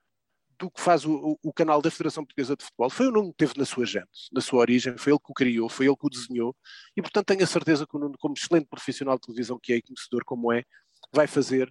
do 0.59 0.71
que 0.71 0.81
faz 0.81 1.05
o, 1.05 1.39
o, 1.43 1.53
canal 1.53 1.83
da 1.83 1.91
Federação 1.91 2.25
Portuguesa 2.25 2.57
de 2.57 2.65
Futebol. 2.65 2.89
Foi 2.89 3.09
o 3.09 3.11
Nuno 3.11 3.31
que 3.31 3.37
teve 3.37 3.53
na 3.59 3.67
sua 3.67 3.85
gente, 3.85 4.09
na 4.33 4.41
sua 4.41 4.61
origem, 4.61 4.97
foi 4.97 5.13
ele 5.13 5.19
que 5.19 5.31
o 5.31 5.35
criou, 5.35 5.69
foi 5.69 5.87
ele 5.87 5.97
que 5.97 6.07
o 6.07 6.09
desenhou, 6.09 6.57
e 6.97 7.03
portanto 7.03 7.27
tenho 7.27 7.45
a 7.45 7.47
certeza 7.47 7.87
que 7.87 7.95
o 7.95 7.99
Nuno, 7.99 8.15
como 8.19 8.35
excelente 8.35 8.67
profissional 8.67 9.17
de 9.17 9.21
televisão 9.21 9.59
que 9.63 9.75
é 9.75 9.77
e 9.77 9.83
conhecedor 9.83 10.25
como 10.25 10.51
é, 10.51 10.65
vai 11.13 11.27
fazer 11.27 11.71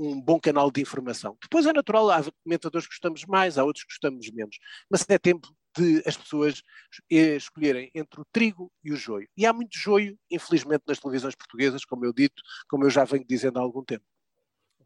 um 0.00 0.20
bom 0.20 0.40
canal 0.40 0.70
de 0.70 0.80
informação. 0.80 1.36
Depois 1.42 1.66
é 1.66 1.72
natural, 1.72 2.10
há 2.10 2.22
comentadores 2.42 2.86
que 2.86 2.94
gostamos 2.94 3.24
mais, 3.26 3.58
há 3.58 3.64
outros 3.64 3.84
que 3.84 3.92
gostamos 3.92 4.30
menos, 4.30 4.56
mas 4.90 5.04
é 5.08 5.18
tempo 5.18 5.48
de 5.76 6.02
as 6.06 6.16
pessoas 6.16 6.62
escolherem 7.08 7.90
entre 7.94 8.20
o 8.20 8.24
trigo 8.32 8.72
e 8.82 8.92
o 8.92 8.96
joio. 8.96 9.28
E 9.36 9.46
há 9.46 9.52
muito 9.52 9.78
joio, 9.78 10.18
infelizmente, 10.30 10.82
nas 10.86 10.98
televisões 10.98 11.34
portuguesas, 11.36 11.84
como 11.84 12.04
eu 12.04 12.12
dito, 12.12 12.42
como 12.68 12.84
eu 12.84 12.90
já 12.90 13.04
venho 13.04 13.24
dizendo 13.28 13.58
há 13.58 13.62
algum 13.62 13.84
tempo. 13.84 14.04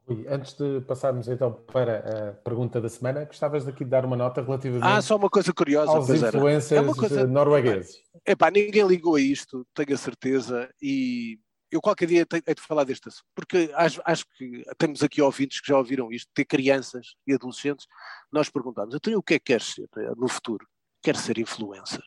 Rui, 0.06 0.26
antes 0.28 0.52
de 0.52 0.82
passarmos 0.82 1.28
então 1.28 1.50
para 1.50 2.28
a 2.28 2.32
pergunta 2.32 2.78
da 2.78 2.90
semana, 2.90 3.24
gostavas 3.24 3.64
daqui 3.64 3.84
de 3.84 3.90
dar 3.90 4.04
uma 4.04 4.16
nota 4.16 4.42
relativamente 4.42 4.84
ah, 4.84 5.00
só 5.00 5.16
uma 5.16 5.30
coisa 5.30 5.50
curiosa, 5.54 5.92
aos 5.92 6.10
influencers 6.10 6.86
é 6.86 6.94
coisa... 6.94 7.26
noruegueses. 7.26 8.02
Epá, 8.26 8.50
ninguém 8.50 8.86
ligou 8.86 9.14
a 9.14 9.20
isto, 9.20 9.66
tenho 9.72 9.94
a 9.94 9.96
certeza, 9.96 10.68
e 10.82 11.38
eu 11.74 11.80
qualquer 11.80 12.06
dia 12.06 12.24
tenho, 12.24 12.42
de 12.42 12.60
falar 12.60 12.84
deste 12.84 13.08
assunto, 13.08 13.26
porque 13.34 13.70
acho, 13.74 14.00
acho, 14.04 14.24
que 14.36 14.64
temos 14.78 15.02
aqui 15.02 15.20
ouvintes 15.20 15.60
que 15.60 15.68
já 15.68 15.76
ouviram 15.76 16.12
isto, 16.12 16.30
ter 16.32 16.44
crianças 16.44 17.16
e 17.26 17.34
adolescentes, 17.34 17.86
nós 18.30 18.48
perguntamos, 18.48 18.94
então 18.94 19.12
o 19.16 19.22
que 19.22 19.34
é 19.34 19.38
que 19.38 19.46
queres 19.46 19.66
ser 19.66 19.88
eh, 19.96 20.12
no 20.16 20.28
futuro? 20.28 20.66
Quero 21.02 21.18
ser 21.18 21.36
influencer. 21.36 22.04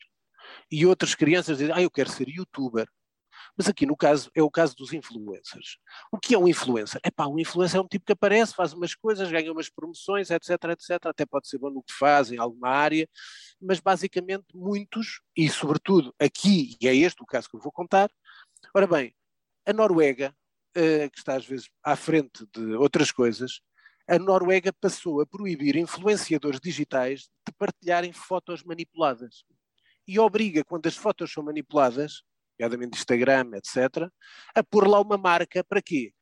E 0.72 0.86
outras 0.86 1.14
crianças 1.14 1.58
dizem, 1.58 1.74
ah, 1.76 1.82
eu 1.82 1.92
quero 1.92 2.10
ser 2.10 2.30
youtuber. 2.30 2.88
Mas 3.58 3.68
aqui 3.68 3.86
no 3.86 3.96
caso 3.98 4.32
é 4.34 4.42
o 4.42 4.50
caso 4.50 4.76
dos 4.76 4.94
influencers. 4.94 5.78
O 6.12 6.18
que 6.18 6.34
é 6.34 6.38
um 6.38 6.48
influencer? 6.48 7.02
É 7.04 7.12
pá, 7.12 7.28
um 7.28 7.38
influencer 7.38 7.78
é 7.80 7.84
um 7.84 7.88
tipo 7.88 8.06
que 8.06 8.14
aparece, 8.14 8.54
faz 8.54 8.74
umas 8.74 8.96
coisas, 8.96 9.30
ganha 9.30 9.52
umas 9.52 9.70
promoções, 9.70 10.30
etc, 10.30 10.52
etc. 10.70 10.92
Até 11.08 11.26
pode 11.26 11.48
ser 11.48 11.58
bom 11.58 11.70
no 11.70 11.84
que 11.84 11.94
faz, 11.94 12.32
em 12.32 12.38
alguma 12.38 12.70
área, 12.70 13.08
mas 13.62 13.80
basicamente 13.80 14.46
muitos, 14.56 15.22
e 15.36 15.50
sobretudo 15.50 16.14
aqui, 16.20 16.78
e 16.82 16.88
é 16.88 16.96
este 16.96 17.22
o 17.22 17.26
caso 17.26 17.50
que 17.50 17.56
eu 17.56 17.60
vou 17.60 17.72
contar, 17.72 18.10
ora 18.74 18.88
bem, 18.88 19.14
a 19.68 19.74
Noruega, 19.74 20.34
uh, 20.78 21.12
que 21.12 21.18
está 21.18 21.36
às 21.36 21.46
vezes 21.46 21.70
à 21.84 21.96
frente 21.96 22.46
de 22.54 22.74
outras 22.76 23.12
coisas, 23.12 23.60
a 24.08 24.18
Noruega 24.18 24.72
passou 24.72 25.20
a 25.20 25.26
proibir 25.26 25.76
influenciadores 25.76 26.62
digitais 26.62 27.30
de 27.46 27.54
partilharem 27.58 28.14
fotos 28.14 28.64
manipuladas. 28.64 29.44
e 30.08 30.18
obriga, 30.18 30.64
quando 30.64 30.88
as 30.88 30.96
fotos 30.96 31.34
são 31.34 31.44
manipuladas, 31.44 32.24
nomeadamente 32.58 32.98
Instagram, 32.98 33.52
etc., 33.56 34.10
a 34.56 34.64
pôr 34.64 34.88
lá 34.88 35.02
uma 35.02 35.18
marca 35.18 35.62
para 35.66 35.82
quê? 35.82 36.14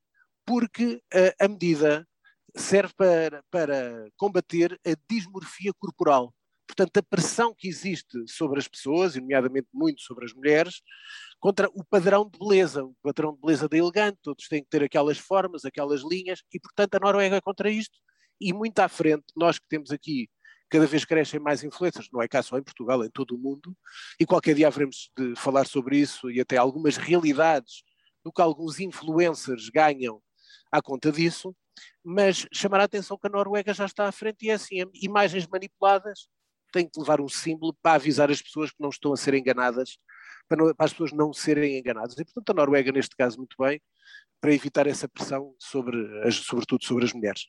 Porque 0.43 0.99
a, 1.13 1.45
a 1.45 1.47
medida 1.47 2.07
serve 2.55 2.93
para, 2.95 3.43
para 3.51 4.07
combater 4.17 4.79
a 4.85 4.95
dismorfia 5.07 5.71
corporal. 5.77 6.33
Portanto, 6.67 6.97
a 6.97 7.03
pressão 7.03 7.53
que 7.55 7.67
existe 7.67 8.17
sobre 8.27 8.59
as 8.59 8.67
pessoas, 8.67 9.15
e 9.15 9.21
nomeadamente 9.21 9.67
muito 9.73 10.01
sobre 10.01 10.25
as 10.25 10.33
mulheres, 10.33 10.81
contra 11.39 11.69
o 11.69 11.83
padrão 11.83 12.29
de 12.29 12.39
beleza, 12.39 12.83
o 12.83 12.95
padrão 13.03 13.33
de 13.33 13.41
beleza 13.41 13.69
da 13.69 13.77
elegante, 13.77 14.17
todos 14.23 14.47
têm 14.47 14.63
que 14.63 14.69
ter 14.69 14.83
aquelas 14.83 15.17
formas, 15.17 15.63
aquelas 15.63 16.01
linhas, 16.01 16.41
e 16.51 16.59
portanto 16.59 16.95
a 16.95 16.99
Noruega 16.99 17.35
é 17.35 17.41
contra 17.41 17.69
isto, 17.69 17.97
e 18.41 18.51
muito 18.51 18.79
à 18.79 18.89
frente, 18.89 19.25
nós 19.35 19.59
que 19.59 19.67
temos 19.67 19.91
aqui 19.91 20.27
cada 20.69 20.87
vez 20.87 21.05
crescem 21.05 21.39
mais 21.39 21.63
influências, 21.63 22.09
não 22.11 22.21
é 22.21 22.27
cá 22.27 22.41
só 22.41 22.57
em 22.57 22.63
Portugal, 22.63 23.03
em 23.03 23.09
todo 23.09 23.35
o 23.35 23.37
mundo, 23.37 23.75
e 24.19 24.25
qualquer 24.25 24.55
dia 24.55 24.67
haveremos 24.67 25.09
de 25.17 25.35
falar 25.35 25.65
sobre 25.65 25.97
isso 25.97 26.29
e 26.29 26.41
até 26.41 26.57
algumas 26.57 26.97
realidades 26.97 27.83
do 28.23 28.31
que 28.31 28.41
alguns 28.41 28.79
influencers 28.79 29.69
ganham 29.69 30.21
à 30.71 30.81
conta 30.81 31.11
disso, 31.11 31.55
mas 32.03 32.47
chamar 32.51 32.79
a 32.79 32.85
atenção 32.85 33.17
que 33.17 33.27
a 33.27 33.29
Noruega 33.29 33.73
já 33.73 33.85
está 33.85 34.07
à 34.07 34.11
frente 34.11 34.45
e 34.45 34.49
é 34.49 34.53
assim, 34.53 34.77
imagens 34.95 35.45
manipuladas 35.47 36.27
têm 36.75 36.89
que 36.89 36.99
levar 36.99 37.21
um 37.21 37.29
símbolo 37.29 37.73
para 37.81 37.95
avisar 37.95 38.29
as 38.29 38.41
pessoas 38.41 38.69
que 38.69 38.81
não 38.81 38.89
estão 38.89 39.13
a 39.13 39.17
ser 39.17 39.33
enganadas, 39.33 39.97
para, 40.47 40.57
não, 40.57 40.75
para 40.75 40.85
as 40.85 40.91
pessoas 40.91 41.13
não 41.13 41.31
serem 41.31 41.77
enganadas. 41.79 42.17
E 42.17 42.25
portanto 42.25 42.49
a 42.49 42.53
Noruega, 42.53 42.91
neste 42.91 43.15
caso, 43.15 43.37
muito 43.37 43.55
bem, 43.57 43.81
para 44.41 44.53
evitar 44.53 44.85
essa 44.85 45.07
pressão 45.07 45.55
sobre, 45.57 45.97
as, 46.27 46.35
sobretudo 46.35 46.83
sobre 46.83 47.05
as 47.05 47.13
mulheres. 47.13 47.45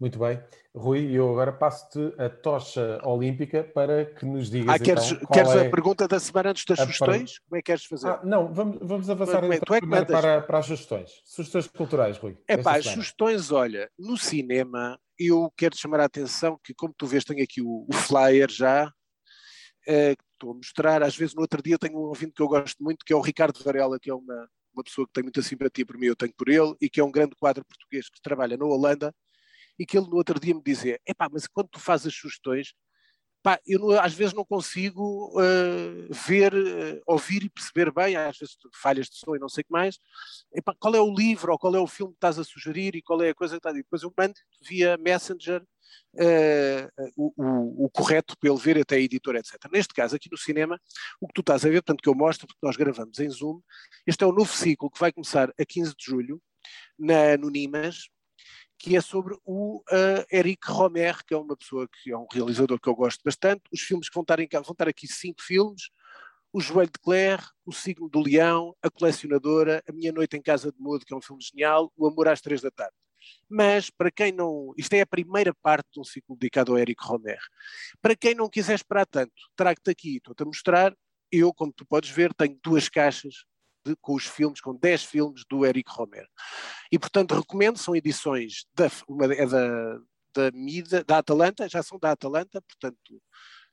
Muito 0.00 0.18
bem. 0.18 0.42
Rui, 0.74 1.12
eu 1.12 1.28
agora 1.30 1.52
passo-te 1.52 2.14
a 2.18 2.30
tocha 2.30 2.98
olímpica 3.04 3.62
para 3.62 4.06
que 4.06 4.24
nos 4.24 4.48
digas. 4.48 4.74
Ah, 4.74 4.78
queres, 4.78 5.12
então, 5.12 5.28
queres 5.30 5.50
é 5.50 5.66
a 5.66 5.70
pergunta 5.70 6.08
da 6.08 6.18
semana 6.18 6.50
antes 6.50 6.64
das 6.64 6.78
sugestões? 6.78 7.38
Como 7.40 7.58
é 7.58 7.58
que 7.58 7.66
queres 7.66 7.84
fazer? 7.84 8.08
Ah, 8.08 8.20
não, 8.24 8.50
vamos, 8.50 8.78
vamos 8.80 9.10
avançar 9.10 9.44
é, 9.44 9.56
então, 9.56 9.76
é 9.76 9.80
primeiro 9.80 10.06
para, 10.06 10.40
para 10.40 10.58
as 10.58 10.64
sugestões. 10.64 11.20
Sugestões 11.22 11.66
culturais, 11.66 12.16
Rui. 12.16 12.38
É 12.48 12.56
pá, 12.56 12.78
as 12.78 12.86
sugestões, 12.86 13.52
olha, 13.52 13.90
no 13.98 14.16
cinema, 14.16 14.98
eu 15.28 15.52
quero 15.56 15.76
chamar 15.76 16.00
a 16.00 16.04
atenção 16.06 16.58
que, 16.64 16.74
como 16.74 16.94
tu 16.96 17.06
vês, 17.06 17.24
tenho 17.24 17.42
aqui 17.42 17.60
o, 17.60 17.86
o 17.88 17.92
flyer 17.92 18.50
já, 18.50 18.92
é, 19.86 20.16
que 20.16 20.22
estou 20.32 20.52
a 20.52 20.54
mostrar. 20.54 21.02
Às 21.02 21.16
vezes, 21.16 21.34
no 21.34 21.42
outro 21.42 21.62
dia, 21.62 21.78
tenho 21.78 21.98
um 21.98 22.02
ouvinte 22.02 22.32
que 22.34 22.42
eu 22.42 22.48
gosto 22.48 22.82
muito, 22.82 23.04
que 23.04 23.12
é 23.12 23.16
o 23.16 23.20
Ricardo 23.20 23.62
Varela, 23.62 23.98
que 24.00 24.10
é 24.10 24.14
uma, 24.14 24.48
uma 24.72 24.84
pessoa 24.84 25.06
que 25.06 25.12
tem 25.12 25.22
muita 25.22 25.42
simpatia 25.42 25.84
por 25.84 25.98
mim, 25.98 26.06
eu 26.06 26.16
tenho 26.16 26.32
por 26.34 26.48
ele, 26.48 26.74
e 26.80 26.88
que 26.88 27.00
é 27.00 27.04
um 27.04 27.10
grande 27.10 27.34
quadro 27.36 27.64
português 27.64 28.08
que 28.08 28.20
trabalha 28.22 28.56
na 28.56 28.64
Holanda 28.64 29.14
e 29.78 29.86
que 29.86 29.96
ele 29.96 30.08
no 30.08 30.16
outro 30.16 30.38
dia 30.38 30.54
me 30.54 30.62
dizia: 30.62 31.00
é 31.08 31.12
mas 31.32 31.46
quando 31.46 31.68
tu 31.68 31.80
fazes 31.80 32.08
as 32.08 32.14
sugestões, 32.14 32.74
pá, 33.42 33.60
eu 33.66 33.78
não, 33.78 33.90
às 34.00 34.12
vezes 34.14 34.34
não 34.34 34.44
consigo 34.44 35.30
uh, 35.38 36.08
ver, 36.26 36.52
uh, 36.54 37.02
ouvir 37.06 37.44
e 37.44 37.50
perceber 37.50 37.92
bem, 37.92 38.16
às 38.16 38.38
vezes 38.38 38.56
falhas 38.74 39.08
de 39.08 39.16
som 39.16 39.34
e 39.34 39.38
não 39.38 39.48
sei 39.48 39.62
o 39.62 39.64
que 39.64 39.72
mais, 39.72 39.98
epá, 40.52 40.74
qual 40.78 40.94
é 40.94 41.00
o 41.00 41.14
livro 41.14 41.52
ou 41.52 41.58
qual 41.58 41.74
é 41.74 41.80
o 41.80 41.86
filme 41.86 42.12
que 42.12 42.18
estás 42.18 42.38
a 42.38 42.44
sugerir 42.44 42.94
e 42.94 43.02
qual 43.02 43.22
é 43.22 43.30
a 43.30 43.34
coisa 43.34 43.54
que 43.54 43.58
estás 43.58 43.72
a 43.72 43.74
dizer. 43.74 43.84
Depois 43.84 44.02
eu 44.02 44.12
mando 44.16 44.34
via 44.62 44.96
Messenger 44.96 45.62
uh, 46.14 47.10
o, 47.16 47.32
o, 47.36 47.84
o, 47.86 47.90
correto 47.90 48.36
para 48.38 48.50
ele 48.50 48.60
ver, 48.60 48.78
até 48.78 48.96
a 48.96 49.00
editora, 49.00 49.38
etc. 49.38 49.56
Neste 49.72 49.94
caso, 49.94 50.16
aqui 50.16 50.30
no 50.30 50.38
cinema, 50.38 50.80
o 51.20 51.26
que 51.26 51.34
tu 51.34 51.40
estás 51.40 51.64
a 51.64 51.68
ver, 51.68 51.82
portanto, 51.82 52.02
que 52.02 52.08
eu 52.08 52.14
mostro, 52.14 52.46
porque 52.46 52.60
nós 52.62 52.76
gravamos 52.76 53.18
em 53.18 53.30
Zoom, 53.30 53.60
este 54.06 54.24
é 54.24 54.26
o 54.26 54.32
novo 54.32 54.52
ciclo 54.52 54.90
que 54.90 55.00
vai 55.00 55.12
começar 55.12 55.50
a 55.58 55.64
15 55.64 55.94
de 55.96 56.04
julho, 56.04 56.40
na, 56.98 57.36
no 57.36 57.48
Nimas, 57.48 58.10
que 58.80 58.96
é 58.96 59.00
sobre 59.02 59.36
o 59.44 59.82
uh, 59.90 60.24
Eric 60.32 60.66
Romer, 60.66 61.22
que 61.26 61.34
é 61.34 61.36
uma 61.36 61.54
pessoa 61.54 61.86
que 61.86 62.10
é 62.10 62.16
um 62.16 62.26
realizador 62.32 62.80
que 62.80 62.88
eu 62.88 62.94
gosto 62.94 63.20
bastante. 63.22 63.62
Os 63.70 63.82
filmes 63.82 64.08
que 64.08 64.14
vão 64.14 64.22
estar, 64.22 64.40
em, 64.40 64.48
vão 64.50 64.72
estar 64.72 64.88
aqui 64.88 65.06
cinco 65.06 65.42
filmes: 65.42 65.90
O 66.50 66.62
Joelho 66.62 66.90
de 66.90 66.98
Claire, 66.98 67.42
O 67.66 67.72
Signo 67.72 68.08
do 68.08 68.20
Leão, 68.22 68.74
A 68.82 68.90
Colecionadora, 68.90 69.82
A 69.86 69.92
Minha 69.92 70.10
Noite 70.10 70.38
em 70.38 70.40
Casa 70.40 70.72
de 70.72 70.80
Mudo, 70.80 71.04
que 71.04 71.12
é 71.12 71.16
um 71.16 71.20
filme 71.20 71.42
genial, 71.42 71.92
O 71.94 72.06
Amor 72.06 72.28
às 72.28 72.40
Três 72.40 72.62
da 72.62 72.70
Tarde. 72.70 72.94
Mas, 73.46 73.90
para 73.90 74.10
quem 74.10 74.32
não. 74.32 74.72
Isto 74.78 74.94
é 74.94 75.02
a 75.02 75.06
primeira 75.06 75.54
parte 75.62 75.86
de 75.92 76.00
um 76.00 76.04
ciclo 76.04 76.34
dedicado 76.34 76.72
ao 76.72 76.78
Eric 76.78 77.04
Romer. 77.04 77.38
Para 78.00 78.16
quem 78.16 78.34
não 78.34 78.48
quiser 78.48 78.76
esperar 78.76 79.04
tanto, 79.04 79.34
trago-te 79.54 79.90
aqui, 79.90 80.16
estou-te 80.16 80.42
a 80.42 80.46
mostrar. 80.46 80.96
Eu, 81.30 81.52
como 81.52 81.70
tu 81.70 81.84
podes 81.84 82.08
ver, 82.08 82.32
tenho 82.32 82.58
duas 82.64 82.88
caixas 82.88 83.44
de, 83.84 83.96
com 83.96 84.14
os 84.14 84.26
filmes, 84.26 84.60
com 84.60 84.74
10 84.74 85.04
filmes 85.04 85.44
do 85.48 85.64
Eric 85.64 85.90
Romer. 85.90 86.26
E, 86.90 86.98
portanto, 86.98 87.34
recomendo, 87.34 87.78
são 87.78 87.96
edições 87.96 88.66
da, 88.74 88.90
uma 89.08 89.32
é 89.32 89.46
da, 89.46 89.98
da 90.34 90.50
Mida, 90.52 91.04
da 91.04 91.18
Atalanta, 91.18 91.68
já 91.68 91.82
são 91.82 91.98
da 91.98 92.12
Atalanta, 92.12 92.62
portanto, 92.62 93.22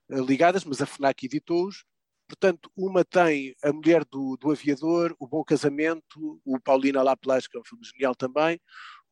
eh, 0.09 0.19
ligadas, 0.21 0.63
mas 0.63 0.81
a 0.81 0.85
FNAC 0.85 1.25
editou-os. 1.25 1.83
Portanto, 2.27 2.69
uma 2.75 3.05
tem 3.05 3.55
A 3.63 3.71
Mulher 3.71 4.03
do, 4.05 4.35
do 4.37 4.51
Aviador, 4.51 5.15
O 5.17 5.27
Bom 5.27 5.43
Casamento, 5.43 6.41
o 6.45 6.59
Paulina 6.59 7.01
Laplace, 7.01 7.49
que 7.49 7.57
é 7.57 7.59
um 7.59 7.63
filme 7.63 7.85
genial 7.85 8.13
também, 8.15 8.59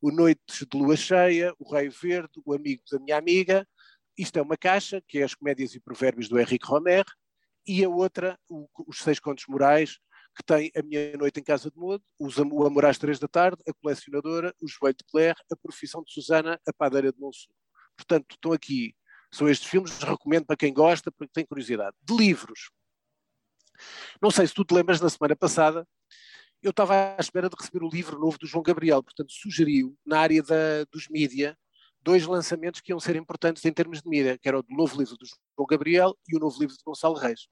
O 0.00 0.10
Noites 0.10 0.66
de 0.70 0.78
Lua 0.78 0.96
Cheia, 0.96 1.54
O 1.58 1.72
Rei 1.72 1.88
Verde, 1.88 2.40
O 2.44 2.52
Amigo 2.54 2.82
da 2.90 2.98
Minha 2.98 3.16
Amiga. 3.16 3.66
Isto 4.18 4.38
é 4.38 4.42
uma 4.42 4.56
caixa, 4.56 5.02
que 5.08 5.18
é 5.18 5.22
as 5.24 5.34
Comédias 5.34 5.74
e 5.74 5.80
Provérbios 5.80 6.28
do 6.28 6.38
Henrique 6.38 6.66
Romer, 6.66 7.04
e 7.66 7.82
a 7.84 7.88
outra, 7.88 8.38
o, 8.48 8.68
Os 8.86 8.98
Seis 8.98 9.18
Contos 9.18 9.44
Morais, 9.48 9.98
que 10.36 10.44
tem 10.44 10.70
A 10.76 10.82
Minha 10.82 11.16
Noite 11.16 11.40
em 11.40 11.42
Casa 11.42 11.70
de 11.70 11.78
Mudo, 11.78 12.04
O 12.18 12.66
Amor 12.66 12.84
às 12.84 12.98
Três 12.98 13.18
da 13.18 13.26
Tarde, 13.26 13.62
A 13.66 13.72
Colecionadora, 13.72 14.54
O 14.60 14.68
Joelho 14.68 14.96
de 14.96 15.04
Claire, 15.10 15.38
A 15.50 15.56
Profissão 15.56 16.02
de 16.02 16.12
Susana, 16.12 16.60
A 16.66 16.72
Padeira 16.74 17.10
de 17.10 17.18
Monsul. 17.18 17.54
Portanto, 17.96 18.34
estão 18.34 18.52
aqui, 18.52 18.94
são 19.32 19.48
estes 19.48 19.68
filmes, 19.68 19.98
recomendo 19.98 20.44
para 20.44 20.56
quem 20.56 20.74
gosta, 20.74 21.10
para 21.10 21.26
quem 21.26 21.32
tem 21.32 21.46
curiosidade. 21.46 21.96
De 22.02 22.14
livros. 22.14 22.70
Não 24.20 24.30
sei 24.30 24.46
se 24.46 24.54
tu 24.54 24.64
te 24.64 24.74
lembras, 24.74 25.00
na 25.00 25.08
semana 25.08 25.34
passada, 25.34 25.88
eu 26.62 26.70
estava 26.70 27.16
à 27.16 27.20
espera 27.20 27.48
de 27.48 27.56
receber 27.58 27.82
o 27.82 27.88
livro 27.88 28.18
novo 28.18 28.38
do 28.38 28.46
João 28.46 28.62
Gabriel, 28.62 29.02
portanto 29.02 29.32
sugeriu, 29.32 29.96
na 30.04 30.20
área 30.20 30.42
da, 30.42 30.84
dos 30.90 31.08
mídia, 31.08 31.56
dois 32.00 32.26
lançamentos 32.26 32.80
que 32.80 32.92
iam 32.92 33.00
ser 33.00 33.16
importantes 33.16 33.64
em 33.64 33.72
termos 33.72 34.02
de 34.02 34.08
mídia, 34.08 34.38
que 34.38 34.48
era 34.48 34.58
o 34.58 34.64
novo 34.68 34.98
livro 34.98 35.16
do 35.16 35.26
João 35.26 35.66
Gabriel 35.66 36.16
e 36.28 36.36
o 36.36 36.38
novo 36.38 36.58
livro 36.60 36.76
de 36.76 36.82
Gonçalo 36.84 37.14
Reis. 37.14 37.48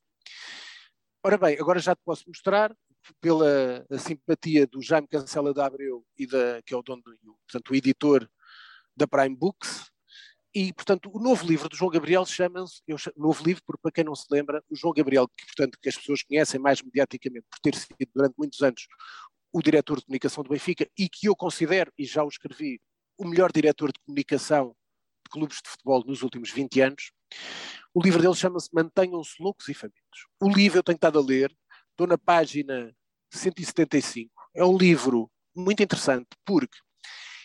Ora 1.27 1.39
bem, 1.39 1.57
agora 1.59 1.79
já 1.79 1.97
te 1.97 2.03
posso 2.05 2.23
mostrar, 2.29 2.77
pela 3.19 3.87
simpatia 3.99 4.67
do 4.67 4.83
Jaime 4.83 5.09
Cancela 5.09 5.55
da 5.55 5.65
Abreu, 5.65 6.05
e 6.19 6.27
da, 6.27 6.61
que 6.61 6.75
é 6.75 6.77
o 6.77 6.83
dono, 6.83 7.01
do, 7.01 7.35
portanto, 7.47 7.71
o 7.71 7.75
editor 7.75 8.31
da 8.95 9.07
Prime 9.07 9.35
Books, 9.35 9.91
e, 10.55 10.71
portanto, 10.75 11.11
o 11.11 11.19
novo 11.19 11.47
livro 11.47 11.67
do 11.67 11.77
João 11.77 11.91
Gabriel 11.91 12.27
chama-se, 12.27 12.83
novo 13.17 13.43
livro, 13.43 13.63
porque 13.67 13.81
para 13.81 13.91
quem 13.91 14.05
não 14.05 14.15
se 14.15 14.27
lembra, 14.31 14.63
o 14.69 14.77
João 14.77 14.93
Gabriel, 14.93 15.27
que, 15.27 15.47
portanto, 15.47 15.79
que 15.81 15.89
as 15.89 15.97
pessoas 15.97 16.23
conhecem 16.23 16.61
mais 16.61 16.83
mediaticamente 16.83 17.47
por 17.51 17.59
ter 17.59 17.75
sido 17.75 17.97
durante 18.15 18.35
muitos 18.37 18.61
anos 18.61 18.87
o 19.51 19.63
diretor 19.63 20.01
de 20.01 20.05
comunicação 20.05 20.45
do 20.45 20.51
Benfica, 20.51 20.87
e 20.99 21.09
que 21.09 21.27
eu 21.27 21.35
considero, 21.35 21.91
e 21.97 22.05
já 22.05 22.23
o 22.23 22.29
escrevi, 22.29 22.79
o 23.17 23.27
melhor 23.27 23.51
diretor 23.51 23.91
de 23.91 23.99
comunicação 24.05 24.77
de 25.25 25.31
clubes 25.31 25.57
de 25.65 25.71
futebol 25.71 26.05
nos 26.07 26.21
últimos 26.21 26.51
20 26.51 26.83
anos, 26.83 27.13
o 27.95 28.03
livro 28.03 28.21
dele 28.21 28.35
chama-se 28.35 28.69
Mantenham-se 28.73 29.41
Loucos 29.41 29.69
e 29.69 29.75
Famintos. 29.75 30.27
O 30.43 30.51
livro 30.51 30.79
eu 30.81 30.83
tenho 30.83 30.97
estado 30.97 31.19
a 31.19 31.23
ler, 31.23 31.57
estou 31.91 32.09
na 32.09 32.19
página 32.19 32.93
175. 33.33 34.33
É 34.53 34.65
um 34.65 34.77
livro 34.77 35.31
muito 35.55 35.81
interessante 35.81 36.27
porque 36.45 36.77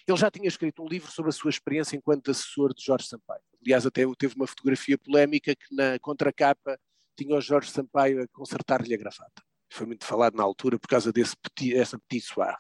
ele 0.08 0.18
já 0.18 0.32
tinha 0.32 0.48
escrito 0.48 0.82
um 0.82 0.88
livro 0.88 1.12
sobre 1.12 1.30
a 1.30 1.32
sua 1.32 1.52
experiência 1.52 1.96
enquanto 1.96 2.32
assessor 2.32 2.74
de 2.74 2.84
Jorge 2.84 3.08
Sampaio. 3.08 3.44
Aliás, 3.64 3.86
até 3.86 4.04
teve 4.18 4.36
uma 4.36 4.48
fotografia 4.48 4.98
polémica 4.98 5.56
que 5.56 5.76
na 5.76 6.00
contracapa 6.00 6.80
tinha 7.16 7.36
o 7.36 7.42
Jorge 7.42 7.70
Sampaio 7.70 8.24
a 8.24 8.28
consertar-lhe 8.30 8.94
a 8.94 8.98
gravata. 8.98 9.44
Foi 9.72 9.86
muito 9.86 10.04
falado 10.04 10.36
na 10.36 10.44
altura 10.44 10.80
por 10.80 10.88
causa 10.88 11.14
desse 11.14 11.36
petit, 11.38 11.76
essa 11.76 12.00
petit 12.00 12.26
soir. 12.26 12.58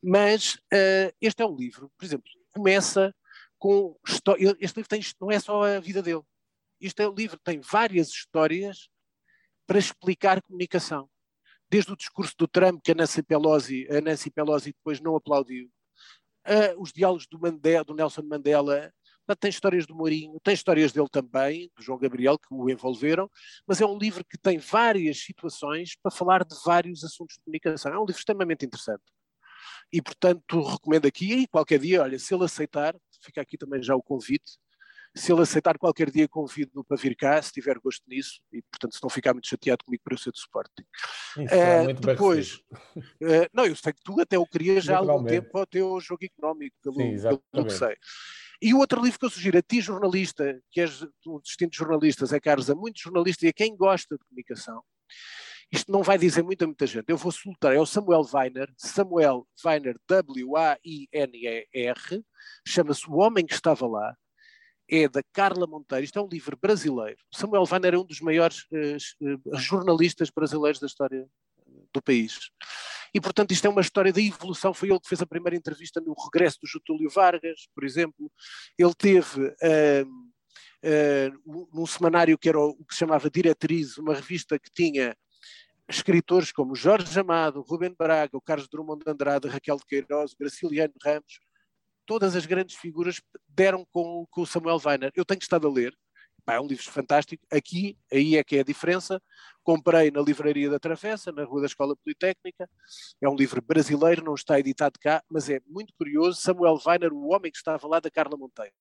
Mas 0.00 0.54
uh, 0.72 1.12
este 1.20 1.42
é 1.42 1.46
um 1.46 1.56
livro, 1.56 1.90
por 1.98 2.04
exemplo, 2.04 2.30
começa 2.52 3.12
com. 3.58 3.98
Este 4.60 4.76
livro 4.76 4.88
tem, 4.88 5.00
não 5.20 5.30
é 5.30 5.40
só 5.40 5.64
a 5.64 5.80
vida 5.80 6.00
dele. 6.00 6.22
Este 6.80 7.02
é 7.02 7.08
um 7.08 7.14
livro 7.14 7.38
tem 7.42 7.60
várias 7.60 8.08
histórias 8.08 8.88
para 9.66 9.78
explicar 9.78 10.42
comunicação. 10.42 11.08
Desde 11.68 11.92
o 11.92 11.96
discurso 11.96 12.34
do 12.36 12.48
Trump, 12.48 12.80
que 12.82 12.92
a 12.92 12.94
Nancy 12.94 13.22
Pelosi, 13.22 13.86
a 13.90 14.00
Nancy 14.00 14.30
Pelosi 14.30 14.72
depois 14.72 15.00
não 15.00 15.14
aplaudiu, 15.14 15.70
uh, 16.46 16.80
os 16.80 16.92
diálogos 16.92 17.26
do, 17.26 17.38
Mandela, 17.38 17.84
do 17.84 17.94
Nelson 17.94 18.22
Mandela, 18.22 18.92
tem 19.38 19.50
histórias 19.50 19.86
do 19.86 19.94
Mourinho, 19.94 20.40
tem 20.42 20.54
histórias 20.54 20.90
dele 20.90 21.08
também, 21.08 21.70
do 21.76 21.82
João 21.82 21.98
Gabriel, 21.98 22.38
que 22.38 22.48
o 22.50 22.68
envolveram, 22.68 23.30
mas 23.66 23.80
é 23.80 23.86
um 23.86 23.96
livro 23.96 24.24
que 24.24 24.36
tem 24.36 24.58
várias 24.58 25.18
situações 25.18 25.94
para 26.02 26.10
falar 26.10 26.44
de 26.44 26.56
vários 26.64 27.04
assuntos 27.04 27.36
de 27.36 27.42
comunicação. 27.44 27.92
É 27.92 27.98
um 27.98 28.04
livro 28.04 28.18
extremamente 28.18 28.66
interessante. 28.66 29.04
E, 29.92 30.00
portanto, 30.00 30.60
recomendo 30.62 31.06
aqui, 31.06 31.32
e 31.32 31.48
qualquer 31.48 31.78
dia, 31.78 32.02
olha, 32.02 32.18
se 32.18 32.34
ele 32.34 32.44
aceitar, 32.44 32.96
fica 33.22 33.40
aqui 33.40 33.56
também 33.56 33.82
já 33.82 33.94
o 33.94 34.02
convite, 34.02 34.58
se 35.14 35.32
ele 35.32 35.42
aceitar 35.42 35.76
qualquer 35.76 36.10
dia, 36.10 36.28
convido-no 36.28 36.84
para 36.84 36.96
vir 36.96 37.16
cá, 37.16 37.40
se 37.42 37.52
tiver 37.52 37.78
gosto 37.78 38.02
nisso, 38.08 38.40
e 38.52 38.62
portanto, 38.62 38.94
se 38.94 39.02
não 39.02 39.10
ficar 39.10 39.32
muito 39.32 39.48
chateado 39.48 39.84
comigo 39.84 40.02
para 40.04 40.14
eu 40.14 40.18
ser 40.18 40.30
de 40.32 40.40
suporte. 40.40 40.72
Isso, 41.36 41.54
é, 41.54 41.82
muito 41.82 42.00
depois, 42.00 42.60
uh, 42.86 43.48
não, 43.52 43.66
eu 43.66 43.74
sei 43.74 43.92
que 43.92 44.02
tu 44.02 44.20
até 44.20 44.38
o 44.38 44.46
querias 44.46 44.84
já 44.84 44.96
há 44.96 44.98
algum 44.98 45.24
tempo 45.24 45.58
ao 45.58 45.66
teu 45.66 46.00
jogo 46.00 46.24
económico, 46.24 46.76
pelo, 46.82 46.96
Sim, 46.96 47.16
pelo 47.52 47.66
que 47.66 47.72
sei. 47.72 47.96
E 48.62 48.74
o 48.74 48.78
outro 48.78 49.02
livro 49.02 49.18
que 49.18 49.24
eu 49.24 49.30
sugiro 49.30 49.56
a 49.58 49.62
ti, 49.62 49.80
jornalista, 49.80 50.60
que 50.70 50.82
és 50.82 51.02
um 51.26 51.40
distinto 51.40 51.74
jornalistas, 51.76 52.32
é 52.32 52.38
Carlos, 52.38 52.68
a 52.68 52.74
muitos 52.74 53.00
jornalistas 53.02 53.42
e 53.44 53.48
a 53.48 53.52
quem 53.52 53.74
gosta 53.74 54.16
de 54.16 54.24
comunicação, 54.24 54.82
isto 55.72 55.90
não 55.90 56.02
vai 56.02 56.18
dizer 56.18 56.42
muito 56.42 56.62
a 56.62 56.66
muita 56.66 56.86
gente. 56.86 57.08
Eu 57.08 57.16
vou 57.16 57.32
soltar, 57.32 57.74
é 57.74 57.80
o 57.80 57.86
Samuel 57.86 58.26
Weiner, 58.32 58.70
Samuel 58.76 59.46
Weiner, 59.64 59.96
W-A-I-N-E-R, 60.08 60.64
chama-se 62.66 63.08
O 63.08 63.14
Homem 63.16 63.46
que 63.46 63.54
Estava 63.54 63.86
Lá, 63.86 64.14
é 64.90 65.08
da 65.08 65.22
Carla 65.32 65.66
Monteiro, 65.66 66.04
isto 66.04 66.18
é 66.18 66.22
um 66.22 66.28
livro 66.28 66.58
brasileiro. 66.60 67.18
Samuel 67.32 67.64
Weiner 67.70 67.94
é 67.94 67.98
um 67.98 68.04
dos 68.04 68.20
maiores 68.20 68.64
uh, 68.64 69.56
jornalistas 69.56 70.30
brasileiros 70.30 70.80
da 70.80 70.86
história 70.86 71.28
do 71.92 72.02
país. 72.02 72.50
E, 73.14 73.20
portanto, 73.20 73.52
isto 73.52 73.66
é 73.66 73.70
uma 73.70 73.80
história 73.80 74.12
da 74.12 74.20
evolução. 74.20 74.74
Foi 74.74 74.88
ele 74.88 75.00
que 75.00 75.08
fez 75.08 75.22
a 75.22 75.26
primeira 75.26 75.56
entrevista 75.56 76.00
no 76.00 76.14
regresso 76.14 76.58
do 76.60 76.68
Getúlio 76.68 77.10
Vargas, 77.10 77.68
por 77.74 77.84
exemplo. 77.84 78.30
Ele 78.78 78.94
teve 78.94 79.46
uh, 79.46 80.06
uh, 80.84 81.68
num 81.72 81.86
semanário 81.86 82.38
que 82.38 82.48
era 82.48 82.58
o, 82.58 82.74
que 82.84 82.94
se 82.94 83.00
chamava 83.00 83.30
Diretriz, 83.30 83.96
uma 83.98 84.14
revista 84.14 84.58
que 84.58 84.70
tinha 84.72 85.16
escritores 85.88 86.52
como 86.52 86.74
Jorge 86.74 87.18
Amado, 87.18 87.62
Rubem 87.62 87.94
Braga, 87.96 88.36
o 88.36 88.40
Carlos 88.40 88.68
Drummond 88.68 89.04
de 89.04 89.10
Andrade, 89.10 89.48
Raquel 89.48 89.76
de 89.76 89.86
Queiroz, 89.86 90.34
Graciliano 90.34 90.94
Ramos, 91.02 91.40
todas 92.06 92.36
as 92.36 92.46
grandes 92.46 92.76
figuras 92.76 93.20
deram 93.48 93.86
com, 93.92 94.26
com 94.30 94.42
o 94.42 94.46
Samuel 94.46 94.80
Weiner. 94.84 95.12
Eu 95.14 95.24
tenho 95.24 95.40
estado 95.40 95.66
a 95.66 95.70
ler, 95.70 95.96
Pá, 96.44 96.54
é 96.54 96.60
um 96.60 96.66
livro 96.66 96.84
fantástico. 96.84 97.44
Aqui, 97.50 97.96
aí 98.12 98.36
é 98.36 98.44
que 98.44 98.56
é 98.56 98.60
a 98.60 98.64
diferença. 98.64 99.22
Comprei 99.62 100.10
na 100.10 100.20
Livraria 100.20 100.70
da 100.70 100.78
Travessa, 100.78 101.30
na 101.32 101.44
Rua 101.44 101.60
da 101.60 101.66
Escola 101.66 101.96
Politécnica. 101.96 102.68
É 103.20 103.28
um 103.28 103.36
livro 103.36 103.60
brasileiro, 103.62 104.24
não 104.24 104.34
está 104.34 104.58
editado 104.58 104.98
cá, 104.98 105.22
mas 105.30 105.48
é 105.50 105.60
muito 105.66 105.92
curioso. 105.94 106.40
Samuel 106.40 106.78
Weiner, 106.84 107.12
o 107.12 107.28
homem 107.28 107.50
que 107.50 107.58
estava 107.58 107.86
lá, 107.86 108.00
da 108.00 108.10
Carla 108.10 108.36
Monteiro. 108.36 108.72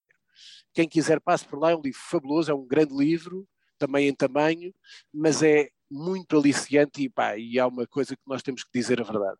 Quem 0.73 0.87
quiser 0.87 1.19
passe 1.19 1.45
por 1.45 1.59
lá, 1.59 1.71
é 1.71 1.75
um 1.75 1.81
livro 1.81 1.99
fabuloso, 2.01 2.51
é 2.51 2.55
um 2.55 2.65
grande 2.65 2.95
livro, 2.95 3.47
também 3.77 4.07
em 4.07 4.15
tamanho, 4.15 4.73
mas 5.13 5.43
é 5.43 5.69
muito 5.89 6.37
aliciante 6.37 7.03
e, 7.03 7.09
pá, 7.09 7.37
e 7.37 7.59
há 7.59 7.67
uma 7.67 7.87
coisa 7.87 8.15
que 8.15 8.21
nós 8.27 8.41
temos 8.41 8.63
que 8.63 8.69
dizer 8.73 9.01
a 9.01 9.03
verdade. 9.03 9.37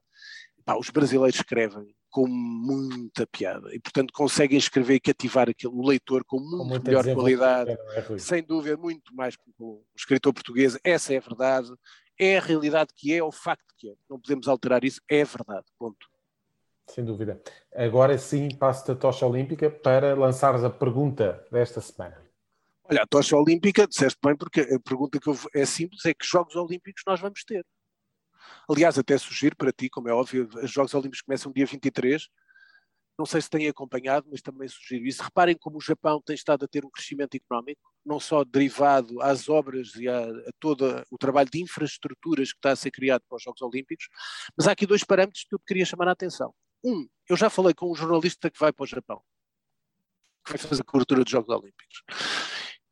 Pá, 0.66 0.76
os 0.78 0.90
brasileiros 0.90 1.40
escrevem 1.40 1.96
com 2.10 2.28
muita 2.28 3.28
piada 3.28 3.74
e, 3.74 3.80
portanto, 3.80 4.12
conseguem 4.14 4.57
escrever 4.57 4.95
e 4.95 4.99
cativar 4.99 5.49
aquele, 5.49 5.74
o 5.74 5.86
leitor 5.86 6.24
com 6.26 6.39
muito 6.39 6.82
com 6.82 6.88
melhor 6.88 7.03
qualidade, 7.14 7.72
é 7.72 8.18
sem 8.18 8.43
dúvida, 8.43 8.76
muito 8.78 9.14
mais 9.16 9.36
que 9.36 9.43
o 9.60 9.84
escritor 9.95 10.34
português. 10.34 10.78
Essa 10.84 11.14
é 11.14 11.18
a 11.18 11.22
verdade, 11.22 11.72
é 12.18 12.38
a 12.38 12.41
realidade 12.41 12.91
que 12.95 13.14
é, 13.14 13.18
é 13.18 13.24
o 13.24 13.32
facto 13.32 13.74
que 13.78 13.89
é. 13.89 13.93
Não 14.10 14.20
podemos 14.20 14.47
alterar 14.47 14.84
isso, 14.84 14.99
é 15.07 15.24
verdade. 15.24 15.66
Ponto. 15.78 16.07
Sem 16.88 17.05
dúvida. 17.05 17.39
Agora 17.74 18.18
sim, 18.18 18.49
passo-te 18.49 18.91
a 18.91 18.95
tocha 18.95 19.26
olímpica 19.26 19.70
para 19.70 20.16
lançares 20.16 20.64
a 20.64 20.70
pergunta 20.70 21.45
desta 21.51 21.80
semana. 21.80 22.18
Olha, 22.84 23.03
a 23.03 23.07
tocha 23.07 23.38
olímpica, 23.38 23.88
disseste 23.88 24.18
bem, 24.24 24.36
porque 24.36 24.62
a 24.62 24.80
pergunta 24.80 25.20
que 25.20 25.30
eu, 25.30 25.38
é 25.53 25.66
simples: 25.66 26.03
é 26.05 26.14
que 26.14 26.26
Jogos 26.26 26.55
Olímpicos 26.55 27.03
nós 27.05 27.20
vamos 27.20 27.43
ter? 27.43 27.64
Aliás, 28.70 28.98
até 28.98 29.18
sugiro 29.18 29.56
para 29.56 29.72
ti, 29.72 29.90
como 29.90 30.10
é 30.10 30.14
óbvio, 30.14 30.50
os 30.64 30.72
Jogos 30.72 30.94
Olímpicos 30.94 31.22
começam 31.22 31.52
dia 31.52 31.66
23. 31.66 32.28
Não 33.18 33.26
sei 33.26 33.42
se 33.42 33.50
têm 33.50 33.68
acompanhado, 33.68 34.28
mas 34.32 34.42
também 34.42 34.68
sugiro 34.68 35.06
isso. 35.06 35.22
Reparem 35.22 35.58
como 35.58 35.78
o 35.78 35.82
Japão 35.82 36.22
tem 36.26 36.34
estado 36.34 36.64
a 36.64 36.68
ter 36.68 36.86
um 36.86 36.90
crescimento 36.90 37.36
económico, 37.36 37.82
não 38.06 38.20
só 38.20 38.46
derivado 38.46 39.22
às 39.22 39.50
obras 39.50 39.94
e 39.96 40.08
a, 40.08 40.22
a 40.22 40.52
todo 40.60 41.04
o 41.12 41.18
trabalho 41.18 41.50
de 41.50 41.62
infraestruturas 41.62 42.54
que 42.54 42.60
está 42.60 42.72
a 42.72 42.76
ser 42.76 42.92
criado 42.92 43.24
para 43.28 43.36
os 43.36 43.44
Jogos 43.44 43.62
Olímpicos, 43.62 44.08
mas 44.58 44.68
há 44.68 44.72
aqui 44.72 44.86
dois 44.86 45.04
parâmetros 45.04 45.44
que 45.44 45.54
eu 45.54 45.60
queria 45.60 45.86
chamar 45.86 46.08
a 46.08 46.12
atenção. 46.12 46.54
Um, 46.84 47.08
eu 47.28 47.36
já 47.36 47.50
falei 47.50 47.74
com 47.74 47.92
um 47.92 47.96
jornalista 47.96 48.50
que 48.50 48.58
vai 48.58 48.72
para 48.72 48.84
o 48.84 48.88
Japão, 48.88 49.22
que 50.46 50.54
vai 50.54 50.58
fazer 50.58 50.82
a 50.82 50.86
cobertura 50.86 51.24
dos 51.24 51.32
Jogos 51.32 51.50
Olímpicos. 51.50 52.04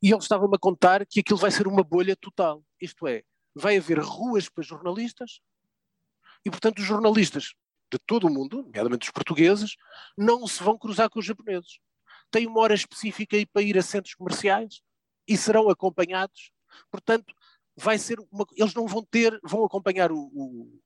E 0.02 0.12
ele 0.12 0.20
estava-me 0.20 0.56
a 0.56 0.60
contar 0.60 1.06
que 1.06 1.22
aquilo 1.22 1.40
vai 1.40 1.52
ser 1.52 1.68
uma 1.68 1.84
bolha 1.84 2.16
total. 2.16 2.64
Isto 2.80 3.08
é, 3.08 3.24
vai 3.60 3.78
haver 3.78 4.00
ruas 4.00 4.50
para 4.50 4.64
jornalistas 4.64 5.42
e, 6.46 6.50
portanto, 6.50 6.80
os 6.80 6.86
jornalistas 6.86 7.54
de 7.92 8.00
todo 8.00 8.28
o 8.28 8.30
mundo, 8.30 8.64
nomeadamente 8.64 9.08
os 9.08 9.12
portugueses, 9.12 9.76
não 10.18 10.46
se 10.48 10.62
vão 10.64 10.78
cruzar 10.78 11.10
com 11.10 11.20
os 11.20 11.26
japoneses. 11.26 11.80
Têm 12.30 12.48
uma 12.48 12.60
hora 12.60 12.74
específica 12.74 13.38
para 13.52 13.62
ir 13.62 13.78
a 13.78 13.82
centros 13.82 14.14
comerciais 14.14 14.82
e 15.28 15.38
serão 15.38 15.70
acompanhados. 15.70 16.52
Portanto, 16.92 17.34
vai 17.76 17.98
ser 17.98 18.20
uma, 18.32 18.46
eles 18.56 18.74
não 18.74 18.88
vão 18.88 19.04
ter, 19.04 19.40
vão 19.44 19.64
acompanhar 19.64 20.12
o, 20.12 20.20
o, 20.20 20.80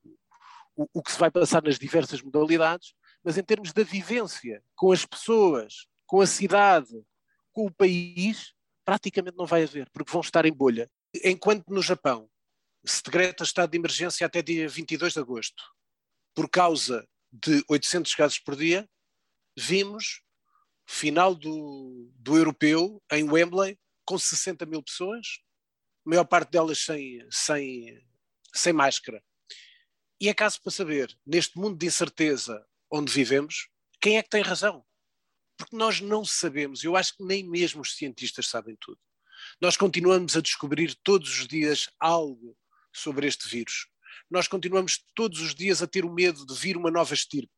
o, 0.75 0.87
o 0.93 1.03
que 1.03 1.11
se 1.11 1.19
vai 1.19 1.31
passar 1.31 1.63
nas 1.63 1.79
diversas 1.79 2.21
modalidades, 2.21 2.93
mas 3.23 3.37
em 3.37 3.43
termos 3.43 3.73
da 3.73 3.83
vivência 3.83 4.63
com 4.75 4.91
as 4.91 5.05
pessoas, 5.05 5.87
com 6.05 6.21
a 6.21 6.27
cidade, 6.27 7.03
com 7.51 7.65
o 7.65 7.71
país, 7.71 8.53
praticamente 8.83 9.37
não 9.37 9.45
vai 9.45 9.63
haver, 9.63 9.89
porque 9.91 10.11
vão 10.11 10.21
estar 10.21 10.45
em 10.45 10.53
bolha. 10.53 10.89
Enquanto 11.23 11.67
no 11.69 11.81
Japão 11.81 12.29
se 12.85 13.03
decreta 13.03 13.43
estado 13.43 13.71
de 13.71 13.77
emergência 13.77 14.25
até 14.25 14.41
dia 14.41 14.67
22 14.67 15.13
de 15.13 15.19
agosto, 15.19 15.63
por 16.33 16.49
causa 16.49 17.07
de 17.31 17.63
800 17.69 18.15
casos 18.15 18.39
por 18.39 18.55
dia, 18.55 18.89
vimos 19.57 20.21
final 20.87 21.33
do, 21.35 22.11
do 22.15 22.37
europeu 22.37 23.01
em 23.11 23.23
Wembley 23.23 23.79
com 24.03 24.17
60 24.17 24.65
mil 24.65 24.83
pessoas, 24.83 25.39
a 26.05 26.09
maior 26.09 26.25
parte 26.25 26.51
delas 26.51 26.79
sem, 26.79 27.25
sem, 27.29 28.03
sem 28.53 28.73
máscara. 28.73 29.23
E 30.19 30.27
é 30.27 30.33
caso 30.33 30.61
para 30.61 30.71
saber, 30.71 31.17
neste 31.25 31.57
mundo 31.57 31.77
de 31.77 31.85
incerteza 31.85 32.65
onde 32.91 33.11
vivemos, 33.11 33.69
quem 33.99 34.17
é 34.17 34.23
que 34.23 34.29
tem 34.29 34.41
razão? 34.41 34.85
Porque 35.57 35.75
nós 35.75 36.01
não 36.01 36.25
sabemos, 36.25 36.83
eu 36.83 36.95
acho 36.95 37.15
que 37.15 37.23
nem 37.23 37.47
mesmo 37.47 37.81
os 37.81 37.95
cientistas 37.95 38.47
sabem 38.47 38.75
tudo. 38.79 38.99
Nós 39.59 39.77
continuamos 39.77 40.35
a 40.35 40.41
descobrir 40.41 40.95
todos 41.03 41.29
os 41.39 41.47
dias 41.47 41.89
algo 41.99 42.57
sobre 42.93 43.27
este 43.27 43.47
vírus. 43.47 43.87
Nós 44.29 44.47
continuamos 44.47 45.03
todos 45.15 45.39
os 45.41 45.55
dias 45.55 45.81
a 45.81 45.87
ter 45.87 46.05
o 46.05 46.13
medo 46.13 46.45
de 46.45 46.53
vir 46.53 46.77
uma 46.77 46.91
nova 46.91 47.13
estirpe. 47.13 47.51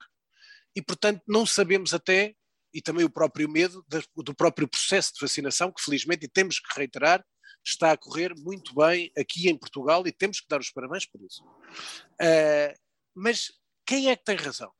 E, 0.76 0.82
portanto, 0.82 1.22
não 1.28 1.46
sabemos 1.46 1.94
até, 1.94 2.36
e 2.74 2.82
também 2.82 3.06
o 3.06 3.10
próprio 3.10 3.50
medo 3.50 3.86
do 4.16 4.34
próprio 4.34 4.68
processo 4.68 5.14
de 5.14 5.22
vacinação, 5.22 5.72
que 5.72 5.84
felizmente, 5.84 6.26
e 6.26 6.30
temos 6.30 6.60
que 6.60 6.78
reiterar, 6.78 7.24
está 7.66 7.92
a 7.92 7.98
correr 7.98 8.34
muito 8.36 8.76
bem 8.76 9.12
aqui 9.18 9.48
em 9.48 9.58
Portugal 9.58 10.06
e 10.06 10.12
temos 10.12 10.42
que 10.42 10.48
dar 10.48 10.60
os 10.60 10.72
parabéns 10.72 11.06
por 11.06 11.22
isso. 11.22 11.44
Uh, 11.46 12.74
mas 13.16 13.52
quem 13.86 14.10
é 14.10 14.16
que 14.16 14.24
tem 14.24 14.36
razão? 14.36 14.72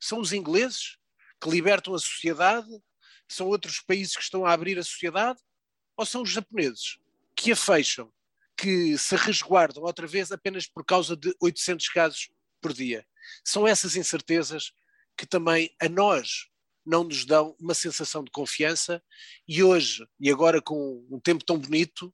São 0.00 0.18
os 0.20 0.32
ingleses? 0.32 0.98
que 1.42 1.50
libertam 1.50 1.94
a 1.94 1.98
sociedade? 1.98 2.70
São 3.28 3.48
outros 3.48 3.80
países 3.80 4.14
que 4.14 4.22
estão 4.22 4.46
a 4.46 4.52
abrir 4.52 4.78
a 4.78 4.84
sociedade? 4.84 5.40
Ou 5.96 6.06
são 6.06 6.22
os 6.22 6.30
japoneses 6.30 6.98
que 7.34 7.50
a 7.50 7.56
fecham, 7.56 8.12
que 8.56 8.96
se 8.98 9.16
resguardam 9.16 9.82
outra 9.82 10.06
vez 10.06 10.30
apenas 10.30 10.66
por 10.66 10.84
causa 10.84 11.16
de 11.16 11.34
800 11.40 11.88
casos 11.88 12.30
por 12.60 12.72
dia? 12.72 13.06
São 13.44 13.66
essas 13.66 13.96
incertezas 13.96 14.72
que 15.16 15.26
também 15.26 15.74
a 15.80 15.88
nós 15.88 16.48
não 16.84 17.04
nos 17.04 17.24
dão 17.24 17.56
uma 17.60 17.74
sensação 17.74 18.24
de 18.24 18.30
confiança 18.30 19.02
e 19.46 19.62
hoje, 19.62 20.06
e 20.18 20.30
agora 20.30 20.60
com 20.60 21.06
um 21.10 21.20
tempo 21.20 21.44
tão 21.44 21.58
bonito, 21.58 22.12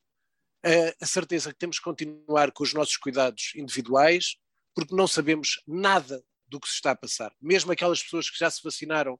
a 1.00 1.06
certeza 1.06 1.52
que 1.52 1.58
temos 1.58 1.78
que 1.78 1.84
continuar 1.84 2.52
com 2.52 2.62
os 2.62 2.74
nossos 2.74 2.96
cuidados 2.96 3.52
individuais, 3.54 4.36
porque 4.74 4.94
não 4.94 5.06
sabemos 5.06 5.62
nada 5.66 6.22
do 6.46 6.60
que 6.60 6.68
se 6.68 6.74
está 6.74 6.90
a 6.90 6.96
passar. 6.96 7.32
Mesmo 7.40 7.72
aquelas 7.72 8.02
pessoas 8.02 8.28
que 8.28 8.38
já 8.38 8.50
se 8.50 8.62
vacinaram 8.62 9.18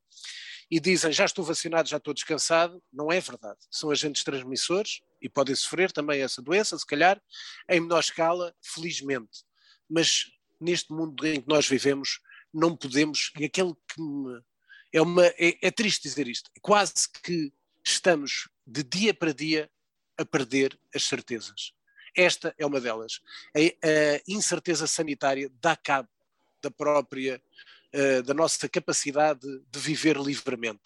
e 0.71 0.79
dizem 0.79 1.13
já 1.13 1.25
estou 1.25 1.45
vacinado, 1.45 1.89
já 1.89 1.97
estou 1.97 2.13
descansado, 2.13 2.83
não 2.93 3.11
é 3.11 3.21
verdade. 3.21 3.59
São 3.71 3.91
agentes 3.91 4.23
transmissores 4.23 5.01
e 5.21 5.29
podem 5.29 5.55
sofrer 5.55 5.91
também 5.91 6.21
essa 6.21 6.43
doença, 6.43 6.79
se 6.79 6.87
calhar, 6.87 7.21
em 7.69 7.81
menor 7.81 8.01
escala, 8.01 8.55
felizmente. 8.61 9.45
Mas 9.89 10.31
neste 10.61 10.93
mundo 10.93 11.27
em 11.27 11.41
que 11.41 11.49
nós 11.49 11.67
vivemos, 11.67 12.21
não 12.53 12.77
podemos, 12.77 13.33
e 13.39 13.45
aquele 13.45 13.75
que 13.89 14.01
me, 14.01 14.43
é, 14.93 15.01
uma, 15.01 15.27
é, 15.27 15.59
é 15.63 15.71
triste 15.71 16.03
dizer 16.03 16.27
isto, 16.29 16.51
quase 16.61 17.09
que 17.23 17.53
estamos 17.85 18.49
de 18.67 18.83
dia 18.83 19.15
para 19.15 19.33
dia 19.33 19.71
a 20.19 20.25
perder 20.25 20.79
as 20.95 21.05
certezas. 21.05 21.73
Esta 22.17 22.55
é 22.59 22.67
uma 22.67 22.81
delas. 22.81 23.21
A, 23.57 23.61
a 23.61 24.23
incerteza 24.27 24.87
sanitária 24.87 25.51
dá 25.61 25.77
cabo 25.77 26.09
da 26.61 26.71
própria, 26.71 27.41
uh, 27.95 28.23
da 28.23 28.35
nossa 28.35 28.69
capacidade 28.69 29.41
de 29.71 29.79
viver 29.79 30.17
livremente. 30.17 30.81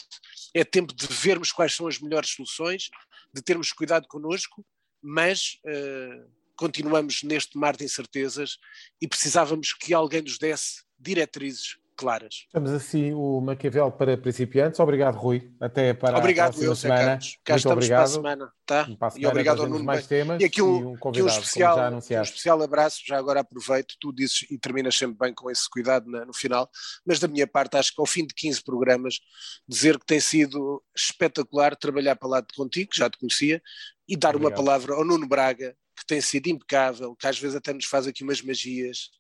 É 0.55 0.65
tempo 0.65 0.95
de 0.95 1.07
vermos 1.07 1.53
quais 1.53 1.75
são 1.75 1.87
as 1.87 1.99
melhores 1.99 2.31
soluções, 2.31 2.89
de 3.33 3.43
termos 3.43 3.73
cuidado 3.73 4.07
connosco, 4.07 4.65
mas 5.01 5.59
uh, 5.65 6.31
continuamos 6.57 7.23
neste 7.23 7.57
mar 7.59 7.77
de 7.77 7.85
incertezas 7.85 8.59
e 9.01 9.09
precisávamos 9.09 9.73
que 9.73 9.95
alguém 9.95 10.23
nos 10.23 10.39
desse 10.39 10.83
diretrizes 10.99 11.77
claras. 11.97 12.45
Estamos 12.47 12.71
assim 12.71 13.13
o 13.13 13.41
Maquiavel 13.41 13.91
para 13.91 14.17
principiantes. 14.17 14.81
Obrigado, 14.81 15.17
Rui. 15.17 15.51
Até 15.61 15.95
para 15.95 16.19
obrigado, 16.19 16.51
a 16.51 16.53
próxima 16.53 16.75
semana. 16.75 17.03
Carlos. 17.03 17.39
Cá 17.45 17.53
Muito 17.53 17.59
estamos 17.59 17.73
obrigado. 17.73 17.99
para 17.99 18.05
a 18.05 18.09
semana, 18.09 18.53
tá? 18.67 18.85
Para 18.99 19.09
a 19.09 19.11
semana, 19.11 19.29
e 19.29 19.31
obrigado 19.31 19.63
ao 19.63 19.69
Nuno. 19.69 19.85
Mais 19.85 20.07
temas 20.07 20.41
e 20.41 20.45
aqui 20.45 20.63
um, 20.63 20.81
e 20.81 20.85
um, 20.85 20.97
convidado, 20.97 21.09
aqui 21.09 21.23
um 21.23 21.43
especial, 21.43 21.93
um 21.93 22.23
especial 22.23 22.63
abraço, 22.63 23.03
já 23.07 23.19
agora 23.19 23.41
aproveito, 23.41 23.95
tu 24.01 24.13
dizes 24.13 24.47
e 24.51 24.59
terminas 24.59 24.97
sempre 24.97 25.17
bem 25.19 25.35
com 25.35 25.51
esse 25.51 25.69
cuidado 25.69 26.11
na, 26.11 26.25
no 26.25 26.35
final, 26.35 26.69
mas 27.07 27.19
da 27.19 27.29
minha 27.29 27.47
parte 27.47 27.77
acho 27.77 27.95
que 27.95 28.01
ao 28.01 28.07
fim 28.07 28.27
de 28.27 28.35
15 28.35 28.63
programas, 28.63 29.21
dizer 29.69 29.99
que 29.99 30.07
tem 30.07 30.21
sido 30.21 30.83
espetacular 30.97 31.77
trabalhar 31.77 32.17
para 32.17 32.29
lado 32.29 32.47
de 32.47 32.55
contigo, 32.55 32.91
já 32.95 33.09
te 33.09 33.19
conhecia, 33.19 33.63
e 34.09 34.17
dar 34.17 34.37
obrigado. 34.37 34.51
uma 34.51 34.65
palavra 34.65 34.95
ao 34.95 35.05
Nuno 35.05 35.27
Braga, 35.27 35.77
que 35.97 36.07
tem 36.07 36.21
sido 36.21 36.49
impecável, 36.49 37.15
que 37.15 37.27
às 37.27 37.39
vezes 37.39 37.57
até 37.57 37.73
nos 37.73 37.85
faz 37.85 38.07
aqui 38.07 38.25
umas 38.25 38.43
magias, 38.43 39.11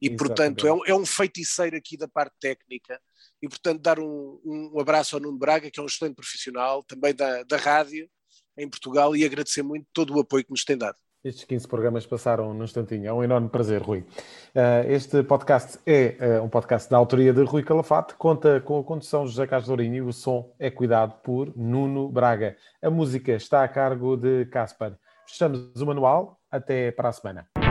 e 0.00 0.06
Exatamente. 0.06 0.16
portanto 0.16 0.66
é 0.66 0.72
um, 0.72 0.86
é 0.86 0.94
um, 0.94 1.06
feiticeiro 1.06 1.76
aqui 1.76 1.96
da 1.96 2.08
parte 2.08 2.34
técnica, 2.40 3.00
e 3.40 3.48
portanto 3.48 3.80
dar 3.80 3.98
um, 3.98 4.40
um, 4.44 4.80
abraço 4.80 5.16
ao 5.16 5.22
Nuno 5.22 5.38
Braga, 5.38 5.70
que 5.70 5.80
é 5.80 5.82
um 5.82 5.86
excelente 5.86 6.14
profissional, 6.14 6.82
também 6.84 7.14
da, 7.14 7.42
da 7.44 7.56
rádio 7.56 8.08
em 8.56 8.68
Portugal, 8.68 9.16
e 9.16 9.24
agradecer 9.24 9.62
muito 9.62 9.86
todo 9.92 10.14
o 10.14 10.20
apoio 10.20 10.44
que 10.44 10.50
nos 10.50 10.64
tem 10.64 10.76
dado. 10.76 10.96
Estes 11.24 11.44
15 11.44 11.68
programas 11.68 12.04
passaram 12.04 12.52
num 12.52 12.64
instantinho. 12.64 13.06
É 13.06 13.12
um 13.12 13.22
enorme 13.22 13.48
prazer, 13.48 13.80
Rui. 13.80 14.00
Uh, 14.00 14.90
este 14.90 15.22
podcast 15.22 15.78
é 15.86 16.16
uh, 16.40 16.42
um 16.42 16.48
podcast 16.48 16.90
da 16.90 16.96
autoria 16.96 17.32
de 17.32 17.44
Rui 17.44 17.62
Calafate, 17.62 18.14
conta 18.14 18.60
com 18.60 18.80
a 18.80 18.84
condução 18.84 19.24
de 19.24 19.30
José 19.30 19.46
Carlos 19.46 19.68
Lourinho 19.68 19.94
e 19.94 20.00
o 20.00 20.12
som 20.12 20.52
é 20.58 20.68
cuidado 20.68 21.14
por 21.22 21.56
Nuno 21.56 22.08
Braga. 22.08 22.56
A 22.82 22.90
música 22.90 23.32
está 23.32 23.62
a 23.62 23.68
cargo 23.68 24.16
de 24.16 24.46
Caspar. 24.46 24.98
Fechamos 25.28 25.80
o 25.80 25.86
manual. 25.86 26.40
Até 26.50 26.90
para 26.92 27.08
a 27.08 27.12
semana. 27.12 27.61